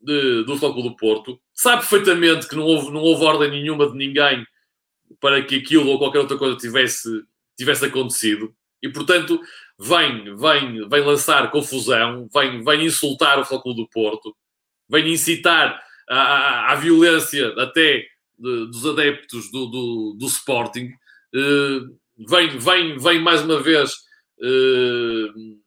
de, 0.00 0.44
do 0.44 0.56
Futebol 0.56 0.82
do 0.82 0.96
Porto, 0.96 1.40
sabe 1.54 1.86
perfeitamente 1.86 2.48
que 2.48 2.56
não 2.56 2.64
houve, 2.64 2.90
não 2.90 3.00
houve 3.00 3.24
ordem 3.24 3.50
nenhuma 3.50 3.90
de 3.90 3.96
ninguém 3.96 4.46
para 5.20 5.42
que 5.42 5.56
aquilo 5.56 5.88
ou 5.88 5.98
qualquer 5.98 6.20
outra 6.20 6.38
coisa 6.38 6.56
tivesse, 6.56 7.08
tivesse 7.56 7.84
acontecido. 7.84 8.54
E, 8.82 8.88
portanto, 8.88 9.40
vem, 9.78 10.34
vem, 10.36 10.88
vem 10.88 11.00
lançar 11.02 11.50
confusão, 11.50 12.28
vem, 12.32 12.62
vem 12.64 12.86
insultar 12.86 13.38
o 13.38 13.44
Futebol 13.44 13.74
do 13.74 13.88
Porto, 13.88 14.34
vem 14.88 15.12
incitar 15.12 15.82
à 16.08 16.74
violência 16.76 17.48
até 17.58 18.06
de, 18.38 18.66
dos 18.66 18.86
adeptos 18.86 19.50
do, 19.50 19.66
do, 19.66 20.16
do 20.18 20.26
Sporting, 20.26 20.86
uh, 21.34 22.00
vem, 22.28 22.58
vem, 22.58 22.98
vem 22.98 23.20
mais 23.20 23.42
uma 23.42 23.60
vez 23.60 23.92
uh, 24.40 25.60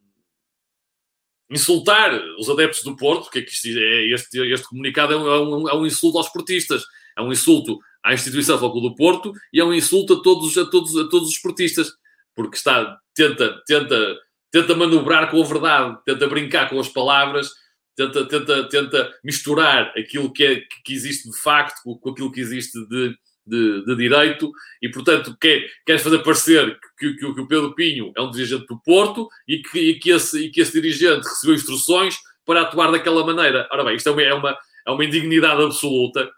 insultar 1.50 2.14
os 2.40 2.50
adeptos 2.50 2.84
do 2.84 2.96
Porto, 2.96 3.30
que 3.30 3.40
é 3.40 3.42
é, 3.42 4.14
este, 4.14 4.40
este 4.52 4.68
comunicado 4.68 5.14
é 5.14 5.18
um, 5.18 5.70
é 5.70 5.76
um, 5.76 5.86
insulto 5.86 6.18
aos 6.18 6.30
portistas, 6.30 6.84
é 7.18 7.22
um 7.22 7.32
insulto 7.32 7.80
à 8.04 8.14
instituição 8.14 8.60
do 8.60 8.82
do 8.82 8.96
Porto 8.96 9.34
e 9.52 9.60
é 9.60 9.64
um 9.64 9.74
insulto 9.74 10.14
a 10.16 10.22
todos, 10.22 10.58
a 10.58 10.66
todos, 10.66 10.98
a 10.98 11.08
todos 11.10 11.30
os 11.30 11.38
portistas, 11.38 11.92
porque 12.36 12.58
está, 12.58 12.98
tenta, 13.16 13.62
tenta, 13.66 14.18
tenta 14.52 14.76
manobrar 14.76 15.30
com 15.30 15.42
a 15.42 15.46
verdade, 15.46 15.98
tenta 16.06 16.28
brincar 16.28 16.70
com 16.70 16.80
as 16.80 16.88
palavras, 16.88 17.50
tenta, 17.96 18.26
tenta, 18.28 18.70
tenta 18.70 19.14
misturar 19.24 19.94
aquilo 19.98 20.32
que, 20.34 20.44
é, 20.44 20.62
que 20.84 20.94
existe 20.94 21.30
de 21.30 21.38
facto 21.38 21.82
com 21.84 22.10
aquilo 22.10 22.32
que 22.32 22.42
existe 22.42 22.80
de, 22.88 23.16
de, 23.46 23.86
de, 23.86 23.96
direito 23.96 24.52
e, 24.82 24.90
portanto, 24.90 25.36
quer, 25.40 25.70
quer 25.86 26.00
fazer 26.00 26.20
parecer 26.20 26.80
que, 26.98 27.14
que, 27.14 27.34
que, 27.34 27.42
o 27.42 27.48
Pedro 27.48 27.76
Pinho 27.76 28.12
é 28.16 28.22
um 28.22 28.32
dirigente 28.32 28.66
do 28.68 28.80
Porto 28.80 29.28
e 29.48 29.62
que, 29.62 29.80
e 29.80 30.00
que, 30.00 30.12
esse, 30.12 30.46
e 30.46 30.50
que 30.50 30.62
esse 30.62 30.72
dirigente 30.72 31.28
recebeu 31.28 31.56
instruções 31.56 32.18
para 32.46 32.62
atuar 32.62 32.92
daquela 32.92 33.26
maneira. 33.26 33.68
Ora 33.72 33.84
bem, 33.84 33.96
isto 33.96 34.10
é 34.10 34.12
uma, 34.12 34.22
é 34.22 34.34
uma, 34.34 34.58
é 35.02 35.06
indignidade 35.06 35.62
absoluta. 35.62 36.30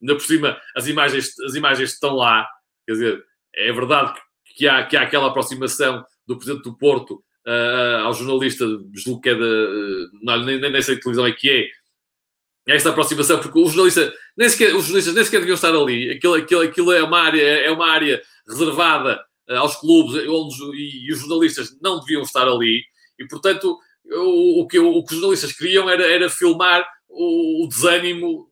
Ainda 0.00 0.14
por 0.14 0.22
cima, 0.22 0.60
as 0.76 0.86
imagens, 0.86 1.38
as 1.40 1.54
imagens 1.54 1.92
estão 1.92 2.14
lá. 2.14 2.46
Quer 2.86 2.92
dizer, 2.92 3.24
é 3.54 3.72
verdade 3.72 4.18
que 4.56 4.66
há, 4.66 4.84
que 4.84 4.96
há 4.96 5.02
aquela 5.02 5.28
aproximação 5.28 6.04
do 6.26 6.36
Presidente 6.36 6.64
do 6.64 6.76
Porto 6.76 7.22
uh, 7.46 8.04
ao 8.04 8.14
jornalista, 8.14 8.64
julgo 8.94 9.20
que 9.20 9.28
é 9.28 9.34
da. 9.34 9.44
Uh, 9.44 10.10
não, 10.22 10.44
nem, 10.44 10.60
nem 10.60 10.82
sei 10.82 10.96
que 10.96 11.02
televisão 11.02 11.26
é 11.26 11.32
que 11.32 11.48
é, 11.50 12.72
esta 12.72 12.90
aproximação, 12.90 13.40
porque 13.40 13.58
o 13.58 13.66
jornalista, 13.66 14.12
nem 14.36 14.48
sequer, 14.48 14.74
os 14.74 14.84
jornalistas 14.84 15.14
nem 15.14 15.24
sequer 15.24 15.40
deviam 15.40 15.54
estar 15.54 15.74
ali. 15.74 16.10
Aquilo, 16.10 16.34
aquilo, 16.34 16.60
aquilo 16.62 16.92
é, 16.92 17.02
uma 17.02 17.20
área, 17.20 17.42
é 17.42 17.70
uma 17.70 17.88
área 17.88 18.22
reservada 18.48 19.22
uh, 19.48 19.54
aos 19.56 19.76
clubes 19.76 20.26
onde, 20.28 20.76
e, 20.76 21.06
e, 21.08 21.12
os 21.12 21.20
jornalistas 21.20 21.76
não 21.80 22.00
deviam 22.00 22.22
estar 22.22 22.48
ali. 22.48 22.82
E, 23.18 23.26
portanto, 23.28 23.78
o, 24.04 24.62
o, 24.62 24.66
que, 24.66 24.78
o 24.78 25.04
que 25.04 25.14
os 25.14 25.20
jornalistas 25.20 25.52
queriam 25.52 25.88
era, 25.88 26.04
era 26.04 26.30
filmar 26.30 26.86
o, 27.08 27.64
o 27.64 27.68
desânimo 27.68 28.48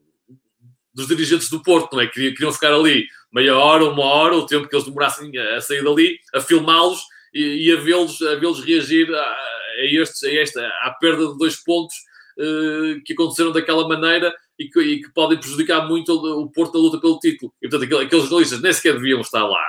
dos 0.94 1.06
dirigentes 1.06 1.48
do 1.48 1.62
Porto, 1.62 1.94
não 1.94 2.02
é? 2.02 2.06
Queriam, 2.06 2.32
queriam 2.34 2.52
ficar 2.52 2.72
ali 2.72 3.06
meia 3.32 3.56
hora, 3.56 3.84
uma 3.84 4.04
hora, 4.04 4.36
o 4.36 4.46
tempo 4.46 4.68
que 4.68 4.74
eles 4.74 4.84
demorassem 4.84 5.36
a 5.38 5.60
sair 5.60 5.84
dali, 5.84 6.18
a 6.34 6.40
filmá-los 6.40 7.00
e, 7.32 7.68
e, 7.68 7.72
a 7.72 7.76
vê-los 7.76 8.20
a 8.22 8.34
vê 8.34 8.46
reagir 8.66 9.12
a, 9.14 9.20
a, 9.20 9.84
estes, 9.84 10.24
a 10.24 10.34
esta 10.34 10.66
à 10.82 10.90
perda 11.00 11.28
de 11.28 11.38
dois 11.38 11.56
pontos 11.56 11.94
uh, 12.38 13.00
que 13.04 13.12
aconteceram 13.12 13.52
daquela 13.52 13.86
maneira 13.86 14.34
e 14.60 14.68
que, 14.68 14.80
e 14.80 15.02
que, 15.02 15.12
podem 15.12 15.40
prejudicar 15.40 15.88
muito 15.88 16.12
o, 16.12 16.50
Porto 16.50 16.74
na 16.74 16.80
luta 16.80 17.00
pelo 17.00 17.18
título. 17.18 17.52
E, 17.62 17.68
portanto, 17.68 17.84
aqueles, 17.84 18.06
aqueles 18.06 18.24
jornalistas 18.24 18.60
nem 18.60 18.72
sequer 18.72 18.94
deviam 18.94 19.20
estar 19.20 19.44
lá. 19.44 19.66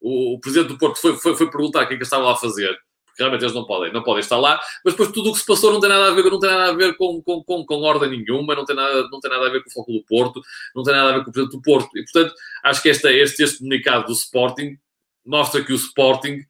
O, 0.00 0.34
o 0.34 0.40
presidente 0.40 0.68
do 0.68 0.78
Porto 0.78 0.98
foi, 1.00 1.16
foi, 1.16 1.36
foi 1.36 1.50
perguntar 1.50 1.84
o 1.84 1.88
que 1.88 1.94
é 1.94 1.96
que 1.96 2.02
estava 2.02 2.24
lá 2.24 2.32
a 2.32 2.36
fazer 2.36 2.76
porque 3.14 3.22
realmente 3.22 3.44
eles 3.44 3.54
não 3.54 3.64
podem, 3.64 3.92
não 3.92 4.02
podem 4.02 4.20
estar 4.20 4.38
lá, 4.38 4.60
mas 4.84 4.94
depois 4.94 5.12
tudo 5.12 5.30
o 5.30 5.32
que 5.32 5.38
se 5.38 5.46
passou 5.46 5.72
não 5.72 5.80
tem 5.80 5.88
nada 5.88 6.08
a 6.08 6.10
ver, 6.10 6.24
não 6.24 6.38
tem 6.40 6.50
nada 6.50 6.70
a 6.70 6.74
ver 6.74 6.96
com, 6.96 7.22
com, 7.22 7.44
com, 7.44 7.64
com 7.64 7.82
ordem 7.82 8.10
nenhuma, 8.10 8.56
não 8.56 8.64
tem, 8.64 8.74
nada, 8.74 9.08
não 9.08 9.20
tem 9.20 9.30
nada 9.30 9.46
a 9.46 9.50
ver 9.50 9.62
com 9.62 9.70
o 9.70 9.72
foco 9.72 9.92
do 9.92 10.04
Porto, 10.04 10.42
não 10.74 10.82
tem 10.82 10.92
nada 10.92 11.10
a 11.10 11.12
ver 11.18 11.24
com 11.24 11.30
o 11.30 11.32
presidente 11.32 11.56
do 11.56 11.62
Porto. 11.62 11.96
E, 11.96 12.02
portanto, 12.02 12.34
acho 12.64 12.82
que 12.82 12.88
este, 12.88 13.08
este, 13.08 13.42
este 13.44 13.58
comunicado 13.58 14.06
do 14.06 14.12
Sporting 14.12 14.76
mostra 15.24 15.62
que 15.62 15.72
o 15.72 15.76
Sporting 15.76 16.40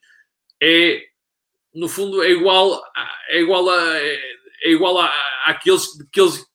é, 0.62 1.02
no 1.74 1.86
fundo, 1.86 2.22
é 2.22 2.30
igual, 2.30 2.82
é 3.28 3.40
igual 3.40 3.68
a, 3.68 3.98
é 3.98 4.70
igual 4.70 4.98
a, 4.98 5.12
àqueles 5.44 5.86
que 6.10 6.20
eles, 6.20 6.46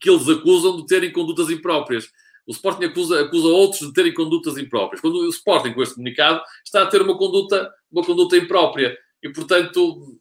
que 0.00 0.10
eles 0.10 0.28
acusam 0.28 0.76
de 0.76 0.86
terem 0.86 1.12
condutas 1.12 1.50
impróprias. 1.50 2.10
O 2.46 2.52
Sporting 2.52 2.84
acusa, 2.84 3.20
acusa 3.20 3.48
outros 3.48 3.80
de 3.80 3.92
terem 3.92 4.12
condutas 4.12 4.58
impróprias. 4.58 5.00
Quando 5.00 5.16
o 5.16 5.28
Sporting, 5.28 5.72
com 5.72 5.82
este 5.82 5.94
comunicado, 5.94 6.42
está 6.64 6.82
a 6.82 6.86
ter 6.86 7.00
uma 7.00 7.16
conduta, 7.16 7.72
uma 7.90 8.04
conduta 8.04 8.36
imprópria. 8.36 8.96
E, 9.22 9.30
portanto, 9.30 10.20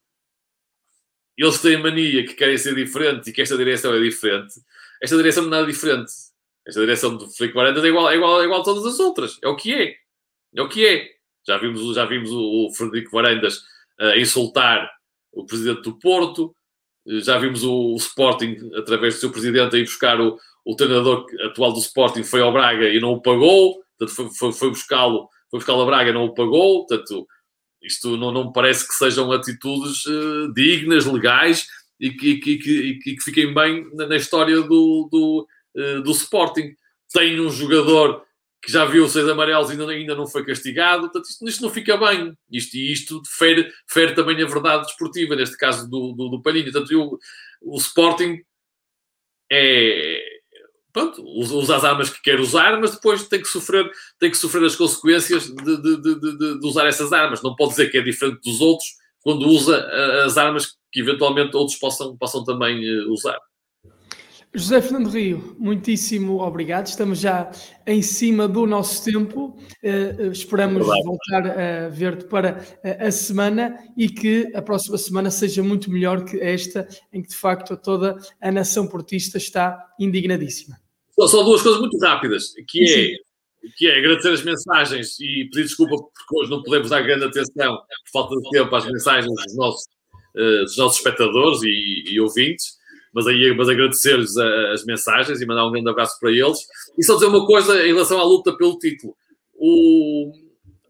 eles 1.37 1.61
têm 1.61 1.81
mania 1.81 2.25
que 2.25 2.33
querem 2.33 2.57
ser 2.57 2.75
diferentes 2.75 3.27
e 3.27 3.33
que 3.33 3.41
esta 3.41 3.57
direção 3.57 3.93
é 3.93 3.99
diferente. 3.99 4.53
Esta 5.01 5.17
direção 5.17 5.43
não 5.43 5.49
é 5.49 5.59
nada 5.59 5.71
diferente. 5.71 6.11
Esta 6.65 6.79
direção 6.79 7.17
do 7.17 7.29
Felipe 7.29 7.55
Varandas 7.55 7.83
é 7.83 7.87
igual, 7.87 8.09
é, 8.09 8.15
igual, 8.15 8.41
é 8.41 8.45
igual 8.45 8.61
a 8.61 8.63
todas 8.63 8.85
as 8.85 8.99
outras. 8.99 9.37
É 9.43 9.47
o 9.47 9.55
que 9.55 9.73
é. 9.73 9.95
É 10.55 10.61
o 10.61 10.69
que 10.69 10.85
é. 10.85 11.09
Já 11.45 11.57
vimos, 11.57 11.93
já 11.93 12.05
vimos 12.05 12.31
o, 12.31 12.67
o 12.67 12.73
Frederico 12.73 13.11
Varandas 13.11 13.57
uh, 13.99 14.17
insultar 14.17 14.89
o 15.33 15.45
presidente 15.45 15.81
do 15.81 15.99
Porto, 15.99 16.55
já 17.05 17.37
vimos 17.37 17.63
o, 17.63 17.93
o, 17.93 17.97
Sporting, 17.97 18.57
através 18.75 19.15
do 19.15 19.19
seu 19.19 19.31
presidente, 19.31 19.75
a 19.75 19.79
ir 19.79 19.83
buscar 19.83 20.19
o, 20.19 20.37
o 20.65 20.75
treinador 20.75 21.25
atual 21.45 21.73
do 21.73 21.79
Sporting, 21.79 22.23
foi 22.23 22.41
ao 22.41 22.53
Braga 22.53 22.89
e 22.89 22.99
não 22.99 23.13
o 23.13 23.21
pagou, 23.21 23.83
portanto, 23.97 24.15
foi, 24.15 24.29
foi, 24.31 24.53
foi 24.53 24.69
buscá-lo 24.69 25.27
foi 25.49 25.59
buscá-lo 25.59 25.83
a 25.83 25.85
Braga 25.85 26.09
e 26.09 26.13
não 26.13 26.25
o 26.25 26.33
pagou, 26.33 26.87
portanto, 26.87 27.27
isto 27.81 28.17
não, 28.17 28.31
não 28.31 28.51
parece 28.51 28.87
que 28.87 28.95
sejam 28.95 29.31
atitudes 29.31 30.03
uh, 30.05 30.51
dignas, 30.51 31.05
legais 31.05 31.67
e 31.99 32.09
que, 32.09 32.37
que, 32.37 32.57
que, 32.57 32.99
que, 32.99 33.21
fiquem 33.21 33.53
bem 33.53 33.87
na, 33.93 34.07
na 34.07 34.15
história 34.15 34.61
do, 34.61 35.07
do, 35.11 35.47
do 36.03 36.11
Sporting. 36.11 36.73
Tem 37.13 37.39
um 37.39 37.51
jogador 37.51 38.23
que 38.63 38.71
já 38.71 38.85
viu 38.85 39.09
seis 39.09 39.27
amarelos 39.27 39.69
e 39.69 39.73
ainda, 39.73 39.91
ainda 39.91 40.15
não 40.15 40.25
foi 40.25 40.45
castigado. 40.45 41.01
Portanto, 41.01 41.25
isto, 41.25 41.47
isto 41.47 41.61
não 41.61 41.69
fica 41.69 41.97
bem. 41.97 42.33
Isto, 42.49 42.77
e 42.77 42.93
isto 42.93 43.21
fere, 43.27 43.69
fere 43.89 44.15
também 44.15 44.41
a 44.41 44.47
verdade 44.47 44.85
desportiva, 44.85 45.35
neste 45.35 45.57
caso 45.57 45.89
do, 45.89 46.13
do, 46.13 46.29
do 46.29 46.41
Palhinha. 46.41 46.71
Portanto, 46.71 46.91
eu, 46.93 47.19
o 47.61 47.77
Sporting 47.77 48.41
é. 49.51 50.23
Pronto, 50.93 51.23
usa 51.25 51.75
as 51.75 51.83
armas 51.83 52.09
que 52.11 52.21
quer 52.21 52.39
usar, 52.39 52.79
mas 52.79 52.91
depois 52.91 53.27
tem 53.27 53.41
que 53.41 53.47
sofrer, 53.47 53.91
tem 54.19 54.29
que 54.29 54.37
sofrer 54.37 54.63
as 54.63 54.75
consequências 54.75 55.47
de, 55.47 55.81
de, 55.81 55.97
de, 55.97 56.59
de 56.59 56.67
usar 56.67 56.85
essas 56.85 57.11
armas. 57.11 57.41
Não 57.41 57.55
pode 57.55 57.71
dizer 57.71 57.89
que 57.89 57.97
é 57.97 58.01
diferente 58.01 58.39
dos 58.43 58.61
outros 58.61 58.87
quando 59.21 59.47
usa 59.47 59.83
as 60.23 60.37
armas 60.37 60.77
que 60.91 60.99
eventualmente 60.99 61.55
outros 61.57 61.77
possam, 61.79 62.15
possam 62.15 62.43
também 62.43 62.85
eh, 62.85 63.05
usar. 63.07 63.39
José 64.55 64.81
Fernando 64.83 65.09
Rio, 65.09 65.55
muitíssimo 65.57 66.39
obrigado. 66.39 66.85
Estamos 66.85 67.19
já 67.19 67.49
em 67.87 68.03
cima 68.03 68.47
do 68.47 68.67
nosso 68.67 69.03
tempo. 69.03 69.57
Uh, 69.83 70.31
esperamos 70.31 70.85
Olá. 70.85 70.95
voltar 71.03 71.59
a 71.59 71.89
ver-te 71.89 72.25
para 72.25 72.63
a 72.99 73.11
semana 73.11 73.75
e 73.97 74.07
que 74.07 74.51
a 74.53 74.61
próxima 74.61 74.95
semana 74.99 75.31
seja 75.31 75.63
muito 75.63 75.89
melhor 75.89 76.23
que 76.23 76.39
esta, 76.39 76.87
em 77.11 77.23
que 77.23 77.29
de 77.29 77.35
facto 77.35 77.75
toda 77.75 78.15
a 78.39 78.51
nação 78.51 78.85
portista 78.85 79.39
está 79.39 79.91
indignadíssima. 79.99 80.77
Só, 81.19 81.27
só 81.27 81.43
duas 81.43 81.63
coisas 81.63 81.81
muito 81.81 81.97
rápidas, 81.97 82.53
que 82.67 82.83
é 82.83 83.33
que 83.77 83.87
é 83.87 83.97
agradecer 83.97 84.33
as 84.33 84.43
mensagens 84.43 85.19
e 85.19 85.45
pedir 85.45 85.63
desculpa 85.63 85.95
porque 85.95 86.37
hoje 86.37 86.51
não 86.51 86.61
podemos 86.61 86.89
dar 86.89 87.01
grande 87.01 87.25
atenção 87.25 87.77
por 87.77 88.11
falta 88.11 88.35
de 88.35 88.49
tempo 88.51 88.75
às 88.75 88.85
mensagens 88.85 89.33
dos 89.33 89.55
nossos, 89.55 89.85
uh, 90.35 90.63
dos 90.63 90.77
nossos 90.77 90.97
espectadores 90.97 91.63
e, 91.63 92.03
e 92.13 92.19
ouvintes, 92.19 92.82
mas, 93.13 93.27
aí, 93.27 93.53
mas 93.55 93.69
agradecer-lhes 93.69 94.35
as 94.37 94.83
mensagens 94.85 95.41
e 95.41 95.45
mandar 95.45 95.67
um 95.67 95.71
grande 95.71 95.89
abraço 95.89 96.19
para 96.19 96.31
eles. 96.31 96.59
E 96.97 97.03
só 97.03 97.15
dizer 97.15 97.27
uma 97.27 97.45
coisa 97.45 97.85
em 97.85 97.93
relação 97.93 98.19
à 98.19 98.23
luta 98.23 98.55
pelo 98.57 98.77
título. 98.77 99.15
O, 99.53 100.31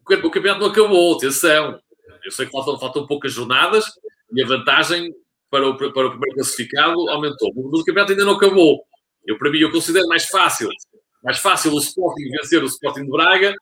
o 0.08 0.30
campeonato 0.30 0.60
não 0.60 0.68
acabou, 0.68 1.16
atenção. 1.16 1.78
Eu 2.24 2.30
sei 2.30 2.46
que 2.46 2.52
faltam, 2.52 2.78
faltam 2.78 3.06
poucas 3.06 3.32
jornadas 3.32 3.84
e 4.32 4.42
a 4.42 4.46
vantagem 4.46 5.14
para 5.50 5.68
o, 5.68 5.76
para 5.76 5.86
o 5.86 6.10
primeiro 6.10 6.34
classificado 6.36 7.08
aumentou. 7.10 7.52
Mas 7.54 7.80
o 7.80 7.84
campeonato 7.84 8.12
ainda 8.12 8.24
não 8.24 8.34
acabou. 8.34 8.82
Eu, 9.26 9.38
para 9.38 9.50
mim, 9.50 9.58
eu 9.58 9.70
considero 9.70 10.06
mais 10.08 10.24
fácil 10.26 10.68
mais 11.24 11.38
fácil 11.38 11.72
o 11.72 11.78
Sporting 11.78 12.30
vencer 12.30 12.62
o 12.62 12.66
Sporting 12.66 13.04
de 13.04 13.10
Braga 13.10 13.54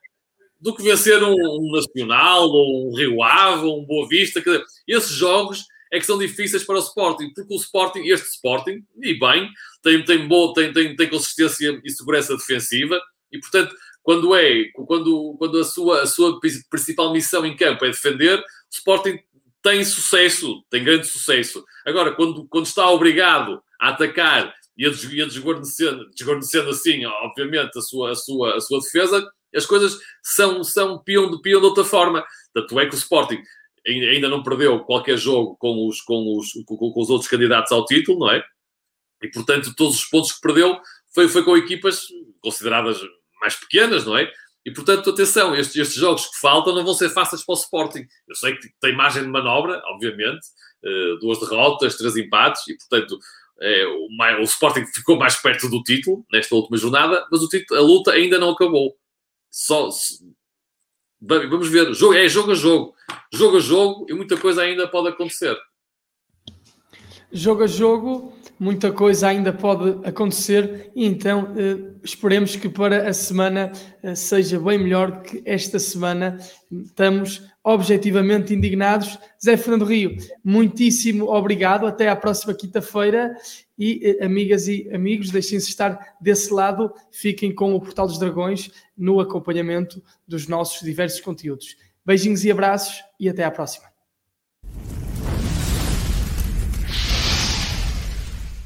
do 0.61 0.75
que 0.75 0.83
vencer 0.83 1.23
um, 1.23 1.33
um 1.33 1.71
Nacional 1.73 2.49
ou 2.49 2.89
um 2.89 2.97
Rio 2.97 3.23
Ave 3.23 3.65
ou 3.65 3.81
um 3.81 3.87
Boa 3.87 4.09
Vista. 4.09 4.41
Dizer, 4.41 4.65
esses 4.87 5.13
jogos 5.13 5.65
é 5.93 6.01
que 6.01 6.07
são 6.07 6.19
difíceis 6.19 6.65
para 6.65 6.77
o 6.77 6.79
Sporting, 6.79 7.33
porque 7.35 7.55
o 7.55 7.59
Sporting, 7.59 8.01
este 8.09 8.27
Sporting, 8.29 8.83
e 9.03 9.19
bem, 9.19 9.51
tem, 9.83 10.03
tem, 10.03 10.27
boa, 10.27 10.55
tem, 10.55 10.73
tem, 10.73 10.97
tem 10.97 11.09
consistência 11.09 11.79
e 11.85 11.91
segurança 11.91 12.35
defensiva, 12.35 12.99
e 13.31 13.39
portanto, 13.39 13.77
quando 14.03 14.35
é, 14.35 14.65
quando, 14.87 15.37
quando 15.39 15.59
a, 15.59 15.65
sua, 15.65 16.03
a 16.03 16.07
sua 16.07 16.41
principal 16.71 17.13
missão 17.13 17.45
em 17.45 17.55
campo 17.55 17.85
é 17.85 17.91
defender, 17.91 18.39
o 18.39 18.45
Sporting 18.71 19.19
tem 19.63 19.85
sucesso, 19.85 20.65
tem 20.71 20.83
grande 20.83 21.07
sucesso. 21.07 21.63
Agora, 21.87 22.13
quando, 22.13 22.47
quando 22.49 22.67
está 22.67 22.91
obrigado 22.91 23.63
a 23.79 23.91
atacar 23.91 24.53
e 24.77 24.87
a, 24.87 24.91
desguarnecendo, 24.91 26.11
desguarnecendo 26.11 26.71
assim, 26.71 27.05
obviamente, 27.05 27.79
a 27.79 27.83
sua, 27.83 28.11
a, 28.11 28.15
sua, 28.15 28.57
a 28.57 28.61
sua 28.61 28.81
defesa, 28.81 29.31
as 29.55 29.67
coisas 29.67 29.99
são, 30.23 30.65
são 30.65 30.99
piam 30.99 31.31
de 31.31 31.41
piam 31.43 31.61
de 31.61 31.67
outra 31.67 31.85
forma. 31.85 32.25
Tanto 32.55 32.81
é 32.81 32.87
que 32.87 32.95
o 32.95 32.99
Sporting 32.99 33.41
ainda 33.87 34.29
não 34.29 34.43
perdeu 34.43 34.81
qualquer 34.81 35.17
jogo 35.17 35.57
com 35.57 35.89
os, 35.89 36.01
com 36.01 36.37
os, 36.39 36.53
com, 36.65 36.93
os 36.97 37.11
outros 37.11 37.29
candidatos 37.29 37.73
ao 37.73 37.85
título, 37.85 38.21
não 38.21 38.31
é? 38.31 38.43
E, 39.23 39.29
portanto, 39.29 39.75
todos 39.77 39.97
os 39.97 40.05
pontos 40.05 40.33
que 40.33 40.41
perdeu 40.41 40.81
foi, 41.15 41.29
foi 41.29 41.45
com 41.45 41.57
equipas 41.57 42.07
consideradas 42.41 43.01
mais 43.41 43.57
pequenas, 43.57 44.05
não 44.05 44.17
é? 44.17 44.31
E, 44.65 44.71
portanto, 44.71 45.11
atenção, 45.11 45.55
estes, 45.55 45.77
estes 45.77 45.97
jogos 45.97 46.27
que 46.27 46.39
faltam 46.41 46.75
não 46.75 46.85
vão 46.85 46.95
ser 46.95 47.09
fáceis 47.09 47.45
para 47.45 47.55
o 47.55 47.59
Sporting. 47.59 48.07
Eu 48.29 48.35
sei 48.37 48.57
que 48.57 48.69
tem 48.81 48.95
margem 48.95 49.23
de 49.23 49.29
manobra, 49.29 49.83
obviamente, 49.87 50.47
uh, 50.85 51.19
duas 51.19 51.41
derrotas, 51.41 51.97
três 51.97 52.17
empates, 52.17 52.67
e, 52.69 52.77
portanto, 52.77 53.19
é, 53.61 53.87
o, 53.87 54.09
o, 54.41 54.43
Sporting 54.43 54.87
ficou 54.87 55.17
mais 55.17 55.37
perto 55.37 55.69
do 55.69 55.83
título 55.83 56.25
nesta 56.33 56.55
última 56.55 56.77
jornada, 56.77 57.27
mas 57.31 57.43
o 57.43 57.49
título, 57.49 57.79
a 57.79 57.83
luta 57.83 58.13
ainda 58.13 58.39
não 58.39 58.51
acabou. 58.51 58.97
Só, 59.51 59.89
vamos 61.23 61.69
ver, 61.69 61.95
jogo, 61.95 62.15
é 62.15 62.29
jogo 62.29 62.53
a 62.53 62.55
jogo, 62.55 62.95
jogo 63.33 63.57
a 63.57 63.61
jogo 63.61 64.07
e 64.09 64.15
muita 64.15 64.37
coisa 64.37 64.63
ainda 64.63 64.89
pode 64.89 65.09
acontecer. 65.09 65.57
Jogo 67.35 67.65
a 67.65 67.67
jogo, 67.67 68.33
muita 68.59 68.93
coisa 68.93 69.29
ainda 69.29 69.55
pode 69.55 70.07
acontecer 70.07 70.91
e 70.95 71.07
então 71.07 71.55
eh, 71.57 71.95
esperemos 72.05 72.57
que 72.57 72.69
para 72.69 73.09
a 73.09 73.13
semana 73.15 73.73
eh, 74.03 74.15
seja 74.15 74.61
bem 74.61 74.79
melhor 74.79 75.23
que 75.23 75.43
esta 75.47 75.79
semana. 75.79 76.37
Estamos 76.71 77.43
objetivamente 77.65 78.53
indignados. 78.53 79.19
Zé 79.43 79.57
Fernando 79.57 79.87
Rio, 79.87 80.15
muitíssimo 80.45 81.25
obrigado. 81.31 81.87
Até 81.87 82.11
à 82.11 82.15
próxima 82.15 82.53
quinta-feira. 82.53 83.35
E 83.79 84.01
eh, 84.21 84.25
amigas 84.27 84.69
e 84.69 84.91
amigos, 84.93 85.31
deixem-se 85.31 85.71
estar 85.71 86.17
desse 86.21 86.53
lado. 86.53 86.93
Fiquem 87.11 87.55
com 87.55 87.75
o 87.75 87.81
Portal 87.81 88.07
dos 88.07 88.19
Dragões 88.19 88.71
no 88.95 89.21
acompanhamento 89.21 90.03
dos 90.29 90.47
nossos 90.47 90.83
diversos 90.83 91.23
conteúdos. 91.23 91.77
Beijinhos 92.05 92.45
e 92.45 92.51
abraços 92.51 93.03
e 93.19 93.27
até 93.27 93.43
à 93.43 93.51
próxima. 93.51 93.92